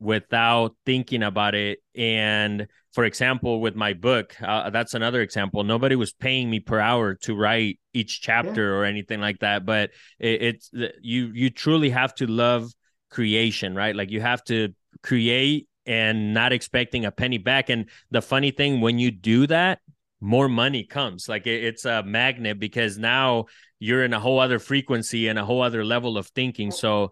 without 0.00 0.74
thinking 0.86 1.22
about 1.22 1.54
it 1.54 1.78
and 1.94 2.66
for 2.94 3.04
example 3.04 3.60
with 3.60 3.76
my 3.76 3.92
book 3.92 4.34
uh, 4.40 4.70
that's 4.70 4.94
another 4.94 5.20
example 5.20 5.62
nobody 5.62 5.94
was 5.94 6.10
paying 6.14 6.48
me 6.48 6.58
per 6.58 6.80
hour 6.80 7.14
to 7.14 7.36
write 7.36 7.78
each 7.92 8.22
chapter 8.22 8.70
yeah. 8.70 8.76
or 8.76 8.84
anything 8.84 9.20
like 9.20 9.38
that 9.40 9.66
but 9.66 9.90
it, 10.18 10.42
it's 10.42 10.70
you 11.02 11.26
you 11.34 11.50
truly 11.50 11.90
have 11.90 12.14
to 12.14 12.26
love 12.26 12.72
creation 13.10 13.74
right 13.74 13.94
like 13.94 14.10
you 14.10 14.22
have 14.22 14.42
to 14.42 14.70
create 15.02 15.68
and 15.86 16.34
not 16.34 16.52
expecting 16.52 17.04
a 17.04 17.10
penny 17.10 17.38
back 17.38 17.70
and 17.70 17.88
the 18.10 18.22
funny 18.22 18.50
thing 18.50 18.80
when 18.80 18.98
you 18.98 19.10
do 19.10 19.46
that 19.46 19.80
more 20.20 20.48
money 20.48 20.84
comes 20.84 21.28
like 21.28 21.46
it's 21.46 21.84
a 21.84 22.02
magnet 22.02 22.58
because 22.58 22.98
now 22.98 23.46
you're 23.78 24.04
in 24.04 24.12
a 24.12 24.20
whole 24.20 24.38
other 24.38 24.58
frequency 24.58 25.28
and 25.28 25.38
a 25.38 25.44
whole 25.44 25.62
other 25.62 25.84
level 25.84 26.18
of 26.18 26.26
thinking 26.28 26.70
so 26.70 27.10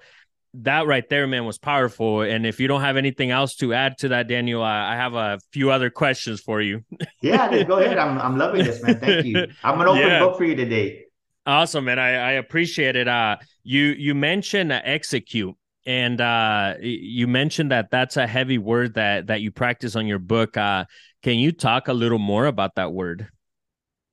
that 0.54 0.86
right 0.86 1.08
there, 1.08 1.26
man, 1.26 1.44
was 1.44 1.58
powerful. 1.58 2.22
And 2.22 2.46
if 2.46 2.60
you 2.60 2.68
don't 2.68 2.80
have 2.80 2.96
anything 2.96 3.30
else 3.30 3.54
to 3.56 3.74
add 3.74 3.98
to 3.98 4.08
that, 4.08 4.28
Daniel, 4.28 4.62
I, 4.62 4.94
I 4.94 4.96
have 4.96 5.14
a 5.14 5.38
few 5.52 5.70
other 5.70 5.90
questions 5.90 6.40
for 6.40 6.60
you. 6.60 6.84
yeah, 7.22 7.62
go 7.64 7.78
ahead. 7.78 7.98
I'm 7.98 8.18
I'm 8.18 8.38
loving 8.38 8.64
this, 8.64 8.82
man. 8.82 8.98
Thank 8.98 9.26
you. 9.26 9.46
I'm 9.62 9.80
an 9.80 9.88
open 9.88 10.02
yeah. 10.02 10.20
book 10.20 10.38
for 10.38 10.44
you 10.44 10.56
today. 10.56 11.04
Awesome, 11.46 11.84
man. 11.84 11.98
I, 11.98 12.10
I 12.10 12.30
appreciate 12.32 12.96
it. 12.96 13.08
Uh, 13.08 13.36
you 13.62 13.84
you 13.98 14.14
mentioned 14.14 14.72
uh, 14.72 14.80
execute, 14.84 15.54
and 15.88 16.20
uh, 16.20 16.74
you 16.82 17.26
mentioned 17.26 17.70
that 17.70 17.90
that's 17.90 18.18
a 18.18 18.26
heavy 18.26 18.58
word 18.58 18.94
that 18.94 19.28
that 19.28 19.40
you 19.40 19.50
practice 19.50 19.96
on 19.96 20.06
your 20.06 20.18
book. 20.18 20.54
Uh, 20.54 20.84
can 21.22 21.38
you 21.38 21.50
talk 21.50 21.88
a 21.88 21.94
little 21.94 22.18
more 22.18 22.44
about 22.44 22.74
that 22.74 22.92
word? 22.92 23.26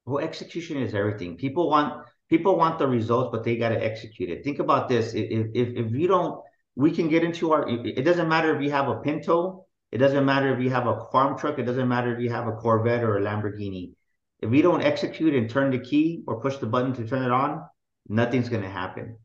Well, 0.05 0.23
execution 0.23 0.77
is 0.77 0.93
everything. 0.93 1.35
People 1.35 1.69
want 1.69 2.07
people 2.29 2.55
want 2.55 2.79
the 2.79 2.87
results, 2.87 3.29
but 3.29 3.43
they 3.43 3.57
got 3.57 3.69
to 3.69 3.83
execute 3.83 4.29
it. 4.29 4.41
Think 4.45 4.59
about 4.59 4.87
this: 4.87 5.13
if 5.13 5.47
if 5.53 5.75
if 5.75 5.91
you 5.91 6.07
don't, 6.07 6.41
we 6.77 6.91
can 6.91 7.09
get 7.09 7.25
into 7.25 7.51
our. 7.51 7.67
It 7.67 8.05
doesn't 8.05 8.29
matter 8.29 8.55
if 8.55 8.63
you 8.63 8.71
have 8.71 8.87
a 8.87 8.95
Pinto. 9.01 9.65
It 9.91 9.97
doesn't 9.97 10.23
matter 10.23 10.55
if 10.55 10.63
you 10.63 10.69
have 10.69 10.87
a 10.87 11.01
farm 11.11 11.37
truck. 11.37 11.59
It 11.59 11.63
doesn't 11.63 11.89
matter 11.89 12.15
if 12.15 12.21
you 12.21 12.29
have 12.29 12.47
a 12.47 12.53
Corvette 12.53 13.03
or 13.03 13.17
a 13.17 13.21
Lamborghini. 13.21 13.95
If 14.39 14.49
we 14.49 14.61
don't 14.61 14.81
execute 14.81 15.35
and 15.35 15.49
turn 15.49 15.71
the 15.71 15.79
key 15.79 16.23
or 16.25 16.39
push 16.39 16.55
the 16.55 16.67
button 16.67 16.93
to 16.93 17.05
turn 17.05 17.23
it 17.23 17.31
on, 17.31 17.65
nothing's 18.07 18.47
going 18.47 18.63
to 18.63 18.69
happen. 18.69 19.17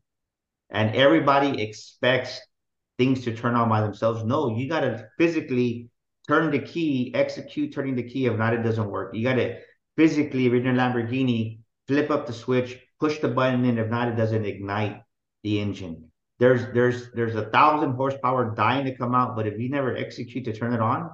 And 0.71 0.95
everybody 0.95 1.61
expects 1.61 2.39
things 2.97 3.23
to 3.25 3.35
turn 3.35 3.55
on 3.55 3.69
by 3.69 3.81
themselves. 3.81 4.23
No, 4.23 4.55
you 4.55 4.69
got 4.69 4.81
to 4.81 5.07
physically 5.17 5.89
turn 6.27 6.51
the 6.51 6.59
key, 6.59 7.11
execute 7.13 7.73
turning 7.73 7.95
the 7.95 8.03
key. 8.03 8.25
If 8.25 8.37
not, 8.37 8.53
it 8.53 8.63
doesn't 8.63 8.89
work. 8.89 9.13
You 9.13 9.23
got 9.23 9.35
to 9.35 9.59
physically, 9.97 10.45
if 10.45 10.53
you're 10.53 10.65
in 10.65 10.67
a 10.67 10.79
Lamborghini, 10.79 11.59
flip 11.87 12.09
up 12.09 12.25
the 12.25 12.33
switch, 12.33 12.79
push 13.01 13.17
the 13.17 13.27
button 13.27 13.65
and 13.65 13.79
if 13.79 13.89
not 13.89 14.07
it 14.07 14.15
doesn't 14.15 14.45
ignite 14.45 15.01
the 15.43 15.59
engine 15.59 16.11
there's 16.39 16.71
there's 16.73 17.11
there's 17.13 17.35
a 17.35 17.49
thousand 17.49 17.93
horsepower 17.93 18.53
dying 18.55 18.85
to 18.85 18.95
come 18.95 19.15
out 19.15 19.35
but 19.35 19.47
if 19.47 19.59
you 19.59 19.69
never 19.69 19.97
execute 19.97 20.45
to 20.45 20.53
turn 20.53 20.71
it 20.71 20.79
on 20.79 21.09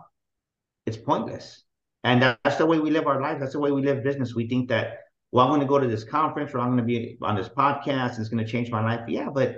it's 0.85 0.97
pointless 0.97 1.63
and 2.03 2.21
that's 2.21 2.57
the 2.57 2.65
way 2.65 2.79
we 2.79 2.91
live 2.91 3.07
our 3.07 3.21
lives 3.21 3.39
that's 3.39 3.53
the 3.53 3.59
way 3.59 3.71
we 3.71 3.81
live 3.81 4.03
business 4.03 4.35
we 4.35 4.47
think 4.47 4.67
that 4.67 4.99
well 5.31 5.45
i'm 5.45 5.51
going 5.51 5.61
to 5.61 5.67
go 5.67 5.79
to 5.79 5.87
this 5.87 6.03
conference 6.03 6.53
or 6.53 6.59
i'm 6.59 6.67
going 6.67 6.77
to 6.77 6.83
be 6.83 7.17
on 7.21 7.35
this 7.35 7.49
podcast 7.49 8.13
and 8.13 8.19
it's 8.19 8.29
going 8.29 8.43
to 8.43 8.51
change 8.51 8.69
my 8.69 8.83
life 8.83 9.07
yeah 9.07 9.29
but 9.29 9.57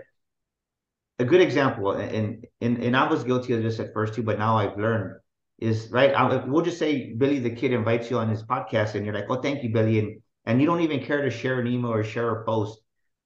a 1.20 1.26
good 1.26 1.42
example 1.42 1.92
and 1.92 2.46
and 2.62 2.78
and 2.84 2.96
i 2.96 3.08
was 3.08 3.24
guilty 3.24 3.54
of 3.54 3.64
this 3.64 3.80
at 3.80 3.94
first 3.94 4.14
too 4.14 4.24
but 4.24 4.40
now 4.40 4.58
i've 4.58 4.78
learned 4.78 5.16
is 5.60 5.90
right 5.92 6.14
I, 6.14 6.46
we'll 6.46 6.64
just 6.64 6.80
say 6.80 7.14
billy 7.14 7.40
the 7.40 7.50
kid 7.50 7.74
invites 7.74 8.10
you 8.10 8.18
on 8.18 8.30
his 8.30 8.44
podcast 8.44 8.96
and 8.96 9.06
you're 9.06 9.16
like 9.16 9.30
oh 9.30 9.42
thank 9.42 9.64
you 9.64 9.70
billy 9.70 10.00
and 10.00 10.22
and 10.50 10.60
you 10.60 10.66
don't 10.66 10.82
even 10.82 11.04
care 11.04 11.22
to 11.22 11.30
share 11.30 11.60
an 11.60 11.68
email 11.68 11.94
or 11.94 12.04
share 12.04 12.42
a 12.42 12.46
post. 12.46 12.80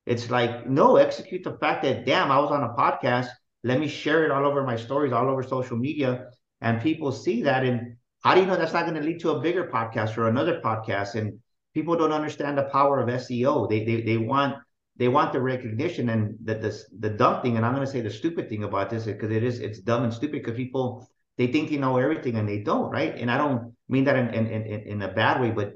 It's 0.06 0.30
like, 0.30 0.68
no, 0.68 0.98
execute 0.98 1.44
the 1.44 1.58
fact 1.58 1.84
that, 1.84 2.06
damn, 2.06 2.32
I 2.32 2.40
was 2.40 2.52
on 2.52 2.64
a 2.64 2.74
podcast. 2.74 3.30
Let 3.64 3.80
me 3.80 3.88
share 3.88 4.26
it 4.26 4.32
all 4.32 4.46
over 4.46 4.64
my 4.64 4.76
stories, 4.76 5.14
all 5.14 5.30
over 5.30 5.42
social 5.42 5.78
media. 5.78 6.32
And 6.60 6.82
people 6.82 7.14
see 7.14 7.44
that. 7.44 7.64
And 7.64 7.96
how 8.24 8.36
do 8.36 8.42
you 8.42 8.48
know 8.48 8.58
that's 8.58 8.74
not 8.74 8.86
going 8.86 9.02
to 9.02 9.08
lead 9.08 9.22
to 9.22 9.32
a 9.32 9.40
bigger 9.40 9.70
podcast 9.74 10.18
or 10.18 10.28
another 10.28 10.60
podcast? 10.60 11.16
And 11.16 11.40
people 11.74 11.96
don't 11.96 12.12
understand 12.12 12.58
the 12.58 12.64
power 12.64 13.00
of 13.00 13.10
SEO. 13.10 13.70
They 13.70 13.84
they, 13.84 14.02
they 14.02 14.18
want 14.18 14.56
they 14.96 15.08
want 15.08 15.34
the 15.34 15.42
recognition 15.42 16.10
and 16.10 16.36
the, 16.44 16.56
the 16.56 16.84
the 17.00 17.10
dumb 17.10 17.42
thing. 17.42 17.58
And 17.58 17.66
I'm 17.66 17.74
going 17.74 17.86
to 17.86 17.92
say 17.92 18.02
the 18.02 18.10
stupid 18.10 18.50
thing 18.50 18.64
about 18.64 18.90
this 18.90 19.06
because 19.06 19.32
it 19.32 19.44
is 19.44 19.60
it's 19.60 19.80
dumb 19.80 20.04
and 20.04 20.14
stupid 20.14 20.44
because 20.44 20.58
people 20.58 21.10
they 21.38 21.48
think 21.48 21.70
they 21.70 21.78
know 21.78 21.98
everything 21.98 22.36
and 22.36 22.48
they 22.48 22.60
don't, 22.60 22.90
right? 22.92 23.16
And 23.18 23.32
I 23.32 23.38
don't 23.38 23.74
mean 23.90 24.04
that 24.06 24.16
in 24.16 24.34
in 24.34 24.48
in, 24.48 24.80
in 24.82 25.02
a 25.02 25.12
bad 25.12 25.42
way, 25.42 25.52
but 25.52 25.74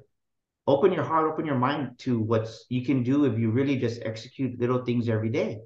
open 0.68 0.92
your 0.92 1.04
heart, 1.04 1.32
open 1.32 1.46
your 1.46 1.58
mind 1.58 1.98
to 2.00 2.20
what's 2.20 2.66
you 2.70 2.86
can 2.86 3.04
do 3.04 3.26
if 3.26 3.40
you 3.40 3.50
really 3.50 3.78
just 3.78 4.02
execute 4.04 4.60
little 4.60 4.84
things 4.84 5.10
every 5.10 5.30
day. 5.30 5.60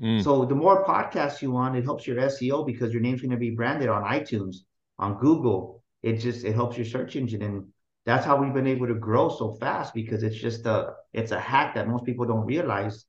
Mm. 0.00 0.22
So 0.22 0.44
the 0.44 0.54
more 0.54 0.84
podcasts 0.84 1.40
you 1.40 1.52
want, 1.52 1.76
it 1.76 1.84
helps 1.84 2.06
your 2.06 2.16
SEO 2.16 2.66
because 2.66 2.92
your 2.92 3.02
name's 3.02 3.20
going 3.20 3.30
to 3.30 3.36
be 3.36 3.50
branded 3.50 3.88
on 3.88 4.02
iTunes, 4.02 4.56
on 4.98 5.18
Google. 5.18 5.82
It 6.02 6.16
just 6.18 6.44
it 6.44 6.54
helps 6.54 6.76
your 6.76 6.86
search 6.86 7.14
engine, 7.14 7.42
and 7.42 7.68
that's 8.04 8.24
how 8.24 8.36
we've 8.36 8.54
been 8.54 8.66
able 8.66 8.88
to 8.88 8.94
grow 8.94 9.28
so 9.28 9.52
fast 9.54 9.94
because 9.94 10.22
it's 10.22 10.36
just 10.36 10.66
a 10.66 10.94
it's 11.12 11.32
a 11.32 11.38
hack 11.38 11.74
that 11.74 11.88
most 11.88 12.04
people 12.04 12.26
don't 12.26 12.46
realize. 12.46 13.04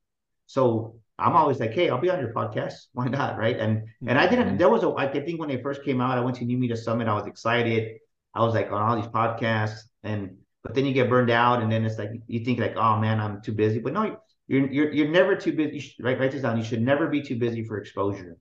So 0.45 0.99
I'm 1.17 1.35
always 1.35 1.59
like, 1.59 1.71
hey, 1.71 1.89
I'll 1.89 1.99
be 1.99 2.09
on 2.09 2.19
your 2.19 2.33
podcast. 2.33 2.73
Why 2.93 3.07
not, 3.07 3.37
right? 3.37 3.59
And 3.59 3.83
and 4.07 4.17
I 4.19 4.27
didn't. 4.27 4.47
Mm-hmm. 4.47 4.57
There 4.57 4.69
was 4.69 4.83
a 4.83 4.93
I 4.95 5.07
think 5.07 5.39
when 5.39 5.49
they 5.49 5.61
first 5.61 5.83
came 5.83 6.01
out, 6.01 6.17
I 6.17 6.21
went 6.21 6.37
to 6.37 6.45
New 6.45 6.57
Media 6.57 6.77
Summit. 6.77 7.07
I 7.07 7.13
was 7.13 7.27
excited. 7.27 7.97
I 8.35 8.43
was 8.43 8.53
like 8.53 8.71
on 8.71 8.81
all 8.81 8.95
these 8.95 9.11
podcasts 9.11 9.79
and 10.03 10.37
but 10.63 10.73
then 10.73 10.85
you 10.85 10.93
get 10.93 11.09
burned 11.09 11.29
out 11.29 11.61
and 11.61 11.71
then 11.71 11.85
it's 11.85 11.97
like 11.97 12.11
you 12.27 12.43
think 12.43 12.59
like 12.59 12.75
oh 12.75 12.97
man 12.97 13.19
i'm 13.19 13.41
too 13.41 13.51
busy 13.51 13.79
but 13.79 13.93
no 13.93 14.17
you're 14.47 14.71
you're, 14.71 14.91
you're 14.91 15.09
never 15.09 15.35
too 15.35 15.53
busy 15.53 15.79
should, 15.79 16.03
write, 16.03 16.19
write 16.19 16.31
this 16.31 16.41
down 16.41 16.57
you 16.57 16.63
should 16.63 16.81
never 16.81 17.07
be 17.07 17.21
too 17.21 17.37
busy 17.37 17.63
for 17.63 17.77
exposure 17.77 18.37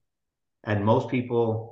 and 0.64 0.84
most 0.84 1.08
people 1.08 1.71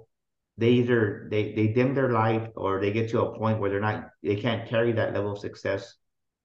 they 0.61 0.71
either 0.71 1.27
they 1.31 1.55
they 1.55 1.69
dim 1.69 1.95
their 1.95 2.11
light 2.13 2.53
or 2.55 2.81
they 2.81 2.93
get 2.93 3.09
to 3.11 3.23
a 3.23 3.39
point 3.39 3.59
where 3.59 3.71
they're 3.71 3.81
not 3.81 4.11
they 4.23 4.37
can't 4.37 4.69
carry 4.69 4.93
that 4.93 5.15
level 5.15 5.33
of 5.33 5.39
success. 5.39 5.95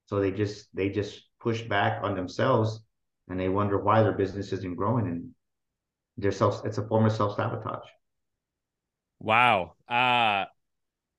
So 0.06 0.20
they 0.20 0.32
just 0.32 0.68
they 0.74 0.90
just 0.90 1.22
push 1.40 1.62
back 1.62 2.02
on 2.02 2.16
themselves 2.16 2.80
and 3.28 3.40
they 3.40 3.50
wonder 3.50 3.78
why 3.78 4.04
their 4.04 4.14
business 4.14 4.54
isn't 4.54 4.76
growing 4.76 5.08
and 5.08 5.30
their 6.18 6.32
self 6.32 6.66
it's 6.66 6.78
a 6.78 6.88
form 6.88 7.06
of 7.06 7.12
self-sabotage. 7.12 7.88
Wow. 9.20 9.74
Uh 9.88 10.46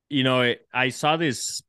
you 0.09 0.23
know 0.23 0.55
i 0.73 0.89
saw 0.89 1.17
this 1.17 1.63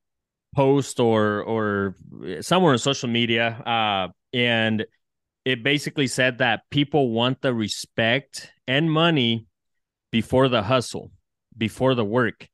post 0.56 1.00
or 1.00 1.42
or 1.44 1.96
somewhere 2.42 2.74
on 2.74 2.80
social 2.80 3.10
media 3.10 3.50
uh, 3.66 4.08
and 4.34 4.86
it 5.46 5.64
basically 5.64 6.08
said 6.08 6.40
that 6.40 6.62
people 6.70 7.12
want 7.12 7.42
the 7.42 7.54
respect 7.54 8.52
and 8.68 8.92
money 8.92 9.46
before 10.12 10.50
the 10.50 10.64
hustle 10.64 11.12
before 11.58 11.96
the 11.96 12.06
work 12.06 12.48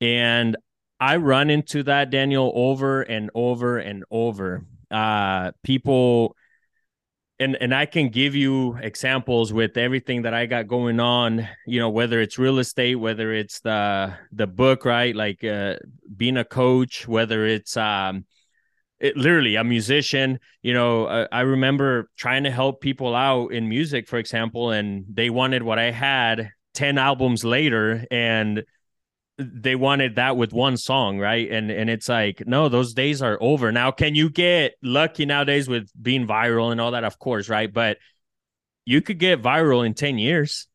and 0.00 0.56
i 0.98 1.16
run 1.16 1.50
into 1.50 1.82
that 1.82 2.10
daniel 2.10 2.52
over 2.54 3.02
and 3.02 3.30
over 3.34 3.78
and 3.78 4.04
over 4.10 4.64
uh 4.90 5.50
people 5.62 6.36
and 7.40 7.56
and 7.60 7.74
I 7.74 7.86
can 7.86 8.10
give 8.10 8.36
you 8.36 8.76
examples 8.76 9.52
with 9.52 9.78
everything 9.78 10.22
that 10.22 10.34
I 10.34 10.44
got 10.44 10.68
going 10.68 11.00
on, 11.00 11.48
you 11.66 11.80
know, 11.80 11.88
whether 11.88 12.20
it's 12.20 12.38
real 12.38 12.58
estate, 12.58 12.96
whether 12.96 13.32
it's 13.32 13.60
the 13.60 14.14
the 14.30 14.46
book, 14.46 14.84
right? 14.84 15.16
Like 15.16 15.42
uh, 15.42 15.76
being 16.14 16.36
a 16.36 16.44
coach, 16.44 17.08
whether 17.08 17.46
it's 17.46 17.78
um 17.78 18.26
it, 19.00 19.16
literally 19.16 19.56
a 19.56 19.64
musician, 19.64 20.38
you 20.60 20.74
know, 20.74 21.06
I 21.06 21.40
remember 21.40 22.10
trying 22.18 22.44
to 22.44 22.50
help 22.50 22.82
people 22.82 23.14
out 23.14 23.48
in 23.54 23.66
music, 23.66 24.06
for 24.06 24.18
example, 24.18 24.70
and 24.72 25.06
they 25.10 25.30
wanted 25.30 25.62
what 25.62 25.78
I 25.78 25.90
had 25.90 26.50
10 26.80 26.96
albums 26.96 27.44
later 27.44 28.06
and 28.10 28.64
they 29.36 29.74
wanted 29.74 30.14
that 30.14 30.38
with 30.38 30.54
one 30.54 30.78
song, 30.78 31.18
right? 31.18 31.50
And 31.50 31.70
and 31.70 31.90
it's 31.90 32.08
like, 32.08 32.42
no, 32.46 32.70
those 32.70 32.94
days 32.94 33.20
are 33.20 33.36
over. 33.38 33.70
Now, 33.70 33.90
can 33.90 34.14
you 34.14 34.30
get 34.30 34.76
lucky 34.82 35.26
nowadays 35.26 35.68
with 35.68 35.90
being 36.00 36.26
viral 36.26 36.72
and 36.72 36.80
all 36.80 36.92
that? 36.92 37.04
Of 37.04 37.18
course, 37.18 37.50
right? 37.50 37.70
But 37.70 37.98
you 38.86 39.02
could 39.02 39.18
get 39.18 39.42
viral 39.42 39.84
in 39.84 39.92
10 39.92 40.18
years. 40.18 40.68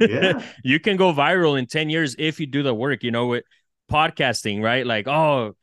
Yeah. 0.00 0.42
you 0.64 0.80
can 0.80 0.96
go 0.96 1.12
viral 1.12 1.56
in 1.56 1.66
10 1.66 1.90
years 1.90 2.16
if 2.18 2.40
you 2.40 2.46
do 2.46 2.64
the 2.64 2.74
work, 2.74 3.04
you 3.04 3.12
know, 3.12 3.28
with 3.28 3.44
podcasting, 3.88 4.64
right? 4.64 4.84
Like, 4.84 5.06
oh, 5.06 5.54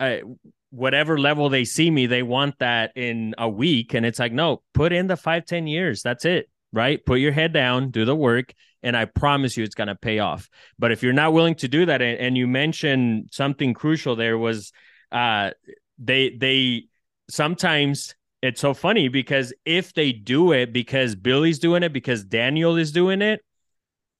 I, 0.00 0.22
whatever 0.70 1.18
level 1.18 1.50
they 1.50 1.66
see 1.66 1.90
me, 1.90 2.06
they 2.06 2.22
want 2.22 2.58
that 2.60 2.92
in 2.96 3.34
a 3.36 3.50
week. 3.50 3.92
And 3.92 4.06
it's 4.06 4.18
like, 4.18 4.32
no, 4.32 4.62
put 4.72 4.94
in 4.94 5.08
the 5.08 5.16
five, 5.16 5.44
10 5.44 5.66
years. 5.66 6.00
That's 6.02 6.24
it, 6.24 6.48
right? 6.72 7.04
Put 7.04 7.20
your 7.20 7.32
head 7.32 7.52
down, 7.52 7.90
do 7.90 8.06
the 8.06 8.16
work 8.16 8.54
and 8.82 8.96
I 8.96 9.04
promise 9.06 9.56
you 9.56 9.64
it's 9.64 9.74
going 9.74 9.88
to 9.88 9.94
pay 9.94 10.18
off. 10.18 10.48
But 10.78 10.92
if 10.92 11.02
you're 11.02 11.12
not 11.12 11.32
willing 11.32 11.56
to 11.56 11.68
do 11.68 11.86
that, 11.86 12.02
and, 12.02 12.18
and 12.18 12.36
you 12.36 12.46
mentioned 12.46 13.28
something 13.32 13.74
crucial 13.74 14.16
there 14.16 14.38
was 14.38 14.72
uh, 15.10 15.50
they 15.98 16.30
they 16.30 16.84
sometimes 17.28 18.14
it's 18.42 18.60
so 18.60 18.74
funny 18.74 19.08
because 19.08 19.52
if 19.64 19.92
they 19.94 20.12
do 20.12 20.52
it 20.52 20.72
because 20.72 21.14
Billy's 21.14 21.58
doing 21.58 21.82
it 21.82 21.92
because 21.92 22.24
Daniel 22.24 22.76
is 22.76 22.92
doing 22.92 23.20
it, 23.20 23.40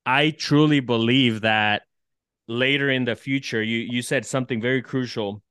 I 0.05 0.31
truly 0.31 0.81
believe 0.81 1.43
that 1.43 1.83
later 2.49 2.91
in 2.91 3.05
the 3.05 3.15
future, 3.15 3.63
you 3.63 3.79
you 3.79 4.03
said 4.03 4.27
something 4.27 4.61
very 4.61 4.83
crucial. 4.83 5.43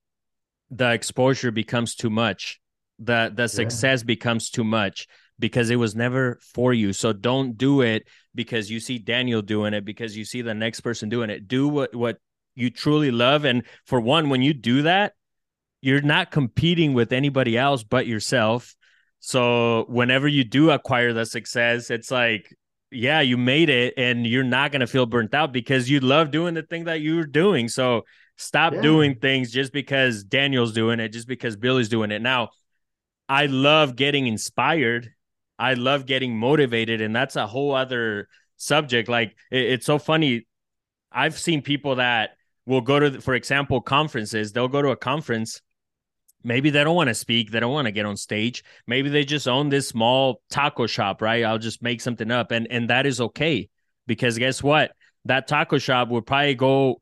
The 0.69 0.91
exposure 0.91 1.51
becomes 1.51 1.95
too 1.95 2.09
much. 2.09 2.59
The 2.99 3.31
the 3.33 3.47
success 3.47 4.01
yeah. 4.01 4.07
becomes 4.07 4.49
too 4.49 4.65
much 4.65 5.07
because 5.39 5.69
it 5.69 5.75
was 5.75 5.95
never 5.95 6.39
for 6.41 6.73
you. 6.73 6.93
So 6.93 7.13
don't 7.13 7.57
do 7.57 7.81
it 7.81 8.07
because 8.37 8.71
you 8.71 8.79
see 8.79 8.99
Daniel 8.99 9.41
doing 9.41 9.73
it, 9.73 9.83
because 9.83 10.15
you 10.15 10.23
see 10.23 10.41
the 10.41 10.53
next 10.53 10.79
person 10.79 11.09
doing 11.09 11.29
it. 11.29 11.49
Do 11.49 11.67
what 11.67 11.93
what 11.93 12.19
you 12.55 12.69
truly 12.69 13.11
love. 13.11 13.43
And 13.43 13.63
for 13.85 13.99
one, 13.99 14.29
when 14.29 14.41
you 14.41 14.53
do 14.53 14.83
that, 14.83 15.13
you're 15.81 16.01
not 16.01 16.31
competing 16.31 16.93
with 16.93 17.11
anybody 17.11 17.57
else 17.57 17.83
but 17.83 18.07
yourself. 18.07 18.75
So 19.19 19.85
whenever 19.89 20.27
you 20.27 20.43
do 20.45 20.71
acquire 20.71 21.11
the 21.11 21.25
success, 21.25 21.91
it's 21.91 22.09
like, 22.09 22.55
yeah, 22.91 23.19
you 23.19 23.37
made 23.37 23.69
it 23.69 23.95
and 23.97 24.25
you're 24.25 24.43
not 24.43 24.71
going 24.71 24.79
to 24.79 24.87
feel 24.87 25.05
burnt 25.05 25.33
out 25.33 25.51
because 25.51 25.89
you 25.89 25.99
love 25.99 26.31
doing 26.31 26.53
the 26.53 26.63
thing 26.63 26.85
that 26.85 27.01
you're 27.01 27.25
doing. 27.25 27.67
So 27.67 28.05
stop 28.37 28.73
yeah. 28.73 28.81
doing 28.81 29.15
things 29.15 29.51
just 29.51 29.73
because 29.73 30.23
Daniel's 30.23 30.73
doing 30.73 30.99
it, 30.99 31.09
just 31.09 31.27
because 31.27 31.57
Billy's 31.57 31.89
doing 31.89 32.11
it. 32.11 32.21
Now, 32.21 32.49
I 33.27 33.47
love 33.47 33.95
getting 33.95 34.27
inspired. 34.27 35.11
I 35.59 35.73
love 35.73 36.05
getting 36.05 36.37
motivated. 36.37 37.01
And 37.01 37.15
that's 37.15 37.35
a 37.35 37.47
whole 37.47 37.73
other 37.73 38.27
subject. 38.57 39.09
Like, 39.09 39.35
it, 39.51 39.71
it's 39.71 39.85
so 39.85 39.99
funny. 39.99 40.47
I've 41.11 41.37
seen 41.37 41.61
people 41.61 41.95
that 41.95 42.31
will 42.65 42.81
go 42.81 42.99
to, 42.99 43.21
for 43.21 43.33
example, 43.33 43.81
conferences. 43.81 44.51
They'll 44.51 44.67
go 44.67 44.81
to 44.81 44.89
a 44.89 44.97
conference 44.97 45.61
maybe 46.43 46.69
they 46.69 46.83
don't 46.83 46.95
want 46.95 47.09
to 47.09 47.13
speak 47.13 47.51
they 47.51 47.59
don't 47.59 47.73
want 47.73 47.85
to 47.85 47.91
get 47.91 48.05
on 48.05 48.15
stage 48.15 48.63
maybe 48.85 49.09
they 49.09 49.25
just 49.25 49.47
own 49.47 49.69
this 49.69 49.89
small 49.89 50.41
taco 50.49 50.87
shop 50.87 51.21
right 51.21 51.43
i'll 51.43 51.57
just 51.57 51.81
make 51.81 51.99
something 52.01 52.31
up 52.31 52.51
and 52.51 52.67
and 52.71 52.89
that 52.89 53.05
is 53.05 53.19
okay 53.19 53.67
because 54.05 54.37
guess 54.37 54.63
what 54.63 54.91
that 55.25 55.47
taco 55.47 55.77
shop 55.77 56.09
will 56.09 56.21
probably 56.21 56.55
go 56.55 57.01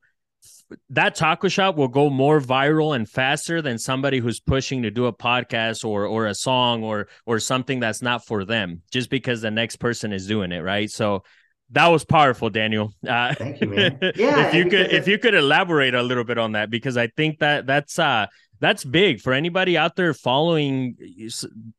that 0.89 1.16
taco 1.16 1.47
shop 1.47 1.76
will 1.76 1.88
go 1.88 2.09
more 2.09 2.39
viral 2.39 2.95
and 2.95 3.09
faster 3.09 3.61
than 3.61 3.78
somebody 3.78 4.20
who's 4.20 4.39
pushing 4.39 4.84
to 4.84 4.91
do 4.91 5.05
a 5.05 5.13
podcast 5.13 5.86
or 5.86 6.05
or 6.05 6.26
a 6.26 6.36
song 6.36 6.84
or 6.84 7.07
or 7.26 7.39
something 7.39 7.80
that's 7.80 8.01
not 8.01 8.26
for 8.26 8.45
them 8.45 8.82
just 8.91 9.09
because 9.09 9.41
the 9.41 9.51
next 9.51 9.78
person 9.78 10.11
is 10.11 10.28
doing 10.28 10.51
it 10.51 10.59
right? 10.59 10.89
So 10.89 11.24
that 11.72 11.88
was 11.88 12.05
powerful 12.05 12.49
daniel. 12.49 12.93
Uh, 13.07 13.34
thank 13.36 13.61
you 13.61 13.68
man. 13.68 13.97
yeah 14.16 14.47
if 14.47 14.53
you 14.53 14.66
could 14.66 14.91
if 14.91 15.07
you 15.07 15.18
could 15.18 15.36
elaborate 15.36 15.95
a 15.95 16.03
little 16.03 16.24
bit 16.24 16.38
on 16.38 16.51
that 16.51 16.70
because 16.70 16.95
i 16.95 17.07
think 17.07 17.39
that 17.39 17.66
that's 17.66 17.97
uh 17.97 18.28
that's 18.59 18.84
big 18.84 19.20
for 19.20 19.34
anybody 19.34 19.78
out 19.78 19.95
there 19.95 20.13
following 20.13 20.95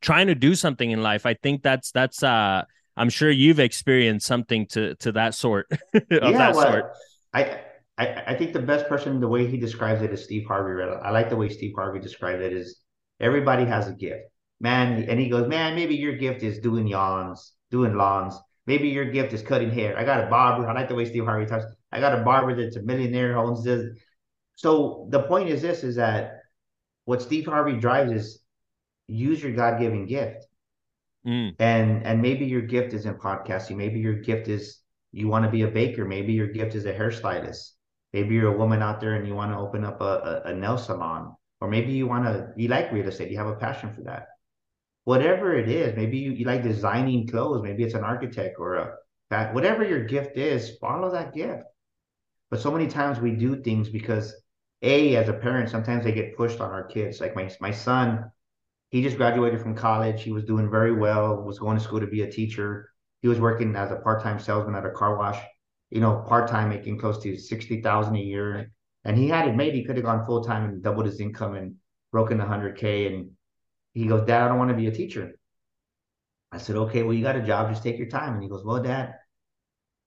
trying 0.01 0.26
to 0.26 0.34
do 0.34 0.55
something 0.55 0.91
in 0.91 1.03
life. 1.03 1.26
I 1.26 1.34
think 1.34 1.62
that's 1.62 1.91
that's 1.91 2.22
uh 2.22 2.64
i'm 2.97 3.11
sure 3.11 3.30
you've 3.30 3.61
experienced 3.61 4.26
something 4.26 4.66
to 4.66 4.95
to 4.97 5.12
that 5.12 5.34
sort 5.34 5.66
of 5.95 6.03
yeah, 6.11 6.30
that 6.32 6.55
well, 6.55 6.72
sort. 6.72 6.93
I, 7.34 7.61
I 7.99 8.22
i 8.28 8.34
think 8.34 8.53
the 8.53 8.61
best 8.61 8.88
person 8.88 9.20
the 9.20 9.28
way 9.28 9.47
he 9.47 9.57
describes 9.57 10.03
it 10.03 10.12
is 10.12 10.24
steve 10.24 10.47
harvey 10.47 10.82
i 11.03 11.11
like 11.11 11.30
the 11.30 11.36
way 11.36 11.49
steve 11.49 11.74
harvey 11.74 12.01
described 12.01 12.42
it 12.42 12.53
is 12.53 12.82
everybody 13.20 13.64
has 13.64 13.88
a 13.88 13.92
gift 13.92 14.24
man 14.61 15.05
and 15.05 15.18
he 15.20 15.28
goes 15.28 15.49
man 15.49 15.74
maybe 15.74 15.94
your 15.94 16.16
gift 16.16 16.42
is 16.42 16.59
doing 16.59 16.86
yawns 16.86 17.53
doing 17.70 17.94
lawns 17.94 18.38
maybe 18.66 18.88
your 18.88 19.07
gift 19.07 19.32
is 19.32 19.42
cutting 19.42 19.70
hair 19.70 19.99
i 19.99 20.05
got 20.05 20.24
a 20.24 20.28
barber 20.28 20.68
i 20.68 20.72
like 20.72 20.88
the 20.88 20.94
way 20.94 21.05
steve 21.05 21.24
harvey 21.24 21.47
talks 21.47 21.64
i 21.92 22.01
got 22.01 22.18
a 22.18 22.22
barber 22.22 22.55
that's 22.55 22.76
a 22.76 22.82
millionaire 22.82 23.38
owns 23.38 23.64
this 23.64 23.82
so 24.57 25.07
the 25.11 25.22
point 25.22 25.51
is 25.51 25.62
this 25.62 25.84
is 25.84 25.97
that 25.97 26.40
what 27.05 27.22
Steve 27.22 27.47
Harvey 27.47 27.78
drives 27.78 28.11
is 28.11 28.42
use 29.07 29.42
your 29.42 29.53
God 29.53 29.78
given 29.78 30.07
gift. 30.07 30.47
Mm. 31.26 31.55
And 31.59 32.05
and 32.05 32.22
maybe 32.22 32.47
your 32.47 32.62
gift 32.62 32.92
is 32.94 33.07
in 33.07 33.14
podcasting. 33.14 33.76
Maybe 33.76 34.01
your 34.01 34.14
gift 34.14 34.49
is 34.49 34.80
you 35.12 35.28
want 35.28 35.44
to 35.44 35.51
be 35.51 35.62
a 35.62 35.68
baker. 35.68 36.05
Maybe 36.05 36.32
your 36.32 36.49
gift 36.49 36.74
is 36.74 36.86
a 36.86 36.92
hairstylist. 36.92 37.72
Maybe 38.17 38.35
you're 38.35 38.55
a 38.55 38.59
woman 38.62 38.81
out 38.81 38.99
there 38.99 39.14
and 39.17 39.29
you 39.29 39.35
want 39.35 39.53
to 39.53 39.59
open 39.59 39.85
up 39.85 40.01
a, 40.01 40.43
a, 40.47 40.51
a 40.51 40.55
nail 40.55 40.79
salon. 40.79 41.37
Or 41.61 41.69
maybe 41.69 41.93
you 41.93 42.07
want 42.07 42.25
to 42.25 42.49
you 42.57 42.69
like 42.69 42.91
real 42.91 43.09
estate. 43.09 43.31
You 43.31 43.37
have 43.37 43.55
a 43.55 43.57
passion 43.57 43.93
for 43.93 44.01
that. 44.05 44.29
Whatever 45.05 45.55
it 45.55 45.69
is, 45.69 45.95
maybe 45.95 46.17
you, 46.17 46.33
you 46.33 46.47
like 46.47 46.62
designing 46.62 47.29
clothes. 47.29 47.62
Maybe 47.62 47.85
it's 47.85 47.99
an 48.01 48.05
architect 48.05 48.57
or 48.59 48.75
a 48.77 48.95
that, 49.29 49.53
whatever 49.53 49.85
your 49.85 50.05
gift 50.05 50.39
is, 50.39 50.79
follow 50.79 51.11
that 51.11 51.35
gift. 51.35 51.64
But 52.51 52.61
so 52.61 52.71
many 52.71 52.87
times 52.87 53.21
we 53.21 53.33
do 53.33 53.62
things 53.62 53.91
because 53.91 54.35
a 54.81 55.17
as 55.17 55.29
a 55.29 55.35
parent 55.35 55.69
sometimes 55.69 56.05
they 56.05 56.12
get 56.12 56.37
pushed 56.37 56.61
on 56.61 56.71
our 56.71 56.85
kids 56.85 57.21
like 57.21 57.35
my 57.35 57.51
my 57.61 57.71
son 57.71 58.31
he 58.91 59.03
just 59.03 59.17
graduated 59.17 59.61
from 59.61 59.75
college 59.75 60.23
he 60.23 60.33
was 60.33 60.45
doing 60.45 60.71
very 60.71 60.93
well 60.93 61.43
was 61.43 61.59
going 61.59 61.79
to 61.79 61.83
school 61.83 62.01
to 62.01 62.07
be 62.07 62.23
a 62.23 62.31
teacher 62.31 62.91
he 63.23 63.29
was 63.29 63.41
working 63.41 63.75
as 63.75 63.91
a 63.91 63.97
part-time 63.97 64.39
salesman 64.39 64.75
at 64.75 64.85
a 64.85 64.91
car 64.91 65.17
wash 65.17 65.41
you 65.97 66.03
know 66.03 66.24
part-time 66.28 66.68
making 66.68 66.99
close 66.99 67.18
to 67.22 67.36
60000 67.36 68.16
a 68.16 68.20
year 68.20 68.70
and 69.05 69.18
he 69.18 69.28
had 69.28 69.49
it 69.49 69.57
made 69.57 69.74
he 69.74 69.84
could 69.84 69.97
have 69.97 70.05
gone 70.05 70.26
full-time 70.26 70.64
and 70.68 70.82
doubled 70.82 71.07
his 71.07 71.20
income 71.20 71.55
and 71.55 71.74
broken 72.12 72.38
the 72.38 72.44
100k 72.44 73.07
and 73.09 73.30
he 73.94 74.07
goes 74.07 74.26
dad 74.26 74.42
i 74.42 74.49
don't 74.49 74.59
want 74.59 74.70
to 74.70 74.76
be 74.76 74.86
a 74.86 74.99
teacher 75.01 75.32
i 76.53 76.59
said 76.59 76.76
okay 76.76 77.03
well 77.03 77.14
you 77.14 77.22
got 77.22 77.36
a 77.36 77.42
job 77.42 77.68
just 77.70 77.82
take 77.82 77.99
your 77.99 78.09
time 78.09 78.34
and 78.34 78.42
he 78.42 78.49
goes 78.49 78.64
well 78.64 78.82
dad 78.82 79.14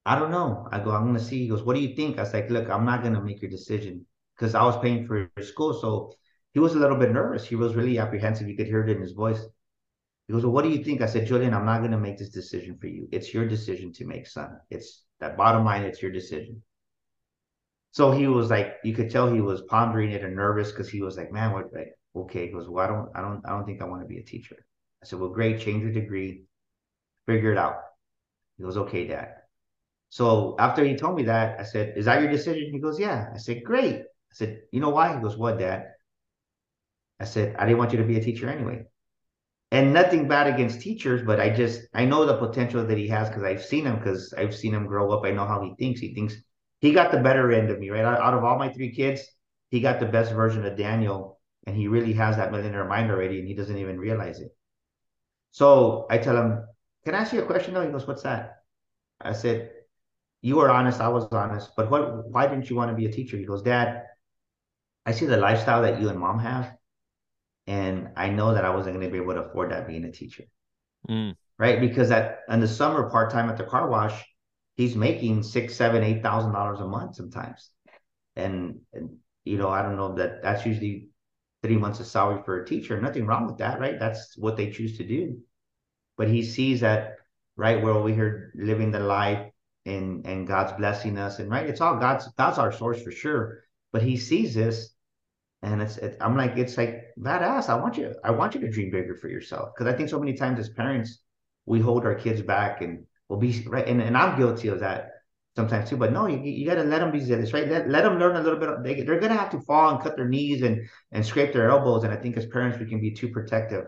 i 0.05 0.17
don't 0.17 0.31
know 0.31 0.67
i 0.71 0.79
go 0.79 0.91
i'm 0.91 1.13
to 1.13 1.19
see 1.19 1.39
he 1.39 1.49
goes 1.49 1.63
what 1.63 1.75
do 1.75 1.81
you 1.81 1.95
think 1.95 2.17
i 2.17 2.21
was 2.21 2.33
like 2.33 2.49
look 2.49 2.69
i'm 2.69 2.85
not 2.85 3.03
to 3.03 3.21
make 3.21 3.41
your 3.41 3.51
decision 3.51 4.05
because 4.39 4.55
I 4.55 4.63
was 4.63 4.77
paying 4.79 5.05
for 5.05 5.29
school. 5.41 5.73
So 5.73 6.13
he 6.53 6.59
was 6.59 6.73
a 6.73 6.79
little 6.79 6.97
bit 6.97 7.11
nervous. 7.11 7.45
He 7.45 7.55
was 7.55 7.75
really 7.75 7.99
apprehensive. 7.99 8.47
You 8.47 8.55
could 8.55 8.67
hear 8.67 8.81
it 8.81 8.89
in 8.89 9.01
his 9.01 9.11
voice. 9.11 9.41
He 10.27 10.33
goes, 10.33 10.43
Well, 10.43 10.53
what 10.53 10.63
do 10.63 10.69
you 10.69 10.83
think? 10.83 11.01
I 11.01 11.07
said, 11.07 11.27
Julian, 11.27 11.53
I'm 11.53 11.65
not 11.65 11.79
going 11.79 11.91
to 11.91 11.97
make 11.97 12.17
this 12.17 12.29
decision 12.29 12.77
for 12.79 12.87
you. 12.87 13.07
It's 13.11 13.33
your 13.33 13.47
decision 13.47 13.91
to 13.93 14.05
make, 14.05 14.27
son. 14.27 14.57
It's 14.69 15.03
that 15.19 15.37
bottom 15.37 15.65
line, 15.65 15.83
it's 15.83 16.01
your 16.01 16.11
decision. 16.11 16.61
So 17.91 18.11
he 18.11 18.27
was 18.27 18.49
like, 18.49 18.75
you 18.83 18.93
could 18.93 19.09
tell 19.09 19.31
he 19.31 19.41
was 19.41 19.61
pondering 19.63 20.11
it 20.11 20.23
and 20.23 20.35
nervous 20.35 20.71
because 20.71 20.89
he 20.89 21.01
was 21.01 21.17
like, 21.17 21.31
Man, 21.31 21.53
what 21.53 21.71
okay. 22.15 22.47
He 22.47 22.51
goes, 22.53 22.69
Well, 22.69 22.83
I 22.83 22.87
don't, 22.87 23.09
I 23.15 23.21
don't, 23.21 23.41
I 23.45 23.49
don't 23.49 23.65
think 23.65 23.81
I 23.81 23.85
want 23.85 24.01
to 24.01 24.07
be 24.07 24.19
a 24.19 24.23
teacher. 24.23 24.55
I 25.01 25.05
said, 25.05 25.19
Well, 25.19 25.29
great, 25.29 25.59
change 25.59 25.83
your 25.83 25.91
degree, 25.91 26.43
figure 27.25 27.51
it 27.51 27.57
out. 27.57 27.77
He 28.57 28.63
goes, 28.63 28.77
Okay, 28.77 29.07
dad. 29.07 29.35
So 30.09 30.55
after 30.59 30.83
he 30.83 30.95
told 30.95 31.15
me 31.15 31.23
that, 31.23 31.59
I 31.59 31.63
said, 31.63 31.97
Is 31.97 32.05
that 32.05 32.21
your 32.21 32.31
decision? 32.31 32.71
He 32.71 32.79
goes, 32.79 32.99
Yeah. 32.99 33.29
I 33.33 33.37
said, 33.37 33.63
Great. 33.63 34.03
I 34.31 34.35
said, 34.35 34.61
you 34.71 34.79
know 34.79 34.89
why? 34.89 35.15
He 35.15 35.21
goes, 35.21 35.37
what, 35.37 35.57
dad? 35.57 35.93
I 37.19 37.25
said, 37.25 37.55
I 37.57 37.65
didn't 37.65 37.79
want 37.79 37.91
you 37.91 37.97
to 37.99 38.05
be 38.05 38.17
a 38.17 38.23
teacher 38.23 38.49
anyway. 38.49 38.85
And 39.71 39.93
nothing 39.93 40.27
bad 40.27 40.47
against 40.47 40.81
teachers, 40.81 41.21
but 41.21 41.39
I 41.39 41.49
just, 41.51 41.81
I 41.93 42.05
know 42.05 42.25
the 42.25 42.37
potential 42.37 42.85
that 42.85 42.97
he 42.97 43.07
has 43.09 43.29
because 43.29 43.43
I've 43.43 43.63
seen 43.63 43.85
him, 43.85 43.97
because 43.97 44.33
I've 44.35 44.55
seen 44.55 44.73
him 44.73 44.87
grow 44.87 45.11
up. 45.11 45.25
I 45.25 45.31
know 45.31 45.45
how 45.45 45.61
he 45.61 45.75
thinks. 45.77 45.99
He 45.99 46.13
thinks 46.13 46.35
he 46.79 46.91
got 46.91 47.11
the 47.11 47.19
better 47.19 47.51
end 47.51 47.69
of 47.69 47.79
me, 47.79 47.89
right? 47.91 48.03
Out 48.03 48.33
of 48.33 48.43
all 48.43 48.57
my 48.57 48.69
three 48.69 48.91
kids, 48.91 49.21
he 49.69 49.79
got 49.79 49.99
the 49.99 50.07
best 50.07 50.33
version 50.33 50.65
of 50.65 50.75
Daniel. 50.77 51.39
And 51.67 51.75
he 51.75 51.87
really 51.87 52.13
has 52.13 52.37
that 52.37 52.51
millionaire 52.51 52.85
mind 52.85 53.11
already, 53.11 53.39
and 53.39 53.47
he 53.47 53.53
doesn't 53.53 53.77
even 53.77 53.99
realize 53.99 54.39
it. 54.39 54.55
So 55.51 56.07
I 56.09 56.17
tell 56.17 56.37
him, 56.37 56.65
Can 57.05 57.15
I 57.15 57.19
ask 57.19 57.33
you 57.33 57.41
a 57.41 57.45
question 57.45 57.73
though? 57.73 57.85
He 57.85 57.91
goes, 57.91 58.07
What's 58.07 58.23
that? 58.23 58.63
I 59.21 59.33
said, 59.33 59.71
You 60.41 60.57
were 60.57 60.71
honest, 60.71 61.01
I 61.01 61.09
was 61.09 61.25
honest, 61.31 61.71
but 61.75 61.91
what 61.91 62.27
why 62.29 62.47
didn't 62.47 62.69
you 62.69 62.75
want 62.75 62.91
to 62.91 62.95
be 62.95 63.05
a 63.05 63.11
teacher? 63.11 63.37
He 63.37 63.45
goes, 63.45 63.61
Dad, 63.61 64.03
I 65.05 65.11
see 65.11 65.25
the 65.25 65.37
lifestyle 65.37 65.81
that 65.83 65.99
you 66.01 66.09
and 66.09 66.19
mom 66.19 66.39
have, 66.39 66.77
and 67.69 68.09
I 68.17 68.29
know 68.29 68.55
that 68.55 68.65
I 68.65 68.71
wasn't 68.71 68.95
going 68.95 69.05
to 69.05 69.11
be 69.11 69.21
able 69.21 69.35
to 69.35 69.43
afford 69.43 69.71
that 69.71 69.87
being 69.87 70.03
a 70.03 70.11
teacher, 70.11 70.45
mm. 71.07 71.35
right? 71.59 71.79
Because 71.79 72.09
at 72.09 72.39
in 72.49 72.59
the 72.59 72.67
summer 72.67 73.09
part 73.11 73.29
time 73.29 73.47
at 73.47 73.57
the 73.57 73.63
car 73.63 73.87
wash, 73.87 74.25
he's 74.75 74.95
making 74.95 75.43
six, 75.43 75.75
seven, 75.75 76.03
eight 76.03 76.23
thousand 76.23 76.51
dollars 76.51 76.79
a 76.79 76.87
month 76.87 77.15
sometimes, 77.15 77.69
and, 78.35 78.79
and 78.91 79.17
you 79.43 79.57
know 79.57 79.69
I 79.69 79.83
don't 79.83 79.97
know 79.97 80.15
that 80.15 80.41
that's 80.41 80.65
usually 80.65 81.09
three 81.61 81.77
months 81.77 81.99
of 81.99 82.07
salary 82.07 82.41
for 82.43 82.63
a 82.63 82.65
teacher. 82.65 82.99
Nothing 82.99 83.27
wrong 83.27 83.45
with 83.45 83.59
that, 83.59 83.79
right? 83.79 83.99
That's 83.99 84.35
what 84.35 84.57
they 84.57 84.71
choose 84.71 84.97
to 84.97 85.03
do. 85.03 85.37
But 86.17 86.27
he 86.27 86.41
sees 86.41 86.79
that 86.81 87.17
right 87.55 87.83
we're 87.83 87.91
over 87.91 88.09
here 88.09 88.51
living 88.55 88.89
the 88.89 88.99
life 88.99 89.45
and 89.85 90.25
and 90.25 90.47
God's 90.47 90.71
blessing 90.73 91.17
us 91.17 91.39
and 91.39 91.51
right 91.51 91.69
it's 91.69 91.81
all 91.81 91.97
God's 91.97 92.27
God's 92.37 92.57
our 92.57 92.71
source 92.71 93.03
for 93.03 93.11
sure 93.11 93.63
but 93.91 94.01
he 94.01 94.15
sees 94.15 94.53
this 94.53 94.95
and 95.61 95.81
it's, 95.81 95.97
it, 95.97 96.17
I'm 96.21 96.37
like, 96.37 96.57
it's 96.57 96.77
like 96.77 97.03
badass. 97.19 97.69
I 97.69 97.75
want 97.75 97.97
you, 97.97 98.15
I 98.23 98.31
want 98.31 98.55
you 98.55 98.61
to 98.61 98.69
dream 98.69 98.91
bigger 98.91 99.15
for 99.15 99.27
yourself. 99.27 99.69
Cause 99.77 99.87
I 99.87 99.93
think 99.93 100.09
so 100.09 100.19
many 100.19 100.33
times 100.33 100.59
as 100.59 100.69
parents, 100.69 101.19
we 101.65 101.79
hold 101.79 102.05
our 102.05 102.15
kids 102.15 102.41
back 102.41 102.81
and 102.81 103.05
we'll 103.27 103.39
be 103.39 103.63
right. 103.67 103.87
And, 103.87 104.01
and 104.01 104.17
I'm 104.17 104.37
guilty 104.37 104.69
of 104.69 104.79
that 104.79 105.09
sometimes 105.55 105.89
too, 105.89 105.97
but 105.97 106.13
no, 106.13 106.27
you, 106.27 106.39
you 106.39 106.65
got 106.65 106.75
to 106.75 106.83
let 106.83 106.99
them 106.99 107.11
be 107.11 107.19
zealous, 107.19 107.51
right? 107.51 107.67
Let, 107.67 107.89
let 107.89 108.03
them 108.03 108.17
learn 108.17 108.37
a 108.37 108.41
little 108.41 108.59
bit. 108.59 108.69
They, 108.83 109.01
they're 109.01 109.19
going 109.19 109.33
to 109.33 109.37
have 109.37 109.49
to 109.51 109.59
fall 109.61 109.91
and 109.91 110.01
cut 110.01 110.15
their 110.15 110.27
knees 110.27 110.61
and, 110.61 110.87
and 111.11 111.25
scrape 111.25 111.51
their 111.51 111.69
elbows. 111.69 112.03
And 112.03 112.13
I 112.13 112.17
think 112.17 112.37
as 112.37 112.45
parents, 112.45 112.79
we 112.79 112.85
can 112.85 113.01
be 113.01 113.11
too 113.11 113.27
protective. 113.29 113.85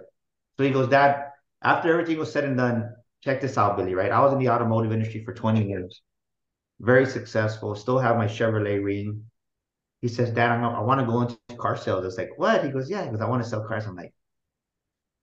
So 0.58 0.64
he 0.64 0.72
goes, 0.72 0.90
dad, 0.90 1.24
after 1.64 1.90
everything 1.92 2.18
was 2.18 2.32
said 2.32 2.44
and 2.44 2.58
done, 2.58 2.90
check 3.24 3.40
this 3.40 3.58
out, 3.58 3.78
Billy, 3.78 3.96
right? 3.96 4.12
I 4.12 4.20
was 4.20 4.34
in 4.34 4.40
the 4.40 4.50
automotive 4.50 4.92
industry 4.92 5.24
for 5.24 5.34
20 5.34 5.66
years, 5.66 6.02
very 6.80 7.06
successful, 7.06 7.76
still 7.76 8.00
have 8.00 8.18
my 8.18 8.26
Chevrolet 8.26 8.84
ring 8.84 9.24
he 10.02 10.08
says, 10.08 10.32
Dad, 10.32 10.52
I'm, 10.52 10.64
I 10.64 10.82
want 10.82 11.00
to 11.00 11.06
go 11.06 11.22
into 11.22 11.38
car 11.58 11.78
sales. 11.78 12.06
It's 12.06 12.18
like, 12.18 12.32
what? 12.38 12.66
He 12.66 12.72
goes, 12.72 12.90
yeah, 12.90 13.06
because 13.06 13.22
I 13.22 13.30
want 13.30 13.44
to 13.44 13.50
sell 13.50 13.66
cars. 13.68 13.86
I'm 13.86 13.96
like, 13.96 14.14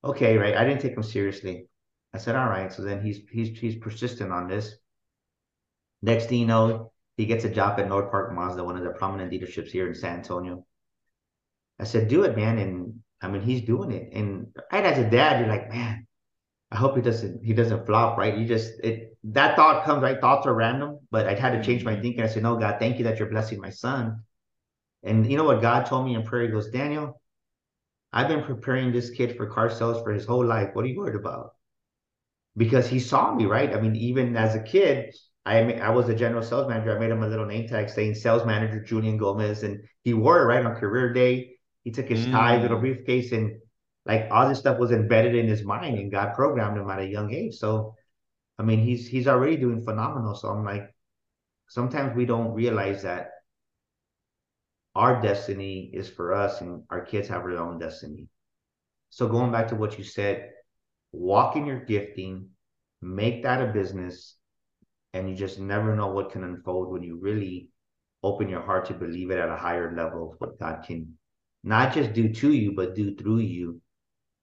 okay, 0.04 0.36
right. 0.36 0.56
I 0.56 0.64
didn't 0.64 0.80
take 0.80 0.96
him 0.96 1.02
seriously. 1.02 1.66
I 2.14 2.18
said, 2.18 2.36
all 2.36 2.48
right. 2.48 2.72
So 2.72 2.82
then 2.82 3.02
he's 3.02 3.20
he's 3.30 3.58
he's 3.58 3.76
persistent 3.76 4.32
on 4.32 4.48
this. 4.48 4.76
Next 6.00 6.26
thing 6.26 6.38
you 6.38 6.46
know, 6.46 6.92
he 7.16 7.26
gets 7.26 7.44
a 7.44 7.50
job 7.50 7.80
at 7.80 7.88
North 7.88 8.10
Park 8.10 8.32
Mazda, 8.32 8.62
one 8.62 8.76
of 8.76 8.84
the 8.84 8.90
prominent 8.90 9.32
dealerships 9.32 9.70
here 9.70 9.88
in 9.88 9.94
San 9.94 10.18
Antonio. 10.18 10.64
I 11.80 11.84
said, 11.84 12.08
do 12.08 12.22
it, 12.22 12.36
man. 12.36 12.58
And 12.58 13.00
I 13.20 13.28
mean, 13.28 13.42
he's 13.42 13.62
doing 13.62 13.90
it. 13.90 14.12
And 14.12 14.46
right 14.72 14.84
as 14.84 14.98
a 14.98 15.10
dad, 15.10 15.40
you're 15.40 15.48
like, 15.48 15.68
man, 15.68 16.06
I 16.70 16.76
hope 16.76 16.94
he 16.94 17.02
doesn't 17.02 17.44
he 17.44 17.52
doesn't 17.52 17.84
flop, 17.84 18.16
right? 18.16 18.38
You 18.38 18.46
just 18.46 18.78
it 18.84 19.18
that 19.24 19.56
thought 19.56 19.84
comes, 19.84 20.02
right? 20.02 20.20
Thoughts 20.20 20.46
are 20.46 20.54
random, 20.54 21.00
but 21.10 21.26
I 21.26 21.34
had 21.34 21.50
to 21.50 21.56
mm-hmm. 21.56 21.62
change 21.62 21.84
my 21.84 22.00
thinking. 22.00 22.22
I 22.22 22.28
said, 22.28 22.44
No, 22.44 22.56
God, 22.56 22.76
thank 22.78 22.98
you 22.98 23.04
that 23.04 23.18
you're 23.18 23.30
blessing 23.30 23.60
my 23.60 23.70
son. 23.70 24.22
And 25.02 25.30
you 25.30 25.36
know 25.36 25.44
what 25.44 25.62
God 25.62 25.86
told 25.86 26.06
me 26.06 26.14
in 26.14 26.22
prayer? 26.22 26.42
He 26.42 26.48
goes, 26.48 26.70
Daniel, 26.70 27.20
I've 28.12 28.28
been 28.28 28.42
preparing 28.42 28.92
this 28.92 29.10
kid 29.10 29.36
for 29.36 29.46
car 29.46 29.70
sales 29.70 30.02
for 30.02 30.12
his 30.12 30.24
whole 30.24 30.44
life. 30.44 30.70
What 30.72 30.84
are 30.84 30.88
you 30.88 30.98
worried 30.98 31.14
about? 31.14 31.52
Because 32.56 32.88
he 32.88 32.98
saw 32.98 33.34
me, 33.34 33.46
right? 33.46 33.74
I 33.74 33.80
mean, 33.80 33.94
even 33.96 34.36
as 34.36 34.54
a 34.54 34.62
kid, 34.62 35.14
I 35.46 35.74
I 35.74 35.90
was 35.90 36.08
a 36.08 36.14
general 36.14 36.42
sales 36.42 36.68
manager. 36.68 36.96
I 36.96 36.98
made 36.98 37.10
him 37.10 37.22
a 37.22 37.28
little 37.28 37.46
name 37.46 37.68
tag 37.68 37.88
saying 37.88 38.16
sales 38.16 38.44
manager 38.44 38.82
Julian 38.82 39.16
Gomez, 39.16 39.62
and 39.62 39.80
he 40.02 40.14
wore 40.14 40.42
it 40.42 40.46
right 40.46 40.64
on 40.64 40.74
career 40.74 41.12
day. 41.12 41.56
He 41.84 41.90
took 41.92 42.08
his 42.08 42.26
mm. 42.26 42.32
tie, 42.32 42.60
little 42.60 42.80
briefcase, 42.80 43.32
and 43.32 43.52
like 44.08 44.28
all 44.30 44.48
this 44.48 44.58
stuff 44.58 44.78
was 44.78 44.90
embedded 44.90 45.34
in 45.34 45.46
his 45.46 45.62
mind 45.64 45.98
and 45.98 46.10
God 46.10 46.34
programmed 46.34 46.78
him 46.78 46.90
at 46.90 46.98
a 46.98 47.06
young 47.06 47.32
age. 47.32 47.56
So, 47.56 47.94
I 48.58 48.62
mean, 48.62 48.80
he's 48.80 49.06
he's 49.06 49.28
already 49.28 49.56
doing 49.56 49.82
phenomenal. 49.82 50.34
So 50.34 50.48
I'm 50.48 50.64
like, 50.64 50.92
sometimes 51.68 52.16
we 52.16 52.24
don't 52.24 52.54
realize 52.54 53.02
that 53.02 53.30
our 54.98 55.22
destiny 55.22 55.90
is 55.94 56.08
for 56.10 56.34
us 56.34 56.60
and 56.60 56.82
our 56.90 57.00
kids 57.00 57.28
have 57.28 57.44
their 57.44 57.58
own 57.58 57.78
destiny. 57.78 58.28
So 59.10 59.28
going 59.28 59.52
back 59.52 59.68
to 59.68 59.76
what 59.76 59.96
you 59.96 60.04
said, 60.04 60.50
walk 61.12 61.56
in 61.56 61.66
your 61.66 61.80
gifting, 61.84 62.48
make 63.00 63.44
that 63.44 63.62
a 63.62 63.72
business, 63.72 64.36
and 65.14 65.30
you 65.30 65.36
just 65.36 65.60
never 65.60 65.94
know 65.94 66.08
what 66.08 66.32
can 66.32 66.42
unfold 66.44 66.90
when 66.90 67.04
you 67.04 67.16
really 67.18 67.68
open 68.24 68.48
your 68.48 68.62
heart 68.62 68.86
to 68.86 68.94
believe 68.94 69.30
it 69.30 69.38
at 69.38 69.48
a 69.48 69.56
higher 69.56 69.94
level 69.96 70.32
of 70.32 70.40
what 70.40 70.58
God 70.58 70.84
can 70.84 71.14
not 71.62 71.94
just 71.94 72.12
do 72.12 72.32
to 72.32 72.52
you, 72.52 72.72
but 72.74 72.94
do 72.96 73.14
through 73.14 73.38
you 73.38 73.80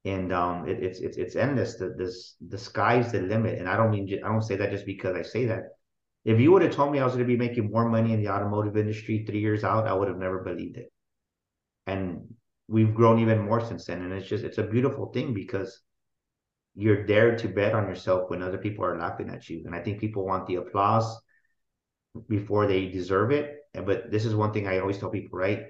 and 0.05 0.31
um, 0.31 0.67
it, 0.69 0.83
it's 0.83 0.99
it's 0.99 1.17
it's 1.17 1.35
endless. 1.35 1.75
The 1.75 1.95
this 1.97 2.35
the 2.47 2.57
sky's 2.57 3.11
the 3.11 3.21
limit, 3.21 3.57
and 3.57 3.67
I 3.67 3.75
don't 3.75 3.91
mean 3.91 4.07
I 4.23 4.27
don't 4.29 4.43
say 4.43 4.55
that 4.55 4.71
just 4.71 4.85
because 4.85 5.15
I 5.15 5.23
say 5.23 5.45
that. 5.47 5.74
If 6.25 6.39
you 6.39 6.51
would 6.51 6.63
have 6.63 6.73
told 6.73 6.91
me 6.91 6.99
I 6.99 7.05
was 7.05 7.13
going 7.13 7.27
to 7.27 7.31
be 7.31 7.37
making 7.37 7.71
more 7.71 7.87
money 7.87 8.11
in 8.11 8.21
the 8.21 8.29
automotive 8.29 8.75
industry 8.75 9.23
three 9.25 9.39
years 9.39 9.63
out, 9.63 9.87
I 9.87 9.93
would 9.93 10.07
have 10.07 10.17
never 10.17 10.43
believed 10.43 10.77
it. 10.77 10.91
And 11.85 12.33
we've 12.67 12.95
grown 12.95 13.19
even 13.19 13.45
more 13.45 13.63
since 13.63 13.85
then, 13.85 14.01
and 14.01 14.11
it's 14.11 14.27
just 14.27 14.43
it's 14.43 14.57
a 14.57 14.63
beautiful 14.63 15.11
thing 15.13 15.35
because 15.35 15.81
you're 16.73 17.05
there 17.05 17.37
to 17.37 17.47
bet 17.47 17.75
on 17.75 17.87
yourself 17.87 18.29
when 18.29 18.41
other 18.41 18.57
people 18.57 18.83
are 18.83 18.97
laughing 18.97 19.29
at 19.29 19.47
you, 19.49 19.63
and 19.65 19.75
I 19.75 19.81
think 19.81 20.01
people 20.01 20.25
want 20.25 20.47
the 20.47 20.55
applause 20.55 21.15
before 22.27 22.65
they 22.65 22.87
deserve 22.89 23.31
it. 23.31 23.57
But 23.73 24.09
this 24.09 24.25
is 24.25 24.35
one 24.35 24.51
thing 24.51 24.67
I 24.67 24.79
always 24.79 24.97
tell 24.97 25.09
people, 25.09 25.37
right? 25.37 25.65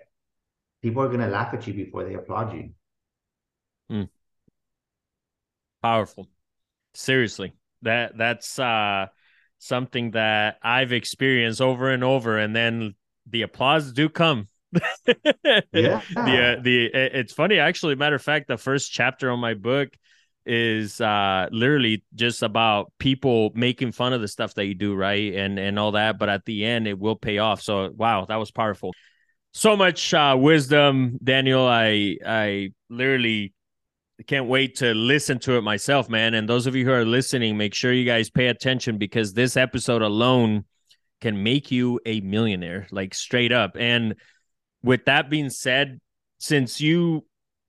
People 0.82 1.03
are 1.03 1.08
going 1.08 1.20
to 1.20 1.28
laugh 1.28 1.53
at 1.53 1.68
you 1.68 1.74
before 1.74 2.06
they 2.06 2.14
applaud 2.14 2.53
you. 2.53 2.70
Hmm. 3.89 4.03
Powerful. 5.82 6.28
Seriously. 6.93 7.53
That 7.82 8.18
that's 8.18 8.58
uh 8.58 9.08
something 9.60 10.12
that 10.12 10.58
I've 10.62 10.91
experienced 10.91 11.62
over 11.62 11.91
and 11.91 12.03
over 12.03 12.38
and 12.38 12.56
then 12.56 12.95
the 13.30 13.43
applause 13.43 13.91
do 13.91 14.10
come. 14.10 14.47
yeah. 15.08 16.01
The 16.14 16.56
uh, 16.58 16.62
the 16.62 16.86
it's 16.93 17.34
funny 17.34 17.60
actually 17.60 17.95
matter 17.95 18.16
of 18.16 18.22
fact 18.22 18.47
the 18.47 18.58
first 18.58 18.91
chapter 18.91 19.32
on 19.32 19.39
my 19.39 19.53
book 19.53 19.89
is 20.45 21.01
uh 21.01 21.47
literally 21.51 22.03
just 22.14 22.43
about 22.43 22.91
people 22.99 23.51
making 23.56 23.91
fun 23.91 24.14
of 24.14 24.22
the 24.22 24.28
stuff 24.28 24.53
that 24.53 24.66
you 24.66 24.76
do 24.76 24.93
right 24.93 25.34
and 25.34 25.58
and 25.58 25.80
all 25.80 25.93
that 25.93 26.20
but 26.20 26.30
at 26.30 26.45
the 26.45 26.64
end 26.64 26.88
it 26.88 26.99
will 26.99 27.16
pay 27.16 27.39
off 27.39 27.62
so 27.62 27.89
wow 27.95 28.26
that 28.26 28.36
was 28.36 28.51
powerful 28.51 28.93
so 29.53 29.76
much 29.76 30.14
uh 30.14 30.36
wisdom 30.38 31.18
daniel 31.24 31.66
i 31.66 32.16
i 32.24 32.70
literally 32.89 33.55
can't 34.24 34.47
wait 34.47 34.76
to 34.78 34.93
listen 34.93 35.39
to 35.39 35.57
it 35.57 35.61
myself, 35.61 36.09
man. 36.09 36.34
And 36.34 36.47
those 36.47 36.68
of 36.68 36.76
you 36.76 36.86
who 36.86 36.91
are 36.91 37.05
listening, 37.05 37.57
make 37.57 37.74
sure 37.74 37.91
you 37.91 38.05
guys 38.05 38.30
pay 38.30 38.47
attention 38.47 38.97
because 38.97 39.34
this 39.34 39.57
episode 39.57 40.01
alone 40.01 40.63
can 41.22 41.43
make 41.43 41.70
you 41.72 41.99
a 42.05 42.22
millionaire, 42.22 42.88
like 42.91 43.13
straight 43.13 43.51
up. 43.51 43.76
And 43.78 44.16
with 44.84 45.05
that 45.05 45.30
being 45.30 45.49
said, 45.49 45.99
since 46.38 46.80
you 46.80 47.26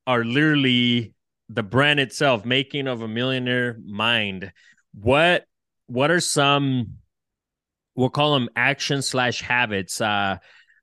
are 0.06 0.24
literally 0.24 1.14
the 1.48 1.62
brand 1.62 1.98
itself, 1.98 2.44
making 2.44 2.86
of 2.86 3.02
a 3.02 3.08
millionaire 3.08 3.76
mind, 3.84 4.52
what 4.94 5.44
what 5.86 6.10
are 6.10 6.20
some 6.20 6.98
we'll 7.94 8.10
call 8.10 8.34
them 8.34 8.48
action 8.56 9.00
slash 9.02 9.40
habits 9.40 10.00
uh 10.00 10.36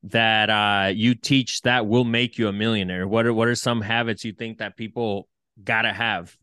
that 0.04 0.50
uh 0.50 0.88
you 0.88 1.14
teach 1.14 1.62
that 1.62 1.86
will 1.86 2.04
make 2.04 2.38
you 2.38 2.48
a 2.48 2.54
millionaire? 2.54 3.08
What 3.08 3.26
are 3.26 3.34
what 3.34 3.48
are 3.48 3.56
some 3.56 3.82
habits 3.82 4.26
you 4.26 4.34
think 4.34 4.58
that 4.58 4.76
people 4.76 5.28
gotta 5.62 5.92
have? 5.94 6.36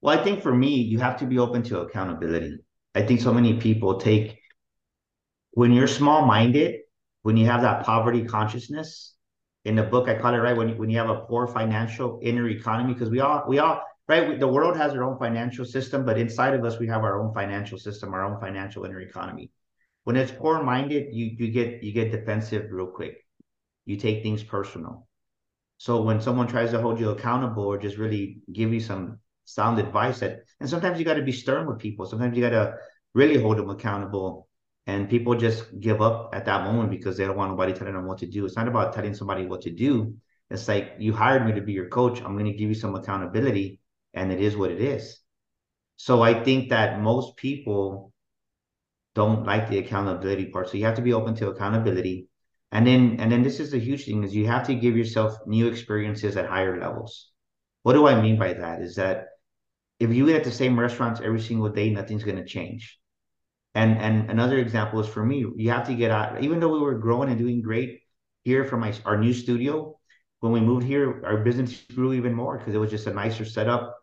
Well, 0.00 0.18
I 0.18 0.22
think 0.22 0.42
for 0.42 0.54
me, 0.54 0.76
you 0.76 1.00
have 1.00 1.18
to 1.18 1.26
be 1.26 1.38
open 1.38 1.62
to 1.64 1.80
accountability. 1.80 2.58
I 2.94 3.02
think 3.02 3.20
so 3.20 3.32
many 3.32 3.58
people 3.58 3.98
take 3.98 4.38
when 5.52 5.72
you're 5.72 5.88
small 5.88 6.24
minded, 6.24 6.80
when 7.22 7.36
you 7.36 7.46
have 7.46 7.62
that 7.62 7.84
poverty 7.84 8.24
consciousness. 8.24 9.14
In 9.64 9.74
the 9.74 9.82
book, 9.82 10.08
I 10.08 10.16
call 10.16 10.34
it 10.34 10.38
right 10.38 10.56
when 10.56 10.68
you, 10.68 10.76
when 10.76 10.88
you 10.88 10.98
have 10.98 11.10
a 11.10 11.22
poor 11.22 11.46
financial 11.46 12.20
inner 12.22 12.48
economy, 12.48 12.94
because 12.94 13.10
we 13.10 13.20
all 13.20 13.44
we 13.48 13.58
all 13.58 13.82
right. 14.06 14.38
The 14.38 14.46
world 14.46 14.76
has 14.76 14.92
their 14.92 15.02
own 15.02 15.18
financial 15.18 15.64
system, 15.64 16.06
but 16.06 16.16
inside 16.16 16.54
of 16.54 16.64
us, 16.64 16.78
we 16.78 16.86
have 16.86 17.02
our 17.02 17.20
own 17.20 17.34
financial 17.34 17.76
system, 17.76 18.14
our 18.14 18.24
own 18.24 18.40
financial 18.40 18.84
inner 18.84 19.00
economy. 19.00 19.50
When 20.04 20.16
it's 20.16 20.30
poor 20.30 20.62
minded, 20.62 21.08
you 21.12 21.34
you 21.36 21.50
get 21.50 21.82
you 21.82 21.92
get 21.92 22.12
defensive 22.12 22.70
real 22.70 22.86
quick. 22.86 23.26
You 23.84 23.96
take 23.96 24.22
things 24.22 24.44
personal. 24.44 25.07
So 25.78 26.02
when 26.02 26.20
someone 26.20 26.48
tries 26.48 26.72
to 26.72 26.80
hold 26.80 27.00
you 27.00 27.10
accountable 27.10 27.64
or 27.64 27.78
just 27.78 27.96
really 27.96 28.40
give 28.52 28.72
you 28.72 28.80
some 28.80 29.18
sound 29.44 29.78
advice 29.78 30.20
that 30.20 30.40
and 30.60 30.68
sometimes 30.68 30.98
you 30.98 31.04
got 31.04 31.14
to 31.14 31.22
be 31.22 31.32
stern 31.32 31.66
with 31.66 31.78
people. 31.78 32.04
Sometimes 32.04 32.36
you 32.36 32.42
got 32.42 32.50
to 32.50 32.74
really 33.14 33.40
hold 33.40 33.56
them 33.56 33.70
accountable. 33.70 34.48
And 34.86 35.08
people 35.08 35.34
just 35.34 35.78
give 35.80 36.00
up 36.00 36.30
at 36.34 36.46
that 36.46 36.64
moment 36.64 36.90
because 36.90 37.16
they 37.16 37.24
don't 37.26 37.36
want 37.36 37.50
nobody 37.50 37.74
telling 37.74 37.94
them 37.94 38.06
what 38.06 38.18
to 38.18 38.26
do. 38.26 38.46
It's 38.46 38.56
not 38.56 38.68
about 38.68 38.94
telling 38.94 39.14
somebody 39.14 39.46
what 39.46 39.62
to 39.62 39.70
do. 39.70 40.14
It's 40.50 40.66
like 40.66 40.94
you 40.98 41.12
hired 41.12 41.44
me 41.44 41.52
to 41.52 41.60
be 41.60 41.72
your 41.72 41.88
coach. 41.88 42.22
I'm 42.22 42.32
going 42.32 42.50
to 42.50 42.58
give 42.58 42.70
you 42.70 42.74
some 42.74 42.94
accountability, 42.94 43.80
and 44.14 44.32
it 44.32 44.40
is 44.40 44.56
what 44.56 44.70
it 44.70 44.80
is. 44.80 45.18
So 45.96 46.22
I 46.22 46.42
think 46.42 46.70
that 46.70 47.02
most 47.02 47.36
people 47.36 48.14
don't 49.14 49.44
like 49.44 49.68
the 49.68 49.78
accountability 49.78 50.46
part. 50.46 50.70
So 50.70 50.78
you 50.78 50.86
have 50.86 50.96
to 50.96 51.02
be 51.02 51.12
open 51.12 51.34
to 51.34 51.48
accountability 51.48 52.28
and 52.72 52.86
then 52.86 53.16
and 53.18 53.32
then 53.32 53.42
this 53.42 53.60
is 53.60 53.70
the 53.70 53.78
huge 53.78 54.04
thing 54.04 54.24
is 54.24 54.34
you 54.34 54.46
have 54.46 54.66
to 54.66 54.74
give 54.74 54.96
yourself 54.96 55.38
new 55.46 55.68
experiences 55.68 56.36
at 56.36 56.46
higher 56.46 56.78
levels. 56.78 57.30
What 57.82 57.94
do 57.94 58.06
i 58.06 58.20
mean 58.20 58.38
by 58.38 58.54
that 58.54 58.82
is 58.82 58.96
that 58.96 59.26
if 59.98 60.12
you 60.12 60.28
eat 60.28 60.34
at 60.34 60.44
the 60.44 60.50
same 60.50 60.78
restaurants 60.78 61.20
every 61.20 61.40
single 61.40 61.68
day 61.68 61.90
nothing's 61.90 62.24
going 62.24 62.36
to 62.36 62.44
change. 62.44 62.98
And 63.74 63.98
and 63.98 64.30
another 64.30 64.58
example 64.58 65.00
is 65.00 65.08
for 65.08 65.24
me 65.24 65.46
you 65.56 65.70
have 65.70 65.86
to 65.86 65.94
get 65.94 66.10
out 66.10 66.42
even 66.42 66.60
though 66.60 66.72
we 66.72 66.80
were 66.80 66.98
growing 66.98 67.30
and 67.30 67.38
doing 67.38 67.62
great 67.62 68.00
here 68.44 68.64
from 68.64 68.80
my 68.80 68.92
our 69.04 69.18
new 69.18 69.32
studio 69.32 69.98
when 70.40 70.52
we 70.52 70.60
moved 70.60 70.86
here 70.86 71.22
our 71.24 71.38
business 71.38 71.84
grew 71.94 72.12
even 72.12 72.34
more 72.34 72.58
because 72.58 72.74
it 72.74 72.78
was 72.78 72.90
just 72.90 73.06
a 73.06 73.14
nicer 73.14 73.44
setup. 73.44 73.94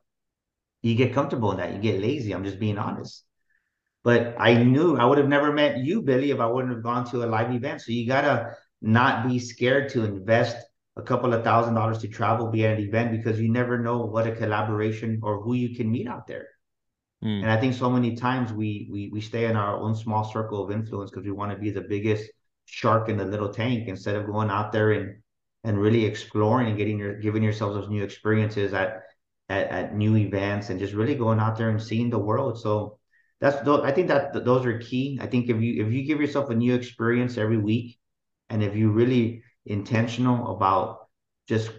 You 0.81 0.95
get 0.95 1.13
comfortable 1.13 1.51
in 1.51 1.57
that 1.57 1.73
you 1.73 1.79
get 1.79 1.99
lazy 1.99 2.31
i'm 2.31 2.43
just 2.43 2.59
being 2.59 2.77
honest 2.77 3.25
but 4.05 4.35
I 4.39 4.53
knew 4.53 4.97
I 4.97 5.03
would 5.03 5.17
have 5.17 5.27
never 5.27 5.51
met 5.51 5.79
you, 5.79 6.03
Billy, 6.03 6.29
if 6.29 6.39
I 6.39 6.45
wouldn't 6.45 6.71
have 6.71 6.83
gone 6.83 7.09
to 7.09 7.23
a 7.23 7.27
live 7.27 7.51
event. 7.51 7.81
So 7.81 7.91
you 7.91 8.07
gotta 8.07 8.55
not 8.79 9.27
be 9.27 9.39
scared 9.39 9.89
to 9.89 10.05
invest 10.05 10.55
a 10.95 11.01
couple 11.01 11.33
of 11.33 11.43
thousand 11.43 11.73
dollars 11.73 11.97
to 11.99 12.07
travel, 12.07 12.51
be 12.51 12.67
at 12.67 12.77
an 12.77 12.85
event 12.85 13.11
because 13.11 13.41
you 13.41 13.51
never 13.51 13.79
know 13.79 14.05
what 14.05 14.27
a 14.27 14.31
collaboration 14.31 15.19
or 15.23 15.41
who 15.41 15.55
you 15.55 15.75
can 15.75 15.91
meet 15.91 16.07
out 16.07 16.27
there. 16.27 16.49
Mm. 17.23 17.41
And 17.41 17.51
I 17.51 17.59
think 17.59 17.73
so 17.73 17.89
many 17.89 18.15
times 18.15 18.53
we 18.53 18.87
we 18.91 19.09
we 19.11 19.21
stay 19.21 19.45
in 19.45 19.55
our 19.55 19.75
own 19.75 19.95
small 19.95 20.23
circle 20.23 20.63
of 20.63 20.71
influence 20.71 21.09
because 21.09 21.25
we 21.25 21.31
want 21.31 21.51
to 21.51 21.57
be 21.57 21.71
the 21.71 21.81
biggest 21.81 22.29
shark 22.65 23.09
in 23.09 23.17
the 23.17 23.25
little 23.25 23.49
tank 23.49 23.87
instead 23.87 24.15
of 24.15 24.27
going 24.27 24.51
out 24.51 24.71
there 24.71 24.91
and 24.91 25.15
and 25.63 25.81
really 25.81 26.05
exploring 26.05 26.67
and 26.67 26.77
getting 26.77 26.99
your 26.99 27.15
giving 27.15 27.41
yourselves 27.41 27.75
those 27.75 27.89
new 27.89 28.03
experiences 28.03 28.71
at, 28.75 29.01
at 29.49 29.67
at 29.69 29.95
new 29.95 30.15
events 30.15 30.69
and 30.69 30.79
just 30.79 30.93
really 30.93 31.15
going 31.15 31.39
out 31.39 31.57
there 31.57 31.69
and 31.71 31.81
seeing 31.81 32.11
the 32.11 32.19
world. 32.19 32.59
So 32.59 32.99
that's 33.41 33.61
those, 33.65 33.81
I 33.83 33.91
think 33.91 34.07
that 34.07 34.45
those 34.45 34.65
are 34.65 34.79
key. 34.79 35.19
I 35.21 35.27
think 35.27 35.49
if 35.49 35.61
you 35.61 35.85
if 35.85 35.91
you 35.91 36.03
give 36.03 36.21
yourself 36.21 36.49
a 36.49 36.55
new 36.55 36.73
experience 36.73 37.37
every 37.37 37.57
week, 37.57 37.97
and 38.49 38.63
if 38.63 38.75
you 38.75 38.91
really 38.91 39.43
intentional 39.65 40.55
about 40.55 41.07
just 41.47 41.71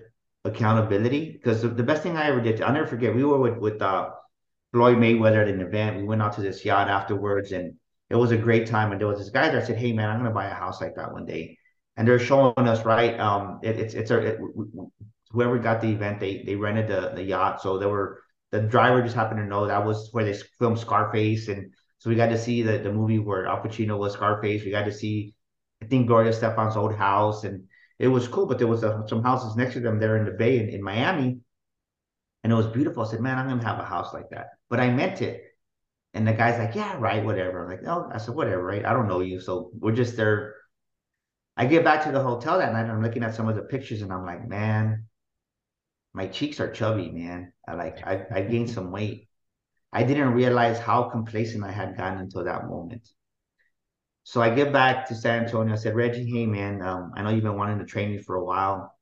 accountability, 0.45 1.33
because 1.33 1.63
the, 1.63 1.69
the 1.69 1.83
best 1.83 2.03
thing 2.03 2.17
I 2.17 2.27
ever 2.27 2.41
did, 2.41 2.61
I'll 2.61 2.73
never 2.73 2.87
forget. 2.87 3.15
We 3.15 3.25
were 3.25 3.39
with 3.39 3.57
with 3.59 3.81
uh, 3.81 4.11
Floyd 4.73 4.99
Mayweather 4.99 5.43
at 5.43 5.49
an 5.49 5.61
event. 5.61 5.97
We 5.97 6.05
went 6.05 6.23
out 6.23 6.35
to 6.35 6.43
this 6.43 6.65
yacht 6.65 6.89
afterwards, 6.89 7.53
and 7.53 7.75
it 8.11 8.17
was 8.17 8.33
a 8.33 8.37
great 8.37 8.67
time. 8.67 8.93
And 8.93 9.01
there 9.01 9.09
was 9.09 9.19
this 9.19 9.31
guy. 9.31 9.49
I 9.57 9.63
said, 9.63 9.79
"Hey 9.79 9.93
man, 9.93 10.11
I'm 10.11 10.19
gonna 10.19 10.31
buy 10.31 10.47
a 10.47 10.55
house 10.55 10.81
like 10.81 10.95
that 10.97 11.13
one 11.13 11.25
day." 11.27 11.59
And 11.97 12.07
they're 12.07 12.19
showing 12.19 12.53
us 12.59 12.85
right. 12.85 13.19
Um, 13.19 13.61
it, 13.63 13.79
it's 13.79 13.95
it's 13.95 14.11
a 14.11 14.19
it, 14.19 14.41
whoever 15.31 15.59
got 15.59 15.81
the 15.81 15.89
event, 15.89 16.21
they 16.21 16.43
they 16.43 16.55
rented 16.55 16.89
the 16.89 17.13
the 17.15 17.23
yacht, 17.23 17.63
so 17.63 17.79
there 17.79 17.89
were 17.89 18.23
the 18.53 18.61
driver 18.61 19.03
just 19.03 19.15
happened 19.17 19.41
to 19.41 19.47
know 19.47 19.67
that 19.67 19.85
was 19.85 20.09
where 20.13 20.25
they 20.25 20.35
filmed 20.59 20.79
Scarface, 20.79 21.49
and 21.49 21.73
so 21.99 22.11
we 22.11 22.17
got 22.17 22.29
to 22.29 22.39
see 22.39 22.63
the 22.63 22.79
the 22.79 22.93
movie 22.93 23.19
where 23.19 23.47
Al 23.47 23.63
Pacino 23.63 23.99
was 23.99 24.15
Scarface. 24.15 24.65
We 24.65 24.71
got 24.71 24.85
to 24.85 24.93
see, 24.93 25.35
I 25.83 25.87
think 25.87 26.07
Gloria 26.07 26.31
Estefan's 26.33 26.77
old 26.77 26.95
house, 26.95 27.45
and 27.45 27.65
it 27.99 28.09
was 28.09 28.29
cool. 28.29 28.47
But 28.47 28.59
there 28.59 28.67
was 28.69 28.83
a, 28.85 29.05
some 29.09 29.23
houses 29.23 29.57
next 29.57 29.75
to 29.75 29.81
them 29.81 29.99
there 29.99 30.17
in 30.17 30.25
the 30.25 30.33
Bay 30.33 30.59
in, 30.61 30.69
in 30.69 30.83
Miami, 30.83 31.41
And 32.43 32.53
it 32.53 32.57
was 32.57 32.67
beautiful. 32.67 33.03
I 33.05 33.09
said, 33.11 33.21
man, 33.21 33.39
I'm 33.39 33.49
gonna 33.49 33.65
have 33.65 33.79
a 33.79 33.85
house 33.85 34.13
like 34.15 34.31
that. 34.31 34.51
But 34.71 34.81
I 34.81 34.91
meant 34.91 35.21
it. 35.23 35.43
And 36.15 36.27
the 36.29 36.33
guy's 36.33 36.59
like, 36.59 36.75
yeah, 36.75 36.97
right, 36.99 37.25
whatever. 37.25 37.65
I'm 37.65 37.71
like, 37.71 37.83
no, 37.83 38.11
I 38.13 38.19
said, 38.19 38.35
whatever, 38.35 38.65
right? 38.65 38.85
I 38.85 38.93
don't 38.93 39.09
know 39.09 39.21
you. 39.21 39.41
So 39.41 39.71
we're 39.79 39.93
just 39.93 40.17
there. 40.17 40.55
I 41.57 41.67
get 41.67 41.85
back 41.85 42.05
to 42.05 42.13
the 42.13 42.23
hotel 42.23 42.59
that 42.59 42.73
night 42.73 42.83
and 42.83 42.93
I'm 42.93 43.03
looking 43.03 43.23
at 43.23 43.35
some 43.35 43.49
of 43.49 43.57
the 43.57 43.63
pictures 43.63 44.03
and 44.03 44.13
I'm 44.13 44.25
like, 44.27 44.47
man, 44.49 45.07
my 46.17 46.27
cheeks 46.27 46.61
are 46.61 46.73
chubby, 46.73 47.11
man. 47.11 47.53
I 47.69 47.75
like 47.75 48.05
I, 48.07 48.25
I 48.35 48.41
gained 48.53 48.71
some 48.71 48.91
weight. 48.91 49.29
I 49.93 50.03
didn't 50.03 50.33
realize 50.33 50.79
how 50.79 51.11
complacent 51.11 51.63
I 51.63 51.71
had 51.71 51.97
gotten 51.97 52.19
until 52.19 52.45
that 52.45 52.67
moment. 52.67 53.07
So 54.25 54.41
I 54.41 54.51
get 54.51 54.73
back 54.73 55.07
to 55.09 55.15
San 55.15 55.45
Antonio. 55.45 55.75
I 55.75 55.77
said, 55.77 55.95
Reggie, 55.95 56.25
hey 56.25 56.47
man, 56.47 56.83
um, 56.83 57.13
I 57.15 57.23
know 57.23 57.29
you've 57.31 57.45
been 57.45 57.57
wanting 57.57 57.79
to 57.79 57.85
train 57.85 58.11
me 58.11 58.19
for 58.19 58.37
a 58.37 58.45
while. 58.45 58.93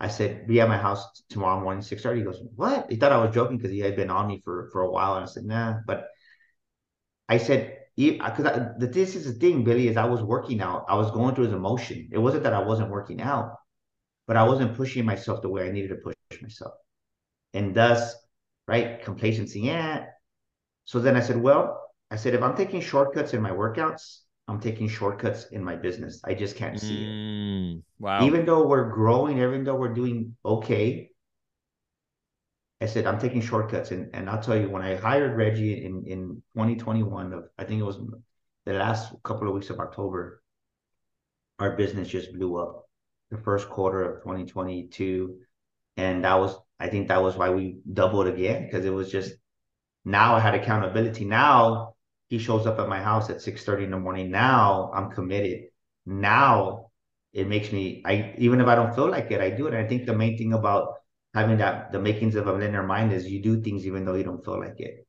I 0.00 0.06
said, 0.06 0.46
be 0.46 0.60
at 0.60 0.68
my 0.68 0.78
house 0.78 1.04
tomorrow 1.28 1.60
morning, 1.60 1.82
6.30. 1.82 2.16
He 2.18 2.22
goes, 2.22 2.40
what? 2.54 2.88
He 2.88 2.96
thought 2.96 3.12
I 3.12 3.22
was 3.22 3.34
joking 3.34 3.56
because 3.56 3.72
he 3.72 3.80
had 3.80 3.96
been 3.96 4.10
on 4.10 4.28
me 4.28 4.40
for, 4.44 4.70
for 4.72 4.82
a 4.82 4.90
while. 4.90 5.16
And 5.16 5.24
I 5.24 5.26
said, 5.26 5.44
nah. 5.44 5.80
But 5.86 6.06
I 7.28 7.38
said, 7.38 7.78
because 7.96 8.76
this 8.78 9.16
is 9.16 9.24
the 9.24 9.32
thing, 9.32 9.64
Billy, 9.64 9.88
is 9.88 9.96
I 9.96 10.04
was 10.04 10.22
working 10.22 10.60
out. 10.60 10.84
I 10.88 10.94
was 10.94 11.10
going 11.10 11.34
through 11.34 11.46
his 11.46 11.52
emotion. 11.52 12.08
It 12.12 12.18
wasn't 12.18 12.44
that 12.44 12.54
I 12.54 12.62
wasn't 12.62 12.90
working 12.90 13.20
out, 13.20 13.56
but 14.28 14.36
I 14.36 14.44
wasn't 14.44 14.76
pushing 14.76 15.04
myself 15.04 15.42
the 15.42 15.48
way 15.48 15.66
I 15.66 15.72
needed 15.72 15.88
to 15.88 15.96
push 15.96 16.14
myself. 16.42 16.74
And 17.54 17.74
thus, 17.74 18.14
right, 18.66 19.02
complacency, 19.02 19.60
yeah. 19.60 20.06
So 20.84 21.00
then 21.00 21.16
I 21.16 21.20
said, 21.20 21.40
well, 21.40 21.82
I 22.10 22.16
said, 22.16 22.34
if 22.34 22.42
I'm 22.42 22.56
taking 22.56 22.80
shortcuts 22.80 23.34
in 23.34 23.42
my 23.42 23.50
workouts, 23.50 24.20
I'm 24.48 24.60
taking 24.60 24.88
shortcuts 24.88 25.46
in 25.50 25.62
my 25.62 25.76
business. 25.76 26.20
I 26.24 26.32
just 26.32 26.56
can't 26.56 26.80
see 26.80 27.04
mm, 27.04 27.78
it. 27.78 27.84
Wow. 27.98 28.24
Even 28.24 28.46
though 28.46 28.66
we're 28.66 28.90
growing, 28.90 29.38
even 29.38 29.62
though 29.62 29.74
we're 29.74 29.92
doing 29.92 30.34
okay, 30.44 31.10
I 32.80 32.86
said 32.86 33.06
I'm 33.06 33.18
taking 33.18 33.42
shortcuts. 33.42 33.90
And 33.90 34.08
and 34.14 34.30
I'll 34.30 34.40
tell 34.40 34.56
you, 34.56 34.70
when 34.70 34.80
I 34.80 34.96
hired 34.96 35.36
Reggie 35.36 35.84
in 35.84 36.04
in 36.06 36.42
2021, 36.54 37.34
of 37.34 37.44
I 37.58 37.64
think 37.64 37.80
it 37.80 37.84
was 37.84 37.98
the 38.64 38.72
last 38.72 39.12
couple 39.22 39.48
of 39.48 39.54
weeks 39.54 39.68
of 39.68 39.80
October, 39.80 40.42
our 41.58 41.76
business 41.76 42.08
just 42.08 42.32
blew 42.32 42.56
up. 42.56 42.86
The 43.30 43.36
first 43.36 43.68
quarter 43.68 44.02
of 44.02 44.22
2022, 44.22 45.36
and 45.98 46.24
that 46.24 46.36
was 46.36 46.56
I 46.80 46.88
think 46.88 47.08
that 47.08 47.22
was 47.22 47.36
why 47.36 47.50
we 47.50 47.80
doubled 47.92 48.28
again 48.28 48.64
because 48.64 48.86
it 48.86 48.94
was 48.94 49.10
just 49.10 49.32
now 50.04 50.36
I 50.36 50.40
had 50.40 50.54
accountability. 50.54 51.24
Now 51.24 51.94
he 52.28 52.38
shows 52.38 52.66
up 52.66 52.78
at 52.78 52.88
my 52.88 53.02
house 53.02 53.28
at 53.30 53.42
6 53.42 53.64
30 53.64 53.84
in 53.84 53.90
the 53.90 53.98
morning. 53.98 54.30
Now 54.30 54.90
I'm 54.94 55.10
committed. 55.10 55.64
Now 56.06 56.90
it 57.32 57.48
makes 57.48 57.72
me 57.72 58.02
I 58.06 58.34
even 58.38 58.60
if 58.60 58.68
I 58.68 58.76
don't 58.76 58.94
feel 58.94 59.10
like 59.10 59.30
it, 59.30 59.40
I 59.40 59.50
do 59.50 59.66
it. 59.66 59.74
I 59.74 59.86
think 59.86 60.06
the 60.06 60.14
main 60.14 60.38
thing 60.38 60.52
about 60.54 60.94
having 61.34 61.58
that 61.58 61.92
the 61.92 62.00
makings 62.00 62.36
of 62.36 62.46
a 62.46 62.52
millionaire 62.56 62.84
mind 62.84 63.12
is 63.12 63.26
you 63.26 63.42
do 63.42 63.60
things 63.60 63.86
even 63.86 64.04
though 64.04 64.14
you 64.14 64.24
don't 64.24 64.44
feel 64.44 64.60
like 64.60 64.78
it. 64.78 65.06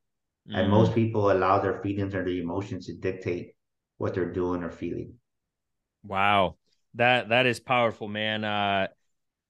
Mm. 0.50 0.58
And 0.58 0.72
most 0.72 0.96
people 0.96 1.32
allow 1.32 1.60
their 1.60 1.82
feelings 1.84 2.16
or 2.16 2.24
their 2.24 2.34
emotions 2.34 2.88
to 2.88 2.96
dictate 2.96 3.54
what 3.98 4.16
they're 4.16 4.34
doing 4.34 4.64
or 4.64 4.72
feeling. 4.72 5.14
Wow. 6.04 6.56
That 6.96 7.30
that 7.30 7.46
is 7.46 7.60
powerful, 7.60 8.08
man. 8.08 8.44
Uh 8.44 8.88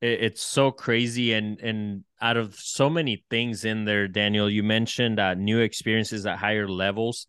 it, 0.02 0.24
it's 0.24 0.44
so 0.44 0.72
crazy 0.72 1.34
and 1.34 1.60
and 1.60 2.04
out 2.22 2.38
of 2.38 2.56
so 2.56 2.90
many 2.90 3.24
things 3.30 3.66
in 3.66 3.86
there, 3.86 4.08
Daniel, 4.08 4.50
you 4.50 4.64
mentioned 4.64 5.20
uh, 5.20 5.34
new 5.34 5.60
experiences 5.60 6.26
at 6.26 6.38
higher 6.38 6.68
levels 6.68 7.28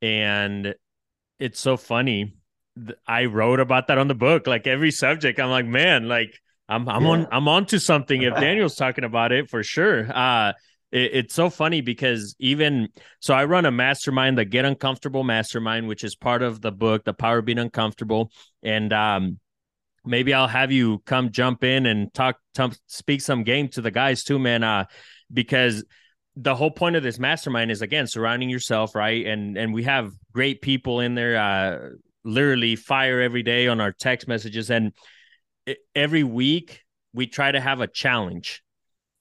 and 0.00 0.74
it's 1.38 1.60
so 1.60 1.76
funny. 1.76 2.34
I 3.06 3.24
wrote 3.24 3.60
about 3.60 3.88
that 3.88 3.98
on 3.98 4.08
the 4.08 4.14
book. 4.14 4.46
Like 4.46 4.66
every 4.66 4.90
subject, 4.90 5.40
I'm 5.40 5.50
like, 5.50 5.66
man, 5.66 6.08
like 6.08 6.38
I'm 6.68 6.88
I'm 6.88 7.02
yeah. 7.02 7.08
on 7.08 7.28
I'm 7.32 7.48
on 7.48 7.66
to 7.66 7.80
something. 7.80 8.22
If 8.22 8.34
Daniel's 8.40 8.76
talking 8.76 9.04
about 9.04 9.32
it 9.32 9.50
for 9.50 9.62
sure. 9.62 10.06
Uh 10.12 10.52
it, 10.90 11.10
it's 11.14 11.34
so 11.34 11.50
funny 11.50 11.80
because 11.80 12.34
even 12.38 12.88
so, 13.20 13.34
I 13.34 13.44
run 13.44 13.66
a 13.66 13.70
mastermind, 13.70 14.38
the 14.38 14.44
Get 14.44 14.64
Uncomfortable 14.64 15.24
Mastermind, 15.24 15.88
which 15.88 16.04
is 16.04 16.14
part 16.16 16.42
of 16.42 16.60
the 16.60 16.72
book, 16.72 17.04
The 17.04 17.12
Power 17.12 17.38
of 17.38 17.44
Being 17.44 17.58
Uncomfortable, 17.58 18.30
and 18.62 18.92
um 18.92 19.38
maybe 20.08 20.34
I'll 20.34 20.48
have 20.48 20.72
you 20.72 21.00
come 21.06 21.30
jump 21.30 21.62
in 21.62 21.86
and 21.86 22.12
talk, 22.12 22.38
t- 22.54 22.72
speak 22.86 23.20
some 23.20 23.44
game 23.44 23.68
to 23.68 23.80
the 23.80 23.90
guys 23.90 24.24
too, 24.24 24.38
man. 24.38 24.64
Uh, 24.64 24.86
because 25.32 25.84
the 26.40 26.54
whole 26.54 26.70
point 26.70 26.96
of 26.96 27.02
this 27.02 27.18
mastermind 27.18 27.70
is 27.70 27.82
again 27.82 28.06
surrounding 28.06 28.48
yourself 28.48 28.94
right? 28.94 29.26
And 29.26 29.58
and 29.58 29.74
we 29.74 29.82
have 29.84 30.12
great 30.32 30.62
people 30.62 31.00
in 31.00 31.14
there 31.14 31.36
uh 31.36 31.90
literally 32.24 32.76
fire 32.76 33.20
every 33.20 33.42
day 33.42 33.66
on 33.68 33.80
our 33.80 33.92
text 33.92 34.28
messages. 34.28 34.70
And 34.70 34.92
every 35.94 36.22
week 36.22 36.82
we 37.12 37.26
try 37.26 37.50
to 37.50 37.60
have 37.60 37.80
a 37.80 37.86
challenge 37.86 38.62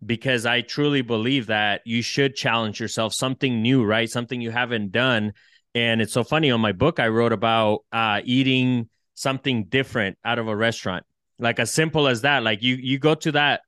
because 0.05 0.45
i 0.45 0.61
truly 0.61 1.01
believe 1.01 1.47
that 1.47 1.81
you 1.85 2.03
should 2.03 2.35
challenge 2.35 2.79
yourself 2.79 3.13
something 3.13 3.61
new 3.61 3.83
right? 3.83 4.09
Something 4.09 4.41
you 4.41 4.51
haven't 4.51 4.91
done. 4.91 5.33
And 5.73 6.01
it's 6.01 6.13
so 6.13 6.23
funny 6.23 6.51
on 6.51 6.61
my 6.61 6.71
book 6.71 6.99
i 6.99 7.07
wrote 7.07 7.33
about 7.33 7.79
uh 7.91 8.21
eating 8.23 8.89
something 9.17 9.65
different 9.65 10.17
out 10.23 10.37
of 10.39 10.47
a 10.47 10.55
restaurant. 10.55 11.03
Like 11.39 11.59
as 11.59 11.71
simple 11.71 12.07
as 12.07 12.21
that 12.21 12.43
like 12.43 12.61
you 12.61 12.75
you 12.75 12.99
go 12.99 13.15
to 13.15 13.31
that 13.33 13.61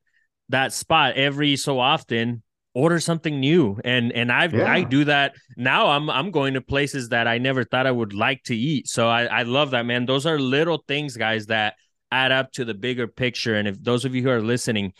that 0.49 0.73
spot 0.73 1.15
every 1.15 1.55
so 1.55 1.79
often 1.79 2.43
order 2.73 2.99
something 2.99 3.39
new. 3.39 3.79
And 3.83 4.11
and 4.13 4.31
i 4.31 4.45
yeah. 4.45 4.71
i 4.71 4.83
do 4.83 5.03
that 5.05 5.35
now. 5.57 5.87
I'm 5.87 6.09
i'm 6.09 6.31
going 6.31 6.53
to 6.53 6.61
places 6.61 7.09
that 7.09 7.27
i 7.27 7.37
never 7.37 7.63
thought 7.63 7.87
i 7.87 7.91
would 7.91 8.13
like 8.13 8.43
to 8.43 8.55
eat. 8.55 8.87
So 8.87 9.07
i 9.07 9.25
i 9.25 9.43
love 9.43 9.71
that 9.71 9.85
man. 9.85 10.05
Those 10.05 10.25
are 10.25 10.39
little 10.39 10.83
things 10.87 11.17
guys 11.17 11.47
that 11.47 11.75
add 12.11 12.31
up 12.31 12.51
to 12.53 12.65
the 12.65 12.73
bigger 12.73 13.07
picture. 13.07 13.55
And 13.55 13.67
if 13.67 13.81
those 13.83 14.05
of 14.05 14.15
you 14.15 14.23
who 14.23 14.29
are 14.29 14.41
listening 14.41 14.93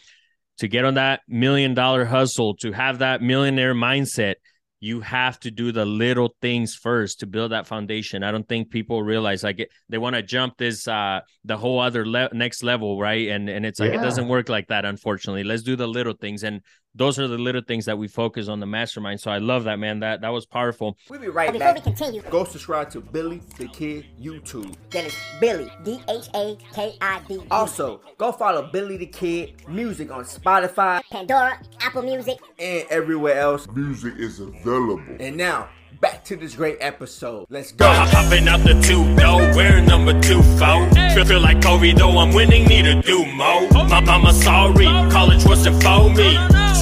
to 0.59 0.67
get 0.67 0.85
on 0.85 0.95
that 0.95 1.21
million 1.27 1.73
dollar 1.73 2.05
hustle 2.05 2.55
to 2.57 2.71
have 2.71 2.99
that 2.99 3.21
millionaire 3.21 3.75
mindset 3.75 4.35
you 4.79 5.01
have 5.01 5.39
to 5.41 5.51
do 5.51 5.71
the 5.71 5.85
little 5.85 6.35
things 6.41 6.73
first 6.73 7.19
to 7.19 7.27
build 7.27 7.51
that 7.51 7.67
foundation. 7.67 8.23
I 8.23 8.31
don't 8.31 8.47
think 8.47 8.69
people 8.69 9.03
realize 9.03 9.43
like 9.43 9.59
it, 9.59 9.71
they 9.89 9.97
want 9.97 10.15
to 10.15 10.23
jump 10.23 10.57
this 10.57 10.87
uh 10.87 11.19
the 11.43 11.57
whole 11.57 11.79
other 11.79 12.05
le- 12.05 12.33
next 12.33 12.63
level, 12.63 12.99
right? 12.99 13.27
And 13.27 13.49
and 13.49 13.65
it's 13.65 13.79
like 13.79 13.91
yeah. 13.91 13.99
it 13.99 14.03
doesn't 14.03 14.27
work 14.27 14.47
like 14.47 14.67
that 14.67 14.85
unfortunately. 14.85 15.43
Let's 15.43 15.63
do 15.63 15.75
the 15.75 15.87
little 15.87 16.13
things 16.13 16.43
and 16.43 16.61
those 16.95 17.19
are 17.19 17.27
the 17.27 17.37
little 17.37 17.61
things 17.61 17.85
that 17.85 17.97
we 17.97 18.07
focus 18.07 18.47
on 18.47 18.59
the 18.59 18.65
mastermind. 18.65 19.19
So 19.21 19.31
I 19.31 19.37
love 19.37 19.63
that 19.65 19.79
man. 19.79 19.99
That 19.99 20.21
that 20.21 20.29
was 20.29 20.45
powerful. 20.45 20.97
We'll 21.09 21.19
be 21.19 21.27
right 21.27 21.51
Before 21.51 21.67
back. 21.67 21.75
we 21.75 21.81
continue, 21.81 22.21
go 22.29 22.43
subscribe 22.43 22.89
to 22.91 23.01
Billy 23.01 23.41
the 23.57 23.67
Kid 23.67 24.05
YouTube. 24.21 24.75
That 24.91 25.05
is 25.05 25.15
Billy 25.39 25.71
D 25.83 26.01
H 26.09 26.29
A 26.35 26.57
K 26.73 26.95
I 27.01 27.21
D. 27.27 27.41
Also, 27.51 28.01
go 28.17 28.31
follow 28.31 28.69
Billy 28.71 28.97
the 28.97 29.05
Kid 29.05 29.53
Music 29.67 30.11
on 30.11 30.23
Spotify, 30.23 31.01
Pandora, 31.11 31.59
Apple 31.81 32.01
Music, 32.01 32.37
and 32.57 32.85
everywhere 32.89 33.39
else 33.39 33.67
music 33.73 34.15
is 34.17 34.39
available. 34.39 35.01
And 35.19 35.37
now 35.37 35.69
back 36.01 36.23
to 36.25 36.35
this 36.35 36.55
great 36.55 36.77
episode. 36.79 37.45
Let's 37.49 37.71
go. 37.71 37.85
Hopping 37.91 38.47
out 38.47 38.61
the 38.61 38.79
two, 38.81 39.03
no, 39.15 39.37
we're 39.55 39.81
number 39.81 40.19
two, 40.21 40.41
four. 40.57 40.89
Feel, 41.13 41.25
feel 41.25 41.41
like 41.41 41.61
Kobe, 41.61 41.93
though 41.93 42.17
I'm 42.17 42.33
winning, 42.33 42.65
need 42.65 42.83
to 42.83 43.01
do 43.01 43.25
more. 43.25 43.69
My 43.87 43.99
mama 43.99 44.33
sorry, 44.33 44.85
college 45.11 45.45
wasn't 45.45 45.81
for 45.83 46.09
me. 46.09 46.37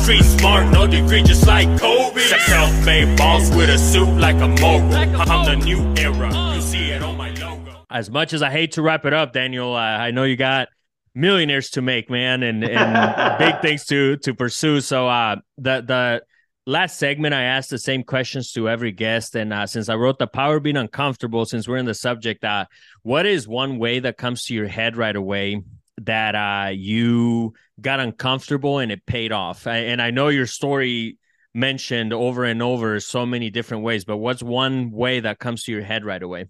Street 0.07 0.23
smart, 0.23 0.71
no 0.71 0.87
degree, 0.87 1.21
just 1.21 1.45
like 1.45 1.67
Kobe. 1.81 2.21
Self-made 2.21 3.17
boss 3.17 3.53
with 3.53 3.69
a 3.69 3.77
suit 3.77 4.07
like 4.17 4.37
a 4.37 4.47
mogul. 4.47 4.95
I'm 4.95 5.59
the 5.59 5.65
new 5.65 5.81
era. 5.97 6.55
You 6.55 6.61
see 6.61 6.91
it 6.91 7.03
on 7.03 7.17
my 7.17 7.31
logo. 7.31 7.85
As 7.89 8.09
much 8.09 8.31
as 8.31 8.41
I 8.41 8.49
hate 8.49 8.71
to 8.75 8.81
wrap 8.81 9.03
it 9.05 9.11
up, 9.11 9.33
Daniel, 9.33 9.75
uh, 9.75 9.79
I 9.79 10.11
know 10.11 10.23
you 10.23 10.37
got 10.37 10.69
millionaires 11.13 11.71
to 11.71 11.81
make, 11.81 12.09
man, 12.09 12.41
and 12.41 12.63
and 12.63 13.37
big 13.37 13.59
things 13.61 13.83
to 13.87 14.15
to 14.15 14.33
pursue. 14.33 14.79
So 14.79 15.09
uh, 15.09 15.35
the 15.57 15.81
the 15.85 16.23
last 16.65 16.97
segment, 16.97 17.33
I 17.33 17.43
asked 17.43 17.69
the 17.69 17.77
same 17.77 18.05
questions 18.05 18.53
to 18.53 18.69
every 18.69 18.93
guest, 18.93 19.35
and 19.35 19.51
uh, 19.51 19.67
since 19.67 19.89
I 19.89 19.95
wrote 19.95 20.19
the 20.19 20.27
power 20.27 20.61
being 20.61 20.77
uncomfortable, 20.77 21.43
since 21.43 21.67
we're 21.67 21.75
in 21.75 21.85
the 21.85 21.93
subject, 21.93 22.45
uh, 22.45 22.63
what 23.03 23.25
is 23.25 23.45
one 23.45 23.77
way 23.77 23.99
that 23.99 24.15
comes 24.15 24.45
to 24.45 24.53
your 24.53 24.69
head 24.69 24.95
right 24.95 25.17
away 25.17 25.63
that 26.01 26.35
uh, 26.35 26.69
you 26.69 27.53
got 27.81 27.99
uncomfortable 27.99 28.79
and 28.79 28.91
it 28.91 29.05
paid 29.05 29.31
off. 29.31 29.67
And 29.67 30.01
I 30.01 30.11
know 30.11 30.27
your 30.27 30.45
story 30.45 31.17
mentioned 31.53 32.13
over 32.13 32.43
and 32.45 32.61
over 32.61 32.99
so 32.99 33.25
many 33.25 33.49
different 33.49 33.83
ways, 33.83 34.05
but 34.05 34.17
what's 34.17 34.43
one 34.43 34.91
way 34.91 35.19
that 35.19 35.39
comes 35.39 35.63
to 35.63 35.71
your 35.71 35.81
head 35.81 36.05
right 36.05 36.21
away? 36.21 36.45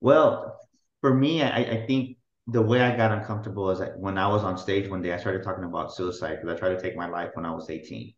Well, 0.00 0.58
for 1.00 1.14
me, 1.14 1.42
I, 1.42 1.56
I 1.56 1.86
think 1.86 2.18
the 2.46 2.60
way 2.60 2.82
I 2.82 2.94
got 2.96 3.12
uncomfortable 3.12 3.70
is 3.70 3.78
that 3.78 3.98
when 3.98 4.18
I 4.18 4.28
was 4.28 4.44
on 4.44 4.58
stage 4.58 4.88
one 4.88 5.00
day, 5.00 5.12
I 5.12 5.16
started 5.16 5.42
talking 5.42 5.64
about 5.64 5.94
suicide 5.94 6.38
because 6.40 6.54
I 6.54 6.58
tried 6.58 6.74
to 6.74 6.82
take 6.82 6.96
my 6.96 7.08
life 7.08 7.30
when 7.34 7.46
I 7.46 7.52
was 7.52 7.70
18. 7.70 8.12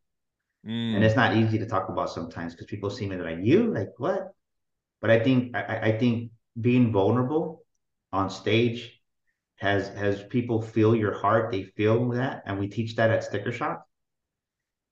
Mm. 0.67 0.97
And 0.97 1.05
it's 1.05 1.15
not 1.15 1.37
easy 1.37 1.59
to 1.59 1.67
talk 1.67 1.89
about 1.89 2.11
sometimes 2.11 2.55
because 2.55 2.67
people 2.67 2.91
see 2.91 3.09
me 3.09 3.17
like 3.17 3.39
you, 3.41 3.73
like 3.73 3.91
what? 3.99 4.33
But 5.01 5.11
I 5.11 5.21
think 5.21 5.55
I, 5.55 5.79
I 5.79 5.99
think 5.99 6.33
being 6.61 6.91
vulnerable 6.91 7.65
on 8.13 8.31
stage 8.31 8.96
has 9.57 9.89
has 9.89 10.23
people 10.25 10.61
feel 10.61 10.95
your 10.95 11.19
heart 11.19 11.51
they 11.51 11.63
feel 11.63 12.11
that 12.11 12.43
and 12.47 12.59
we 12.59 12.69
teach 12.69 12.97
that 12.97 13.11
at 13.11 13.25
sticker 13.25 13.53
shock 13.53 13.87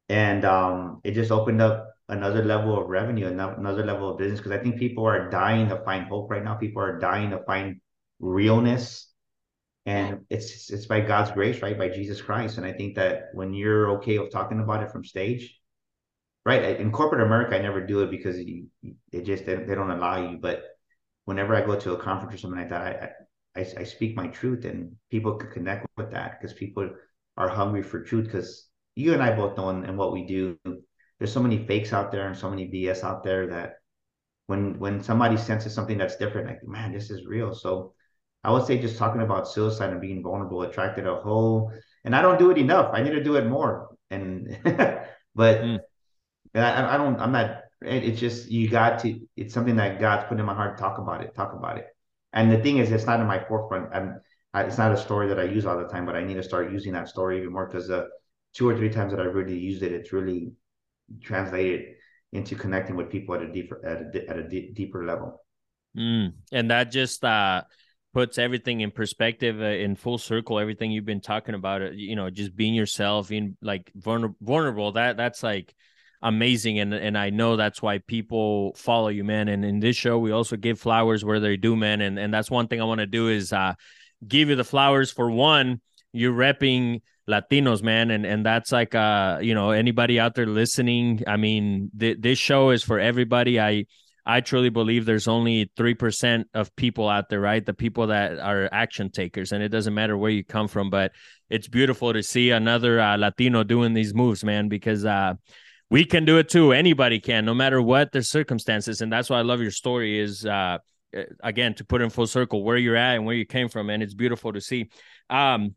and 0.09 0.45
um, 0.45 1.01
it 1.05 1.13
just 1.13 1.31
opened 1.31 1.63
up 1.63 1.91
another 2.09 2.45
level 2.45 2.79
of 2.79 2.89
revenue 2.89 3.27
another 3.27 3.85
level 3.85 4.11
of 4.11 4.19
business 4.19 4.39
because 4.39 4.53
i 4.53 4.59
think 4.59 4.79
people 4.79 5.07
are 5.07 5.31
dying 5.31 5.69
to 5.69 5.77
find 5.85 6.07
hope 6.07 6.31
right 6.31 6.45
now 6.45 6.55
people 6.55 6.83
are 6.83 6.99
dying 6.99 7.31
to 7.31 7.39
find 7.45 7.81
realness 8.21 9.15
and 9.87 10.25
it's 10.31 10.71
it's 10.71 10.87
by 10.87 11.01
God's 11.01 11.31
grace, 11.33 11.61
right? 11.61 11.79
By 11.79 11.89
Jesus 11.89 12.23
Christ. 12.23 12.57
And 12.57 12.67
I 12.67 12.73
think 12.73 12.95
that 12.97 13.29
when 13.35 13.53
you're 13.53 13.99
okay 13.99 14.19
with 14.19 14.33
talking 14.33 14.61
about 14.61 14.83
it 14.83 14.91
from 14.91 15.05
stage, 15.05 15.61
right? 16.47 16.81
In 16.81 16.91
corporate 16.91 17.23
America, 17.23 17.57
I 17.57 17.61
never 17.63 17.81
do 17.87 18.01
it 18.03 18.11
because 18.11 18.39
you, 18.39 18.67
it 19.13 19.23
just 19.25 19.45
they, 19.47 19.57
they, 19.57 19.75
don't 19.75 19.91
allow 19.91 20.31
you. 20.31 20.39
But 20.39 20.63
whenever 21.27 21.55
I 21.55 21.67
go 21.67 21.79
to 21.79 21.93
a 21.93 21.99
conference 21.99 22.35
or 22.35 22.39
something 22.39 22.61
like 22.61 22.71
that, 22.71 22.83
I 22.83 23.11
I, 23.57 23.61
I 23.79 23.85
speak 23.85 24.17
my 24.17 24.29
truth, 24.29 24.65
and 24.65 24.97
people 25.11 25.35
could 25.35 25.53
connect 25.53 25.87
with 25.97 26.11
that 26.13 26.41
because 26.41 26.55
people 26.55 26.91
are 27.37 27.49
hungry 27.49 27.83
for 27.83 28.03
truth. 28.03 28.27
Because 28.27 28.69
you 28.95 29.13
and 29.13 29.23
I 29.23 29.35
both 29.35 29.57
know 29.57 29.69
and, 29.71 29.97
what 29.99 30.13
we 30.13 30.27
do, 30.27 30.59
there's 31.19 31.33
so 31.33 31.43
many 31.43 31.67
fakes 31.67 31.93
out 31.93 32.13
there 32.13 32.27
and 32.27 32.37
so 32.37 32.51
many 32.51 32.69
BS 32.69 33.05
out 33.05 33.23
there 33.23 33.47
that 33.49 33.75
when 34.47 34.79
when 34.79 35.03
somebody 35.03 35.37
senses 35.37 35.75
something 35.75 35.99
that's 35.99 36.17
different, 36.17 36.49
like 36.49 36.65
man, 36.65 36.93
this 36.93 37.11
is 37.11 37.27
real. 37.27 37.55
So 37.55 37.95
I 38.43 38.51
would 38.51 38.67
say 38.67 38.79
just 38.79 38.99
talking 38.99 39.23
about 39.23 39.49
suicide 39.49 39.91
and 39.91 40.01
being 40.01 40.23
vulnerable 40.23 40.63
attracted 40.63 41.07
a 41.07 41.17
whole, 41.17 41.73
and 42.05 42.15
I 42.15 42.23
don't 42.23 42.39
do 42.39 42.51
it 42.51 42.59
enough. 42.59 42.91
I 42.93 43.03
need 43.03 43.13
to 43.13 43.25
do 43.25 43.37
it 43.37 43.47
more. 43.47 43.97
And 44.11 44.59
but 45.35 45.61
mm. 45.61 45.79
I, 46.55 46.95
I 46.95 46.97
don't. 46.97 47.19
I'm 47.21 47.33
not. 47.33 47.63
It's 47.83 48.21
just 48.21 48.51
you 48.51 48.69
got 48.69 49.01
to. 49.01 49.21
It's 49.37 49.55
something 49.55 49.77
that 49.77 50.01
God's 50.01 50.25
put 50.29 50.39
in 50.39 50.47
my 50.47 50.55
heart. 50.55 50.77
to 50.77 50.83
Talk 50.83 50.99
about 50.99 51.23
it. 51.23 51.35
Talk 51.35 51.55
about 51.55 51.79
it. 51.79 51.87
And 52.35 52.51
the 52.51 52.59
thing 52.59 52.79
is, 52.79 52.91
it's 52.91 53.07
not 53.07 53.21
in 53.21 53.27
my 53.27 53.43
forefront. 53.43 53.95
I'm. 53.95 54.21
I, 54.53 54.63
it's 54.63 54.79
not 54.79 54.93
a 54.93 54.97
story 54.97 55.27
that 55.29 55.41
I 55.41 55.45
use 55.45 55.67
all 55.67 55.77
the 55.79 55.89
time, 55.89 56.07
but 56.07 56.15
I 56.15 56.23
need 56.23 56.35
to 56.35 56.43
start 56.43 56.71
using 56.71 56.93
that 56.93 57.09
story 57.09 57.39
even 57.39 57.53
more 57.53 57.67
because 57.67 57.91
uh, 57.91 58.05
two 58.53 58.69
or 58.69 58.77
three 58.77 58.91
times 58.91 59.13
that 59.13 59.21
I 59.21 59.25
really 59.25 59.59
used 59.59 59.83
it, 59.83 59.91
it's 59.91 60.13
really 60.13 60.53
translated 61.21 61.95
into 62.33 62.55
connecting 62.55 62.97
with 62.97 63.11
people 63.11 63.35
at 63.35 63.43
a 63.43 63.53
deeper 63.53 63.85
at 63.85 64.15
a, 64.15 64.31
at 64.31 64.39
a 64.39 64.49
d- 64.49 64.73
deeper 64.75 65.05
level. 65.05 65.45
Mm. 65.97 66.35
And 66.53 66.71
that 66.71 66.91
just 66.91 67.25
uh 67.25 67.63
puts 68.13 68.39
everything 68.39 68.81
in 68.81 68.91
perspective 68.93 69.61
uh, 69.61 69.65
in 69.65 69.97
full 69.97 70.19
circle 70.19 70.61
everything 70.61 70.93
you've 70.93 71.05
been 71.05 71.21
talking 71.21 71.55
about 71.55 71.83
uh, 71.83 71.91
you 71.91 72.15
know 72.15 72.31
just 72.31 72.55
being 72.55 72.73
yourself 72.73 73.29
being 73.29 73.57
like 73.61 73.91
vulner- 73.99 74.37
vulnerable 74.41 74.93
that 74.93 75.17
that's 75.17 75.43
like 75.43 75.75
amazing 76.25 76.79
and 76.79 76.95
and 76.95 77.17
I 77.19 77.29
know 77.29 77.55
that's 77.55 77.83
why 77.83 77.99
people 77.99 78.75
follow 78.77 79.09
you 79.09 79.23
man 79.25 79.47
and 79.49 79.63
in 79.63 79.79
this 79.79 79.95
show 79.95 80.19
we 80.19 80.33
also 80.33 80.57
give 80.57 80.81
flowers 80.81 81.23
where 81.23 81.39
they 81.39 81.59
do 81.59 81.77
man 81.77 82.01
and 82.01 82.19
and 82.19 82.33
that's 82.33 82.51
one 82.51 82.67
thing 82.67 82.81
I 82.81 82.85
want 82.85 83.01
to 83.01 83.07
do 83.07 83.29
is 83.29 83.53
uh 83.53 83.75
give 84.27 84.49
you 84.49 84.57
the 84.57 84.65
flowers 84.65 85.13
for 85.13 85.31
one 85.31 85.83
you're 86.13 86.33
repping 86.33 87.03
Latinos 87.29 87.83
man 87.83 88.11
and 88.11 88.25
and 88.25 88.45
that's 88.45 88.73
like 88.73 88.95
uh 88.95 89.39
you 89.43 89.55
know 89.55 89.71
anybody 89.71 90.19
out 90.19 90.35
there 90.35 90.47
listening 90.47 91.23
I 91.27 91.37
mean 91.37 91.91
th- 91.99 92.17
this 92.21 92.39
show 92.39 92.71
is 92.71 92.83
for 92.83 92.99
everybody 92.99 93.61
I 93.61 93.85
I 94.27 94.41
truly 94.41 94.71
believe 94.71 95.05
there's 95.05 95.29
only 95.29 95.71
3% 95.77 96.45
of 96.55 96.75
people 96.77 97.11
out 97.11 97.29
there, 97.29 97.41
right? 97.41 97.65
The 97.65 97.75
people 97.75 98.07
that 98.07 98.39
are 98.39 98.71
action 98.73 99.11
takers. 99.11 99.53
And 99.53 99.63
it 99.63 99.69
doesn't 99.69 99.93
matter 99.93 100.17
where 100.17 100.31
you 100.31 100.43
come 100.43 100.67
from, 100.67 100.89
but 100.89 101.13
it's 101.51 101.69
beautiful 101.69 102.11
to 102.11 102.23
see 102.23 102.51
another 102.51 102.99
uh, 102.99 103.19
Latino 103.19 103.65
doing 103.65 103.93
these 103.93 104.15
moves, 104.15 104.43
man, 104.43 104.71
because 104.71 105.05
uh, 105.05 105.35
we 105.95 106.05
can 106.05 106.25
do 106.25 106.39
it 106.39 106.49
too. 106.49 106.73
Anybody 106.73 107.21
can, 107.21 107.45
no 107.45 107.55
matter 107.55 107.81
what 107.81 108.11
the 108.11 108.21
circumstances. 108.21 109.01
And 109.01 109.13
that's 109.13 109.31
why 109.31 109.39
I 109.39 109.43
love 109.43 109.61
your 109.61 109.71
story 109.71 110.19
is, 110.19 110.45
uh, 110.45 110.79
again, 111.41 111.75
to 111.75 111.85
put 111.85 112.03
in 112.03 112.11
full 112.11 112.27
circle 112.27 112.65
where 112.65 112.77
you're 112.77 112.97
at 112.97 113.15
and 113.15 113.25
where 113.25 113.37
you 113.37 113.47
came 113.47 113.69
from. 113.69 113.91
And 113.91 114.03
it's 114.03 114.13
beautiful 114.13 114.53
to 114.53 114.61
see. 114.61 114.91
Um, 115.31 115.77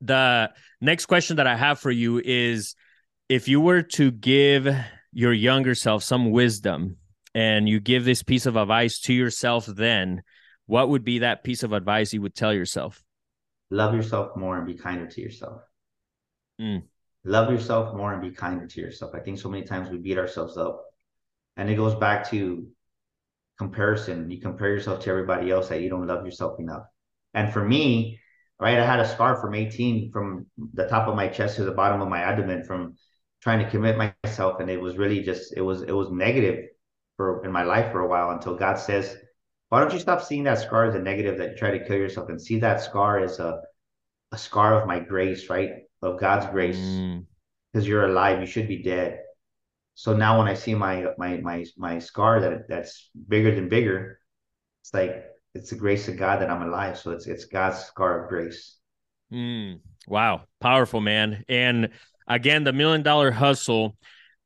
the 0.00 0.52
next 0.80 1.06
question 1.06 1.38
that 1.38 1.48
I 1.48 1.56
have 1.56 1.80
for 1.80 1.90
you 1.90 2.22
is 2.24 2.76
if 3.28 3.48
you 3.48 3.60
were 3.60 3.82
to 3.82 4.12
give 4.12 4.68
your 5.12 5.32
younger 5.32 5.74
self 5.74 6.04
some 6.04 6.30
wisdom 6.30 6.98
and 7.34 7.68
you 7.68 7.80
give 7.80 8.04
this 8.04 8.22
piece 8.22 8.46
of 8.46 8.54
advice 8.54 9.00
to 9.00 9.12
yourself 9.12 9.66
then, 9.66 10.22
what 10.66 10.90
would 10.90 11.02
be 11.02 11.18
that 11.18 11.42
piece 11.42 11.64
of 11.64 11.72
advice 11.72 12.12
you 12.12 12.22
would 12.22 12.36
tell 12.36 12.54
yourself? 12.54 13.02
Love 13.68 13.96
yourself 13.96 14.36
more 14.36 14.58
and 14.58 14.64
be 14.68 14.74
kinder 14.74 15.08
to 15.08 15.20
yourself. 15.20 15.62
Mm. 16.60 16.84
Love 17.24 17.50
yourself 17.50 17.94
more 17.94 18.12
and 18.12 18.22
be 18.22 18.30
kinder 18.30 18.66
to 18.66 18.80
yourself. 18.80 19.12
I 19.14 19.20
think 19.20 19.38
so 19.38 19.48
many 19.48 19.64
times 19.64 19.90
we 19.90 19.98
beat 19.98 20.18
ourselves 20.18 20.56
up. 20.56 20.84
And 21.56 21.68
it 21.68 21.76
goes 21.76 21.94
back 21.94 22.30
to 22.30 22.66
comparison. 23.58 24.30
You 24.30 24.40
compare 24.40 24.68
yourself 24.70 25.00
to 25.04 25.10
everybody 25.10 25.50
else 25.50 25.68
that 25.68 25.82
you 25.82 25.90
don't 25.90 26.06
love 26.06 26.24
yourself 26.24 26.58
enough. 26.58 26.84
And 27.34 27.52
for 27.52 27.62
me, 27.64 28.20
right, 28.58 28.78
I 28.78 28.86
had 28.86 29.00
a 29.00 29.08
scar 29.08 29.40
from 29.40 29.54
18 29.54 30.10
from 30.12 30.46
the 30.74 30.86
top 30.86 31.08
of 31.08 31.16
my 31.16 31.28
chest 31.28 31.56
to 31.56 31.64
the 31.64 31.72
bottom 31.72 32.00
of 32.00 32.08
my 32.08 32.20
abdomen 32.20 32.64
from 32.64 32.96
trying 33.42 33.62
to 33.64 33.70
commit 33.70 33.98
myself. 34.24 34.60
And 34.60 34.70
it 34.70 34.80
was 34.80 34.96
really 34.96 35.22
just, 35.22 35.54
it 35.56 35.60
was, 35.60 35.82
it 35.82 35.92
was 35.92 36.10
negative 36.10 36.66
for 37.16 37.44
in 37.44 37.52
my 37.52 37.64
life 37.64 37.92
for 37.92 38.00
a 38.00 38.08
while 38.08 38.30
until 38.30 38.56
God 38.56 38.78
says, 38.78 39.16
why 39.68 39.80
don't 39.80 39.92
you 39.92 40.00
stop 40.00 40.22
seeing 40.22 40.44
that 40.44 40.58
scar 40.58 40.86
as 40.86 40.94
a 40.94 40.98
negative 40.98 41.38
that 41.38 41.50
you 41.50 41.56
try 41.56 41.70
to 41.70 41.84
kill 41.84 41.96
yourself 41.96 42.28
and 42.30 42.40
see 42.40 42.58
that 42.60 42.82
scar 42.82 43.20
as 43.20 43.38
a 43.38 43.60
a 44.32 44.38
scar 44.38 44.80
of 44.80 44.86
my 44.86 45.00
grace, 45.00 45.50
right? 45.50 45.70
Of 46.02 46.18
God's 46.18 46.46
grace. 46.46 46.78
Because 46.78 47.84
mm. 47.84 47.88
you're 47.88 48.06
alive, 48.06 48.40
you 48.40 48.46
should 48.46 48.68
be 48.68 48.82
dead. 48.82 49.20
So 49.94 50.16
now 50.16 50.38
when 50.38 50.48
I 50.48 50.54
see 50.54 50.74
my 50.74 51.08
my 51.18 51.38
my 51.38 51.66
my 51.76 51.98
scar 51.98 52.40
that 52.40 52.68
that's 52.68 53.10
bigger 53.28 53.54
than 53.54 53.68
bigger, 53.68 54.18
it's 54.82 54.94
like 54.94 55.24
it's 55.54 55.70
the 55.70 55.76
grace 55.76 56.08
of 56.08 56.16
God 56.16 56.40
that 56.40 56.50
I'm 56.50 56.62
alive. 56.62 56.98
So 56.98 57.10
it's 57.10 57.26
it's 57.26 57.44
God's 57.44 57.78
scar 57.78 58.22
of 58.22 58.28
grace. 58.28 58.78
Mm. 59.32 59.80
Wow, 60.08 60.44
powerful 60.60 61.00
man. 61.00 61.44
And 61.48 61.90
again, 62.26 62.64
the 62.64 62.72
million 62.72 63.02
dollar 63.02 63.30
hustle 63.30 63.96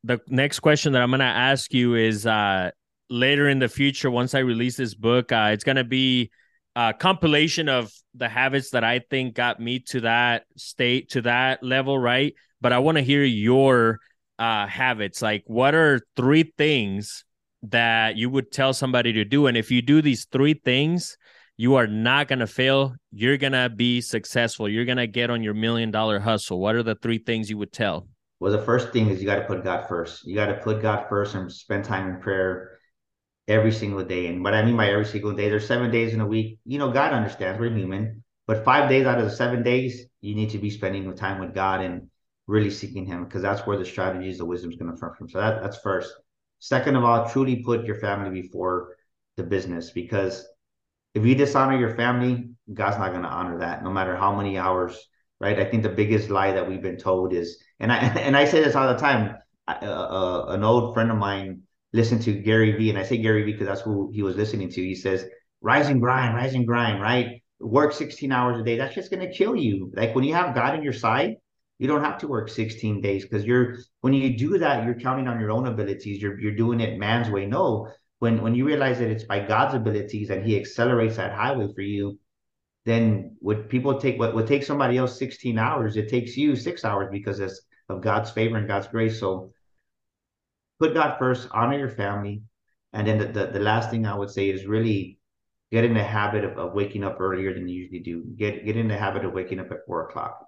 the 0.04 0.20
next 0.28 0.60
question 0.60 0.92
that 0.92 1.02
I'm 1.02 1.10
going 1.10 1.20
to 1.20 1.24
ask 1.24 1.72
you 1.72 1.94
is 1.94 2.26
uh, 2.26 2.70
later 3.08 3.48
in 3.48 3.58
the 3.58 3.68
future, 3.68 4.10
once 4.10 4.34
I 4.34 4.40
release 4.40 4.76
this 4.76 4.94
book, 4.94 5.32
uh, 5.32 5.50
it's 5.52 5.64
going 5.64 5.76
to 5.76 5.84
be 5.84 6.30
a 6.76 6.92
compilation 6.92 7.68
of 7.68 7.92
the 8.14 8.28
habits 8.28 8.70
that 8.70 8.84
I 8.84 8.98
think 8.98 9.34
got 9.34 9.60
me 9.60 9.80
to 9.90 10.00
that 10.00 10.44
state, 10.56 11.10
to 11.10 11.22
that 11.22 11.62
level, 11.62 11.98
right? 11.98 12.34
But 12.60 12.72
I 12.72 12.78
want 12.78 12.98
to 12.98 13.02
hear 13.02 13.24
your 13.24 13.98
uh, 14.38 14.66
habits. 14.66 15.22
Like, 15.22 15.44
what 15.46 15.74
are 15.74 16.00
three 16.16 16.52
things 16.56 17.24
that 17.64 18.16
you 18.16 18.28
would 18.30 18.50
tell 18.50 18.72
somebody 18.72 19.12
to 19.14 19.24
do? 19.24 19.46
And 19.46 19.56
if 19.56 19.70
you 19.70 19.82
do 19.82 20.02
these 20.02 20.26
three 20.30 20.54
things, 20.54 21.16
you 21.56 21.76
are 21.76 21.86
not 21.86 22.28
going 22.28 22.40
to 22.40 22.46
fail. 22.46 22.94
You're 23.12 23.36
going 23.36 23.52
to 23.52 23.68
be 23.68 24.00
successful. 24.00 24.68
You're 24.68 24.84
going 24.84 24.98
to 24.98 25.06
get 25.06 25.30
on 25.30 25.42
your 25.42 25.54
million 25.54 25.90
dollar 25.90 26.18
hustle. 26.18 26.60
What 26.60 26.74
are 26.74 26.82
the 26.82 26.96
three 26.96 27.18
things 27.18 27.48
you 27.48 27.58
would 27.58 27.72
tell? 27.72 28.08
well, 28.44 28.52
the 28.52 28.62
first 28.62 28.92
thing 28.92 29.08
is 29.08 29.20
you 29.20 29.26
got 29.26 29.36
to 29.36 29.46
put 29.46 29.64
God 29.64 29.86
first. 29.88 30.26
You 30.26 30.34
got 30.34 30.48
to 30.48 30.54
put 30.56 30.82
God 30.82 31.06
first 31.08 31.34
and 31.34 31.50
spend 31.50 31.82
time 31.82 32.08
in 32.08 32.20
prayer 32.20 32.78
every 33.46 33.72
single 33.72 34.04
day. 34.04 34.26
And 34.26 34.42
what 34.42 34.54
I 34.54 34.64
mean 34.64 34.76
by 34.76 34.88
every 34.90 35.04
single 35.04 35.32
day, 35.32 35.48
there's 35.48 35.66
seven 35.66 35.90
days 35.90 36.14
in 36.14 36.20
a 36.20 36.26
week. 36.26 36.58
You 36.64 36.78
know, 36.78 36.90
God 36.90 37.12
understands 37.12 37.60
we're 37.60 37.74
human, 37.74 38.22
but 38.46 38.64
five 38.64 38.88
days 38.88 39.06
out 39.06 39.18
of 39.18 39.24
the 39.24 39.30
seven 39.30 39.62
days, 39.62 40.06
you 40.20 40.34
need 40.34 40.50
to 40.50 40.58
be 40.58 40.70
spending 40.70 41.14
time 41.14 41.40
with 41.40 41.54
God 41.54 41.80
and 41.80 42.08
really 42.46 42.70
seeking 42.70 43.06
Him 43.06 43.24
because 43.24 43.42
that's 43.42 43.66
where 43.66 43.78
the 43.78 43.84
strategies, 43.84 44.38
the 44.38 44.44
wisdom 44.44 44.70
is 44.70 44.76
going 44.76 44.92
to 44.92 45.00
come 45.00 45.14
from. 45.16 45.28
So 45.28 45.38
that, 45.38 45.62
that's 45.62 45.78
first. 45.78 46.12
Second 46.58 46.96
of 46.96 47.04
all, 47.04 47.28
truly 47.28 47.62
put 47.62 47.84
your 47.84 47.96
family 47.96 48.42
before 48.42 48.96
the 49.36 49.42
business 49.42 49.90
because 49.90 50.46
if 51.14 51.24
you 51.24 51.34
dishonor 51.34 51.78
your 51.78 51.94
family, 51.96 52.50
God's 52.72 52.98
not 52.98 53.10
going 53.10 53.22
to 53.22 53.28
honor 53.28 53.58
that, 53.58 53.84
no 53.84 53.90
matter 53.90 54.16
how 54.16 54.34
many 54.34 54.58
hours 54.58 55.08
right? 55.40 55.58
I 55.58 55.64
think 55.64 55.82
the 55.82 55.88
biggest 55.88 56.30
lie 56.30 56.52
that 56.52 56.68
we've 56.68 56.82
been 56.82 56.96
told 56.96 57.32
is, 57.32 57.58
and 57.80 57.92
I 57.92 57.96
and 58.26 58.36
I 58.36 58.44
say 58.44 58.62
this 58.62 58.74
all 58.74 58.92
the 58.92 58.98
time. 58.98 59.36
Uh, 59.66 59.72
uh, 59.72 60.44
an 60.48 60.62
old 60.62 60.92
friend 60.92 61.10
of 61.10 61.16
mine 61.16 61.62
listened 61.94 62.22
to 62.22 62.32
Gary 62.34 62.72
Vee, 62.72 62.90
and 62.90 62.98
I 62.98 63.04
say 63.04 63.16
Gary 63.16 63.44
Vee 63.44 63.52
because 63.52 63.68
that's 63.68 63.80
who 63.80 64.10
he 64.12 64.22
was 64.22 64.36
listening 64.36 64.68
to. 64.70 64.82
He 64.82 64.96
says, 64.96 65.26
"Rise 65.62 65.88
and 65.88 66.00
grind, 66.00 66.34
rise 66.34 66.54
and 66.54 66.66
grind, 66.66 67.00
right? 67.00 67.42
Work 67.60 67.92
16 67.94 68.32
hours 68.32 68.60
a 68.60 68.64
day. 68.64 68.76
That's 68.76 68.94
just 68.94 69.10
going 69.10 69.26
to 69.26 69.32
kill 69.32 69.56
you. 69.56 69.90
Like 69.94 70.14
when 70.14 70.24
you 70.24 70.34
have 70.34 70.54
God 70.54 70.74
on 70.74 70.82
your 70.82 70.92
side, 70.92 71.36
you 71.78 71.86
don't 71.88 72.04
have 72.04 72.18
to 72.18 72.28
work 72.28 72.48
16 72.48 73.00
days 73.00 73.22
because 73.24 73.44
you're 73.44 73.76
when 74.02 74.12
you 74.12 74.36
do 74.36 74.58
that, 74.58 74.84
you're 74.84 75.00
counting 75.00 75.28
on 75.28 75.40
your 75.40 75.52
own 75.52 75.66
abilities. 75.66 76.20
You're 76.20 76.38
you're 76.40 76.56
doing 76.56 76.80
it 76.80 76.98
man's 76.98 77.30
way. 77.30 77.46
No, 77.46 77.88
when 78.18 78.42
when 78.42 78.54
you 78.54 78.66
realize 78.66 78.98
that 78.98 79.10
it's 79.10 79.24
by 79.24 79.40
God's 79.40 79.74
abilities 79.74 80.30
and 80.30 80.44
He 80.44 80.58
accelerates 80.58 81.16
that 81.16 81.32
highway 81.32 81.68
for 81.74 81.82
you, 81.82 82.18
then 82.84 83.36
would 83.40 83.68
people 83.68 83.98
take 84.00 84.18
what 84.18 84.34
would 84.34 84.46
take 84.48 84.64
somebody 84.64 84.98
else 84.98 85.18
16 85.18 85.58
hours, 85.58 85.96
it 85.96 86.08
takes 86.08 86.36
you 86.36 86.56
six 86.56 86.84
hours 86.84 87.08
because 87.10 87.40
it's 87.40 87.62
of 87.88 88.02
God's 88.02 88.30
favor 88.30 88.56
and 88.56 88.68
God's 88.68 88.88
grace. 88.88 89.20
So 89.20 89.52
put 90.78 90.94
God 90.94 91.16
first, 91.18 91.48
honor 91.52 91.78
your 91.78 91.90
family. 91.90 92.42
And 92.92 93.06
then 93.06 93.18
the, 93.18 93.26
the, 93.26 93.46
the 93.46 93.60
last 93.60 93.90
thing 93.90 94.06
I 94.06 94.16
would 94.16 94.30
say 94.30 94.50
is 94.50 94.66
really 94.66 95.18
get 95.70 95.84
in 95.84 95.94
the 95.94 96.04
habit 96.04 96.44
of, 96.44 96.58
of 96.58 96.74
waking 96.74 97.04
up 97.04 97.20
earlier 97.20 97.52
than 97.52 97.68
you 97.68 97.82
usually 97.82 98.00
do. 98.00 98.24
Get 98.36 98.64
get 98.64 98.76
in 98.76 98.88
the 98.88 98.96
habit 98.96 99.24
of 99.24 99.32
waking 99.32 99.60
up 99.60 99.72
at 99.72 99.84
four 99.86 100.08
o'clock. 100.08 100.46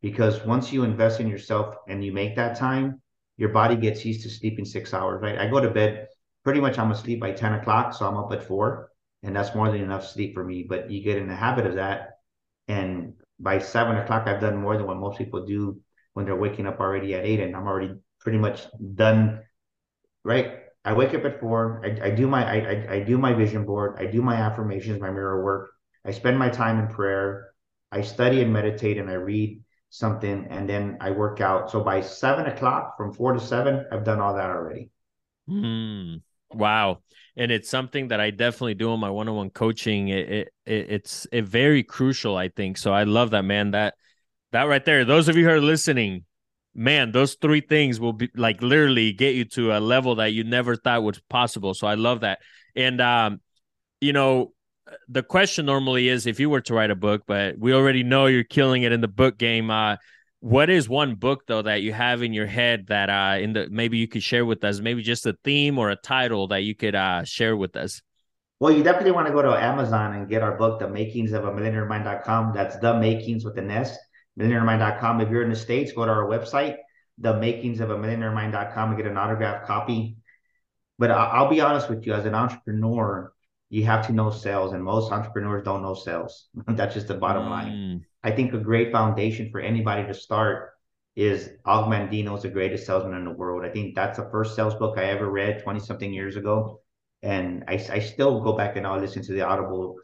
Because 0.00 0.44
once 0.44 0.72
you 0.72 0.84
invest 0.84 1.20
in 1.20 1.28
yourself 1.28 1.76
and 1.88 2.04
you 2.04 2.12
make 2.12 2.36
that 2.36 2.56
time, 2.56 3.00
your 3.36 3.50
body 3.50 3.76
gets 3.76 4.04
used 4.04 4.22
to 4.22 4.30
sleeping 4.30 4.64
six 4.64 4.92
hours, 4.94 5.22
right? 5.22 5.38
I 5.38 5.48
go 5.48 5.60
to 5.60 5.70
bed 5.70 6.08
pretty 6.44 6.60
much 6.60 6.78
I'm 6.78 6.90
asleep 6.90 7.20
by 7.20 7.32
10 7.32 7.54
o'clock, 7.54 7.94
so 7.94 8.06
I'm 8.06 8.16
up 8.16 8.32
at 8.32 8.42
four 8.42 8.92
and 9.22 9.34
that's 9.34 9.54
more 9.54 9.70
than 9.70 9.80
enough 9.80 10.06
sleep 10.06 10.34
for 10.34 10.44
me. 10.44 10.64
But 10.68 10.90
you 10.90 11.02
get 11.02 11.18
in 11.18 11.28
the 11.28 11.34
habit 11.34 11.66
of 11.66 11.76
that, 11.76 12.18
and 12.68 13.14
by 13.38 13.58
seven 13.58 13.96
o'clock, 13.96 14.26
I've 14.26 14.40
done 14.40 14.56
more 14.56 14.76
than 14.76 14.86
what 14.86 14.96
most 14.96 15.18
people 15.18 15.46
do 15.46 15.80
when 16.14 16.26
they're 16.26 16.36
waking 16.36 16.66
up 16.66 16.80
already 16.80 17.14
at 17.14 17.24
eight, 17.24 17.40
and 17.40 17.56
I'm 17.56 17.66
already 17.66 17.94
pretty 18.20 18.38
much 18.38 18.66
done. 18.94 19.40
Right? 20.24 20.58
I 20.84 20.92
wake 20.92 21.14
up 21.14 21.24
at 21.24 21.40
four. 21.40 21.82
I, 21.84 22.06
I 22.06 22.10
do 22.10 22.26
my 22.26 22.44
I, 22.44 22.56
I, 22.56 22.94
I 22.94 23.00
do 23.00 23.18
my 23.18 23.32
vision 23.34 23.64
board. 23.64 23.96
I 23.98 24.06
do 24.06 24.22
my 24.22 24.36
affirmations, 24.36 25.00
my 25.00 25.10
mirror 25.10 25.44
work. 25.44 25.70
I 26.04 26.10
spend 26.10 26.38
my 26.38 26.48
time 26.48 26.78
in 26.78 26.88
prayer. 26.88 27.52
I 27.92 28.00
study 28.00 28.42
and 28.42 28.52
meditate 28.52 28.98
and 28.98 29.08
I 29.10 29.14
read 29.14 29.60
something 29.90 30.46
and 30.50 30.68
then 30.68 30.96
I 31.00 31.10
work 31.10 31.40
out. 31.40 31.70
So 31.70 31.84
by 31.84 32.00
seven 32.00 32.46
o'clock 32.46 32.96
from 32.96 33.12
four 33.12 33.32
to 33.32 33.40
seven, 33.40 33.84
I've 33.92 34.04
done 34.04 34.20
all 34.20 34.34
that 34.34 34.50
already. 34.50 34.90
Mm, 35.48 36.22
wow. 36.52 37.02
And 37.36 37.52
it's 37.52 37.68
something 37.68 38.08
that 38.08 38.20
I 38.20 38.30
definitely 38.30 38.74
do 38.74 38.92
in 38.92 39.00
my 39.00 39.10
one-on-one 39.10 39.50
coaching. 39.50 40.08
It, 40.08 40.30
it, 40.30 40.48
it 40.66 40.90
it's 40.90 41.26
it 41.30 41.44
very 41.44 41.82
crucial, 41.82 42.36
I 42.36 42.48
think. 42.48 42.78
So 42.78 42.92
I 42.92 43.04
love 43.04 43.30
that, 43.30 43.44
man. 43.44 43.70
That 43.72 43.94
that 44.52 44.64
right 44.64 44.84
there. 44.84 45.04
Those 45.04 45.28
of 45.28 45.36
you 45.36 45.44
who 45.44 45.50
are 45.50 45.60
listening, 45.60 46.24
man, 46.74 47.12
those 47.12 47.34
three 47.34 47.60
things 47.60 48.00
will 48.00 48.12
be 48.12 48.30
like 48.34 48.62
literally 48.62 49.12
get 49.12 49.34
you 49.34 49.44
to 49.44 49.72
a 49.72 49.80
level 49.80 50.16
that 50.16 50.32
you 50.32 50.44
never 50.44 50.76
thought 50.76 51.02
was 51.02 51.20
possible. 51.28 51.74
So 51.74 51.86
I 51.86 51.94
love 51.94 52.20
that. 52.20 52.40
And 52.74 53.00
um, 53.00 53.40
you 54.00 54.12
know, 54.12 54.52
the 55.08 55.22
question 55.22 55.66
normally 55.66 56.08
is 56.08 56.26
if 56.26 56.40
you 56.40 56.50
were 56.50 56.60
to 56.62 56.74
write 56.74 56.90
a 56.90 56.96
book, 56.96 57.22
but 57.26 57.58
we 57.58 57.72
already 57.72 58.02
know 58.02 58.26
you're 58.26 58.44
killing 58.44 58.82
it 58.82 58.92
in 58.92 59.00
the 59.00 59.08
book 59.08 59.38
game. 59.38 59.70
Uh, 59.70 59.96
what 60.40 60.68
is 60.70 60.88
one 60.88 61.14
book 61.14 61.46
though 61.46 61.62
that 61.62 61.82
you 61.82 61.92
have 61.92 62.22
in 62.22 62.32
your 62.32 62.46
head 62.46 62.88
that 62.88 63.08
uh 63.08 63.40
in 63.40 63.52
the 63.52 63.68
maybe 63.70 63.98
you 63.98 64.08
could 64.08 64.22
share 64.24 64.44
with 64.44 64.64
us? 64.64 64.80
Maybe 64.80 65.02
just 65.02 65.24
a 65.24 65.36
theme 65.44 65.78
or 65.78 65.90
a 65.90 65.96
title 65.96 66.48
that 66.48 66.62
you 66.64 66.74
could 66.74 66.96
uh 66.96 67.22
share 67.22 67.56
with 67.56 67.76
us. 67.76 68.02
Well, 68.58 68.72
you 68.72 68.82
definitely 68.84 69.10
want 69.10 69.26
to 69.26 69.32
go 69.32 69.42
to 69.42 69.50
Amazon 69.50 70.14
and 70.14 70.28
get 70.28 70.42
our 70.42 70.56
book, 70.56 70.78
The 70.78 70.88
Makings 70.88 71.32
of 71.32 71.44
a 71.44 71.52
Millionaire 71.52 71.84
Mind.com. 71.84 72.52
That's 72.54 72.76
the 72.78 72.96
makings 72.96 73.44
with 73.44 73.56
the 73.56 73.62
nest, 73.62 73.98
millionairemind.com. 74.38 75.20
If 75.20 75.30
you're 75.30 75.42
in 75.42 75.50
the 75.50 75.56
States, 75.56 75.92
go 75.92 76.04
to 76.04 76.10
our 76.10 76.26
website, 76.26 76.76
the 77.18 77.34
makings 77.38 77.80
of 77.80 77.90
a 77.90 77.98
millionaire 77.98 78.32
mind.com 78.32 78.90
and 78.90 78.96
get 78.96 79.06
an 79.06 79.16
autographed 79.16 79.66
copy. 79.66 80.16
But 80.98 81.10
I'll 81.10 81.50
be 81.50 81.60
honest 81.60 81.88
with 81.88 82.06
you, 82.06 82.14
as 82.14 82.26
an 82.26 82.34
entrepreneur, 82.34 83.32
you 83.70 83.84
have 83.86 84.06
to 84.06 84.12
know 84.12 84.30
sales, 84.30 84.72
and 84.72 84.84
most 84.84 85.10
entrepreneurs 85.10 85.64
don't 85.64 85.82
know 85.82 85.94
sales. 85.94 86.48
That's 86.68 86.94
just 86.94 87.08
the 87.08 87.14
bottom 87.14 87.44
mm. 87.44 87.50
line. 87.50 88.06
I 88.22 88.30
think 88.30 88.52
a 88.52 88.58
great 88.58 88.92
foundation 88.92 89.50
for 89.50 89.60
anybody 89.60 90.06
to 90.06 90.14
start 90.14 90.72
is 91.16 91.50
Og 91.66 91.90
Mandino's 91.90 92.42
the 92.42 92.48
greatest 92.48 92.86
salesman 92.86 93.14
in 93.14 93.24
the 93.24 93.30
world. 93.30 93.64
I 93.64 93.68
think 93.68 93.94
that's 93.94 94.18
the 94.18 94.28
first 94.30 94.56
sales 94.56 94.74
book 94.76 94.96
I 94.96 95.04
ever 95.04 95.30
read 95.30 95.62
20 95.62 95.80
something 95.80 96.12
years 96.12 96.36
ago. 96.36 96.80
And 97.22 97.64
I, 97.68 97.74
I 97.90 97.98
still 97.98 98.40
go 98.40 98.54
back 98.54 98.76
and 98.76 98.86
I'll 98.86 98.98
listen 98.98 99.22
to 99.24 99.32
the 99.32 99.42
Audible 99.42 99.96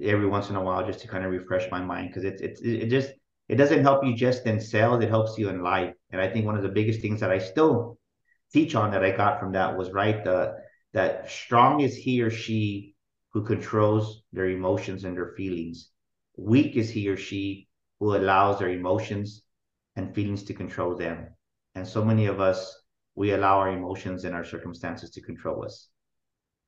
every 0.00 0.26
once 0.26 0.50
in 0.50 0.56
a 0.56 0.62
while 0.62 0.86
just 0.86 1.00
to 1.00 1.08
kind 1.08 1.24
of 1.24 1.32
refresh 1.32 1.70
my 1.70 1.80
mind 1.80 2.08
because 2.08 2.24
it's 2.24 2.40
it's 2.40 2.60
it 2.62 2.86
just 2.86 3.10
it 3.52 3.56
doesn't 3.56 3.82
help 3.82 4.02
you 4.02 4.14
just 4.16 4.46
in 4.46 4.58
sales, 4.58 5.02
it 5.02 5.10
helps 5.10 5.36
you 5.36 5.50
in 5.50 5.62
life. 5.62 5.92
And 6.10 6.22
I 6.22 6.26
think 6.26 6.46
one 6.46 6.56
of 6.56 6.62
the 6.62 6.70
biggest 6.70 7.02
things 7.02 7.20
that 7.20 7.30
I 7.30 7.36
still 7.36 7.98
teach 8.50 8.74
on 8.74 8.90
that 8.92 9.04
I 9.04 9.10
got 9.10 9.38
from 9.38 9.52
that 9.52 9.76
was 9.76 9.90
right 9.90 10.24
the 10.24 10.56
that 10.94 11.30
strong 11.30 11.80
is 11.80 11.94
he 11.94 12.22
or 12.22 12.30
she 12.30 12.94
who 13.34 13.44
controls 13.44 14.22
their 14.32 14.48
emotions 14.48 15.04
and 15.04 15.14
their 15.14 15.34
feelings. 15.36 15.90
Weak 16.38 16.76
is 16.76 16.88
he 16.88 17.10
or 17.10 17.18
she 17.18 17.68
who 18.00 18.16
allows 18.16 18.58
their 18.58 18.70
emotions 18.70 19.42
and 19.96 20.14
feelings 20.14 20.44
to 20.44 20.54
control 20.54 20.96
them. 20.96 21.28
And 21.74 21.86
so 21.86 22.02
many 22.02 22.24
of 22.26 22.40
us, 22.40 22.74
we 23.16 23.32
allow 23.32 23.58
our 23.58 23.70
emotions 23.70 24.24
and 24.24 24.34
our 24.34 24.44
circumstances 24.44 25.10
to 25.10 25.20
control 25.20 25.62
us. 25.62 25.88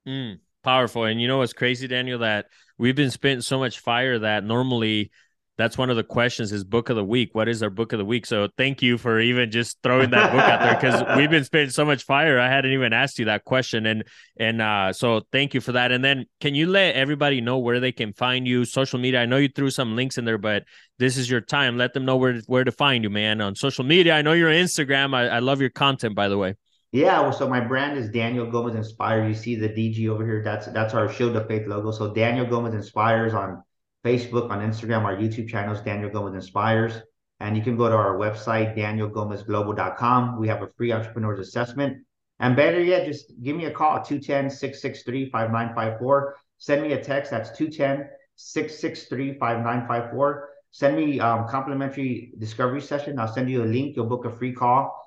Mm, 0.06 0.40
powerful. 0.62 1.04
And 1.04 1.18
you 1.18 1.28
know 1.28 1.38
what's 1.38 1.54
crazy, 1.54 1.88
Daniel, 1.88 2.18
that 2.18 2.48
we've 2.76 2.96
been 2.96 3.10
spitting 3.10 3.40
so 3.40 3.58
much 3.58 3.78
fire 3.78 4.18
that 4.18 4.44
normally 4.44 5.10
that's 5.56 5.78
one 5.78 5.88
of 5.88 5.96
the 5.96 6.02
questions 6.02 6.50
is 6.50 6.64
book 6.64 6.88
of 6.88 6.96
the 6.96 7.04
week. 7.04 7.30
What 7.32 7.48
is 7.48 7.62
our 7.62 7.70
book 7.70 7.92
of 7.92 7.98
the 7.98 8.04
week? 8.04 8.26
So 8.26 8.48
thank 8.56 8.82
you 8.82 8.98
for 8.98 9.20
even 9.20 9.52
just 9.52 9.78
throwing 9.82 10.10
that 10.10 10.32
book 10.32 10.40
out 10.40 10.60
there 10.60 10.74
because 10.74 11.16
we've 11.16 11.30
been 11.30 11.44
spending 11.44 11.70
so 11.70 11.84
much 11.84 12.02
fire 12.04 12.40
i 12.40 12.48
hadn't 12.48 12.72
even 12.72 12.92
asked 12.92 13.18
you 13.18 13.26
that 13.26 13.44
question. 13.44 13.86
And 13.86 14.04
and 14.36 14.60
uh 14.60 14.92
so 14.92 15.22
thank 15.30 15.54
you 15.54 15.60
for 15.60 15.72
that. 15.72 15.92
And 15.92 16.04
then 16.04 16.26
can 16.40 16.54
you 16.54 16.66
let 16.66 16.96
everybody 16.96 17.40
know 17.40 17.58
where 17.58 17.78
they 17.78 17.92
can 17.92 18.12
find 18.12 18.48
you? 18.48 18.64
Social 18.64 18.98
media 18.98 19.22
i 19.22 19.26
know 19.26 19.36
you 19.36 19.48
threw 19.48 19.70
some 19.70 19.94
links 19.94 20.18
in 20.18 20.24
there 20.24 20.38
but 20.38 20.64
this 20.98 21.16
is 21.16 21.30
your 21.30 21.40
time. 21.40 21.78
Let 21.78 21.94
them 21.94 22.04
know 22.04 22.16
where 22.16 22.40
where 22.46 22.64
to 22.64 22.72
find 22.72 23.04
you 23.04 23.10
man. 23.10 23.40
On 23.40 23.54
social 23.54 23.84
media 23.84 24.14
i 24.14 24.22
know 24.22 24.32
you're 24.32 24.50
on 24.50 24.56
instagram. 24.56 25.14
I, 25.14 25.28
I 25.28 25.38
love 25.38 25.60
your 25.60 25.70
content 25.70 26.16
by 26.16 26.28
the 26.28 26.38
way. 26.38 26.56
Yeah, 26.90 27.20
well, 27.22 27.32
so 27.32 27.48
my 27.48 27.58
brand 27.58 27.98
is 27.98 28.08
Daniel 28.08 28.48
Gomez 28.48 28.76
Inspire. 28.76 29.26
You 29.26 29.34
see 29.34 29.56
the 29.56 29.68
DG 29.68 30.08
over 30.08 30.24
here. 30.24 30.42
That's 30.44 30.66
that's 30.66 30.94
our 30.94 31.12
Shield 31.12 31.34
of 31.34 31.48
Faith 31.48 31.66
logo. 31.66 31.90
So 31.90 32.14
Daniel 32.14 32.46
Gomez 32.46 32.72
Inspires 32.72 33.34
on 33.34 33.64
Facebook, 34.04 34.50
on 34.50 34.60
Instagram, 34.60 35.04
our 35.04 35.16
YouTube 35.16 35.48
channels, 35.48 35.80
Daniel 35.80 36.10
Gomez 36.10 36.34
Inspires. 36.34 36.94
And 37.40 37.56
you 37.56 37.62
can 37.62 37.76
go 37.76 37.88
to 37.88 37.96
our 37.96 38.16
website, 38.16 38.76
danielgomezglobal.com. 38.76 40.38
We 40.38 40.48
have 40.48 40.62
a 40.62 40.68
free 40.76 40.92
entrepreneurs 40.92 41.40
assessment. 41.40 42.04
And 42.40 42.54
better 42.54 42.80
yet, 42.80 43.06
just 43.06 43.32
give 43.42 43.56
me 43.56 43.64
a 43.66 43.70
call, 43.70 44.02
210 44.02 44.50
663 44.50 45.30
5954. 45.30 46.36
Send 46.58 46.82
me 46.82 46.92
a 46.92 47.02
text, 47.02 47.30
that's 47.30 47.56
210 47.56 48.08
663 48.36 49.38
5954. 49.38 50.48
Send 50.70 50.96
me 50.96 51.20
um, 51.20 51.48
complimentary 51.48 52.32
discovery 52.38 52.80
session. 52.80 53.18
I'll 53.18 53.32
send 53.32 53.48
you 53.48 53.62
a 53.62 53.66
link. 53.66 53.96
You'll 53.96 54.06
book 54.06 54.24
a 54.24 54.30
free 54.30 54.52
call 54.52 55.00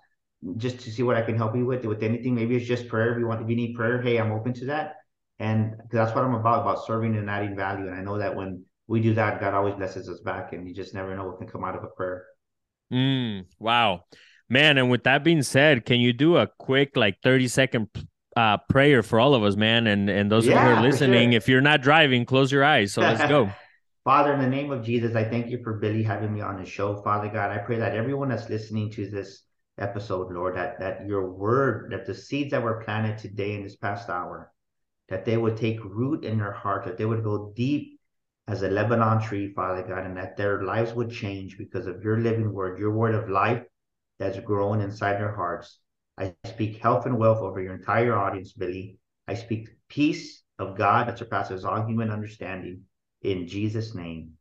just 0.55 0.79
to 0.81 0.91
see 0.91 1.03
what 1.03 1.17
I 1.17 1.21
can 1.21 1.35
help 1.35 1.55
you 1.55 1.65
with, 1.65 1.85
with 1.85 2.03
anything. 2.03 2.35
Maybe 2.35 2.55
it's 2.55 2.67
just 2.67 2.87
prayer. 2.87 3.11
If 3.13 3.19
you 3.19 3.27
want, 3.27 3.41
if 3.41 3.49
you 3.49 3.55
need 3.55 3.75
prayer, 3.75 4.01
hey, 4.01 4.17
I'm 4.17 4.31
open 4.31 4.53
to 4.53 4.65
that. 4.67 4.95
And 5.39 5.75
that's 5.91 6.15
what 6.15 6.23
I'm 6.23 6.35
about, 6.35 6.61
about 6.61 6.85
serving 6.85 7.15
and 7.15 7.29
adding 7.29 7.55
value. 7.55 7.87
And 7.87 7.95
I 7.95 8.01
know 8.01 8.17
that 8.17 8.35
when 8.35 8.63
we 8.87 9.01
do 9.01 9.13
that, 9.15 9.39
God 9.39 9.53
always 9.53 9.75
blesses 9.75 10.09
us 10.09 10.19
back, 10.21 10.53
and 10.53 10.67
you 10.67 10.73
just 10.73 10.93
never 10.93 11.15
know 11.15 11.27
what 11.27 11.39
can 11.39 11.47
come 11.47 11.63
out 11.63 11.75
of 11.75 11.83
a 11.83 11.87
prayer. 11.87 12.25
Mm, 12.91 13.45
wow, 13.59 14.05
man! 14.49 14.77
And 14.77 14.89
with 14.89 15.03
that 15.03 15.23
being 15.23 15.43
said, 15.43 15.85
can 15.85 15.99
you 15.99 16.13
do 16.13 16.37
a 16.37 16.47
quick 16.47 16.95
like 16.95 17.17
thirty 17.21 17.47
second 17.47 17.89
uh, 18.35 18.57
prayer 18.69 19.03
for 19.03 19.19
all 19.19 19.35
of 19.35 19.43
us, 19.43 19.55
man? 19.55 19.87
And 19.87 20.09
and 20.09 20.31
those 20.31 20.47
yeah, 20.47 20.63
who 20.63 20.79
are 20.79 20.81
listening, 20.81 21.31
sure. 21.31 21.37
if 21.37 21.49
you're 21.49 21.61
not 21.61 21.81
driving, 21.81 22.25
close 22.25 22.51
your 22.51 22.63
eyes. 22.63 22.93
So 22.93 23.01
let's 23.01 23.27
go. 23.27 23.51
Father, 24.05 24.31
in 24.31 24.39
the 24.39 24.47
name 24.47 24.71
of 24.71 24.85
Jesus, 24.85 25.17
I 25.17 25.25
thank 25.25 25.49
you 25.49 25.61
for 25.61 25.79
Billy 25.79 26.01
having 26.01 26.33
me 26.33 26.39
on 26.39 26.57
the 26.57 26.65
show. 26.65 27.01
Father 27.01 27.27
God, 27.27 27.51
I 27.51 27.57
pray 27.57 27.77
that 27.79 27.93
everyone 27.93 28.29
that's 28.29 28.47
listening 28.47 28.89
to 28.91 29.09
this 29.09 29.43
episode, 29.77 30.31
Lord, 30.31 30.55
that 30.55 30.79
that 30.79 31.05
your 31.05 31.29
word, 31.29 31.91
that 31.91 32.05
the 32.05 32.15
seeds 32.15 32.51
that 32.51 32.63
were 32.63 32.81
planted 32.85 33.17
today 33.17 33.55
in 33.55 33.63
this 33.63 33.75
past 33.75 34.07
hour, 34.07 34.53
that 35.09 35.25
they 35.25 35.35
would 35.35 35.57
take 35.57 35.83
root 35.83 36.23
in 36.23 36.37
their 36.37 36.53
heart, 36.53 36.85
that 36.85 36.97
they 36.97 37.03
would 37.03 37.25
go 37.25 37.51
deep 37.53 37.96
as 38.47 38.61
a 38.61 38.69
Lebanon 38.69 39.21
tree, 39.21 39.53
Father 39.53 39.83
God, 39.83 40.05
and 40.05 40.15
that 40.17 40.37
their 40.37 40.63
lives 40.63 40.93
would 40.93 41.11
change 41.11 41.57
because 41.57 41.85
of 41.85 42.03
your 42.03 42.17
living 42.17 42.53
word, 42.53 42.79
your 42.79 42.91
word 42.91 43.13
of 43.13 43.29
life 43.29 43.63
that's 44.19 44.39
growing 44.39 44.81
inside 44.81 45.19
their 45.19 45.35
hearts. 45.35 45.79
I 46.17 46.33
speak 46.45 46.77
health 46.77 47.05
and 47.05 47.17
wealth 47.17 47.39
over 47.39 47.61
your 47.61 47.75
entire 47.75 48.15
audience, 48.15 48.53
Billy. 48.53 48.97
I 49.27 49.33
speak 49.33 49.69
peace 49.89 50.43
of 50.59 50.77
God 50.77 51.07
that 51.07 51.17
surpasses 51.17 51.65
all 51.65 51.85
human 51.85 52.09
understanding. 52.09 52.81
In 53.21 53.47
Jesus' 53.47 53.93
name, 53.93 54.33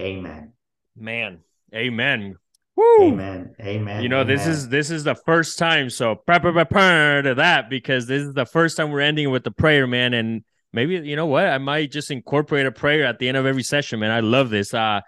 amen. 0.00 0.52
Man, 0.96 1.40
amen. 1.74 2.36
Woo! 2.76 2.84
Amen. 3.00 3.54
Amen. 3.60 4.02
You 4.02 4.08
know, 4.08 4.20
amen. 4.20 4.36
this 4.36 4.46
is 4.46 4.68
this 4.68 4.90
is 4.90 5.02
the 5.02 5.16
first 5.16 5.58
time. 5.58 5.90
So 5.90 6.14
prepare 6.14 6.52
prepare 6.52 7.22
to 7.22 7.34
that 7.34 7.68
because 7.68 8.06
this 8.06 8.22
is 8.22 8.34
the 8.34 8.46
first 8.46 8.76
time 8.76 8.92
we're 8.92 9.00
ending 9.00 9.30
with 9.30 9.42
the 9.42 9.50
prayer, 9.50 9.88
man. 9.88 10.14
And 10.14 10.44
maybe 10.72 10.96
you 10.96 11.16
know 11.16 11.26
what? 11.26 11.46
I 11.46 11.58
might 11.58 11.90
just 11.90 12.10
incorporate 12.10 12.66
a 12.66 12.72
prayer 12.72 13.04
at 13.04 13.18
the 13.18 13.28
end 13.28 13.36
of 13.36 13.46
every 13.46 13.62
session 13.62 14.00
man. 14.00 14.10
I 14.10 14.20
love 14.20 14.50
this. 14.50 14.74
Uh 14.74 15.00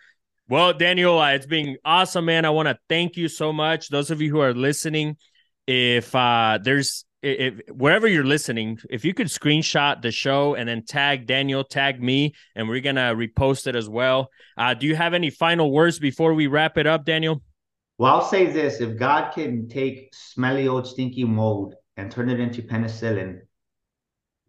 well 0.48 0.72
daniel 0.72 1.18
uh, 1.18 1.32
it's 1.32 1.46
been 1.46 1.76
awesome 1.84 2.24
man. 2.24 2.44
I 2.44 2.50
want 2.50 2.68
to 2.68 2.78
thank 2.88 3.16
you 3.16 3.28
so 3.28 3.52
much. 3.52 3.88
Those 3.88 4.11
of 4.11 4.20
you 4.20 4.30
who 4.30 4.40
are 4.40 4.54
listening 4.54 5.16
if 5.66 6.14
uh 6.14 6.58
there's 6.62 7.04
if 7.22 7.61
wherever 7.70 8.08
you're 8.08 8.24
listening 8.24 8.78
if 8.88 9.04
you 9.04 9.12
could 9.12 9.26
screenshot 9.26 10.00
the 10.00 10.11
show 10.11 10.54
and 10.54 10.66
then 10.66 10.82
tag 10.86 11.26
daniel 11.26 11.62
tag 11.62 12.02
me 12.02 12.32
and 12.54 12.66
we're 12.68 12.80
gonna 12.80 13.14
repost 13.14 13.66
it 13.66 13.76
as 13.76 13.88
well. 13.88 14.30
Uh 14.56 14.74
do 14.74 14.86
you 14.86 14.96
have 14.96 15.14
any 15.14 15.30
final 15.30 15.70
words 15.70 15.98
before 15.98 16.34
we 16.34 16.46
wrap 16.46 16.78
it 16.78 16.86
up 16.86 17.04
daniel? 17.04 17.42
Well 17.98 18.14
i'll 18.14 18.24
say 18.24 18.46
this. 18.46 18.80
If 18.80 18.98
god 18.98 19.32
can 19.32 19.68
take 19.68 20.11
smelly 20.14 20.66
old 20.66 20.86
stinky 20.86 21.24
mold 21.24 21.74
and 21.96 22.11
turn 22.11 22.30
it 22.30 22.40
into 22.40 22.62
penicillin 22.62 23.40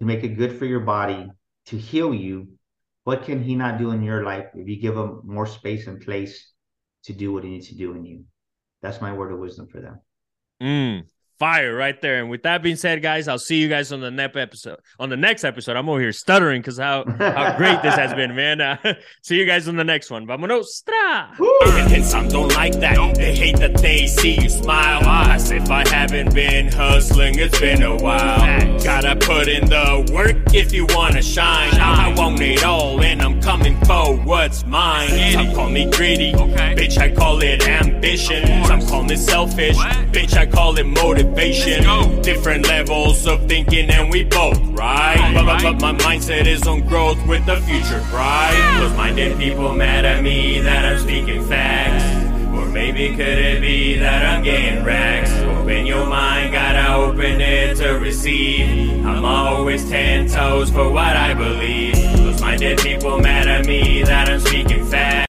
to 0.02 0.06
make 0.08 0.24
it 0.24 0.30
good 0.30 0.58
for 0.58 0.66
your 0.66 0.80
body, 0.80 1.30
to 1.68 1.78
heal 1.78 2.12
you, 2.12 2.48
what 3.04 3.24
can 3.24 3.42
he 3.44 3.54
not 3.54 3.78
do 3.78 3.92
in 3.92 4.02
your 4.02 4.24
life 4.24 4.48
if 4.56 4.68
you 4.68 4.82
give 4.82 4.98
him 4.98 5.22
more 5.24 5.46
space 5.46 5.86
and 5.86 6.02
place 6.02 6.52
to 7.04 7.14
do 7.14 7.32
what 7.32 7.44
he 7.44 7.52
needs 7.52 7.68
to 7.68 7.76
do 7.76 7.94
in 7.94 8.04
you? 8.04 8.26
That's 8.82 9.00
my 9.00 9.14
word 9.14 9.32
of 9.32 9.38
wisdom 9.38 9.68
for 9.68 9.80
them. 9.80 10.00
Mm, 10.60 11.04
fire 11.42 11.74
right 11.74 12.00
there. 12.02 12.20
And 12.20 12.30
with 12.30 12.44
that 12.44 12.62
being 12.62 12.76
said, 12.76 13.02
guys, 13.02 13.28
I'll 13.28 13.40
see 13.40 13.58
you 13.60 13.68
guys 13.68 13.92
on 13.92 14.00
the 14.00 14.12
next 14.12 14.38
episode. 14.38 14.78
On 15.00 15.10
the 15.10 15.18
next 15.18 15.44
episode, 15.44 15.76
I'm 15.76 15.90
over 15.90 16.00
here 16.00 16.12
stuttering 16.12 16.62
because 16.62 16.78
how 16.78 17.04
how 17.18 17.58
great 17.62 17.82
this 17.82 17.96
has 17.96 18.14
been, 18.14 18.36
man. 18.36 18.62
Uh, 18.62 18.78
see 19.24 19.38
you 19.38 19.48
guys 19.48 19.68
on 19.68 19.76
the 19.76 19.84
next 19.84 20.12
one. 20.12 20.28
Vamonos. 20.28 20.84
And 21.92 22.06
some 22.06 22.28
don't 22.28 22.54
like 22.54 22.74
that. 22.80 23.16
They 23.16 23.36
hate 23.36 23.58
that 23.58 23.76
they 23.78 24.06
see 24.06 24.40
you 24.40 24.50
smile. 24.50 25.02
As 25.04 25.50
if 25.50 25.68
I 25.72 25.84
haven't 25.90 26.36
been 26.36 26.72
hustling, 26.72 27.40
it's 27.40 27.60
been 27.60 27.82
a 27.82 27.98
while. 27.98 28.80
Gotta 28.84 29.16
put 29.16 29.48
in 29.48 29.68
the 29.68 30.08
work 30.14 30.54
if 30.54 30.72
you 30.72 30.86
wanna 30.90 31.24
shine. 31.24 31.74
I 31.74 32.14
want 32.16 32.40
it 32.40 32.64
all, 32.64 33.02
and 33.02 33.20
I'm 33.20 33.42
coming 33.42 33.76
forward 33.86 34.26
what's 34.26 34.64
mine. 34.66 35.34
Some 35.34 35.56
call 35.56 35.70
me 35.70 35.90
greedy, 35.90 36.34
bitch, 36.34 37.00
I 37.00 37.12
call 37.12 37.42
it 37.42 37.68
ambition. 37.68 38.46
Some 38.66 38.82
call 38.88 39.04
me 39.04 39.16
selfish, 39.16 39.78
bitch, 40.14 40.38
I 40.38 40.46
call 40.46 40.78
it 40.78 40.86
motivation. 40.86 41.31
Different 42.22 42.68
levels 42.68 43.26
of 43.28 43.48
thinking, 43.48 43.90
and 43.90 44.12
we 44.12 44.24
both, 44.24 44.60
right? 44.70 45.32
But, 45.34 45.46
but, 45.46 45.80
but 45.80 45.82
my 45.82 45.94
mindset 46.04 46.46
is 46.46 46.68
on 46.68 46.82
growth 46.88 47.18
with 47.28 47.46
the 47.46 47.58
future, 47.58 48.00
right? 48.14 48.78
Close 48.78 48.96
minded 48.96 49.38
people 49.38 49.74
mad 49.74 50.06
at 50.06 50.24
me 50.24 50.60
that 50.62 50.86
I'm 50.86 51.00
speaking 51.00 51.44
facts. 51.46 52.04
Or 52.56 52.66
maybe 52.68 53.10
could 53.10 53.20
it 53.20 53.62
be 53.62 53.98
that 53.98 54.26
I'm 54.26 54.44
getting 54.44 54.84
racks? 54.84 55.32
Open 55.32 55.86
your 55.86 56.06
mind, 56.06 56.54
gotta 56.54 56.96
open 56.96 57.42
it 57.42 57.78
to 57.78 57.94
receive. 58.00 59.06
I'm 59.06 59.26
always 59.26 59.90
ten 59.90 60.28
toes 60.28 60.70
for 60.70 60.90
what 60.90 61.16
I 61.16 61.34
believe. 61.34 61.94
Close 61.94 62.42
minded 62.42 62.80
people 62.80 63.20
mad 63.20 63.48
at 63.48 63.66
me 63.66 64.04
that 64.04 64.30
I'm 64.30 64.40
speaking 64.40 64.86
fast. 64.86 65.12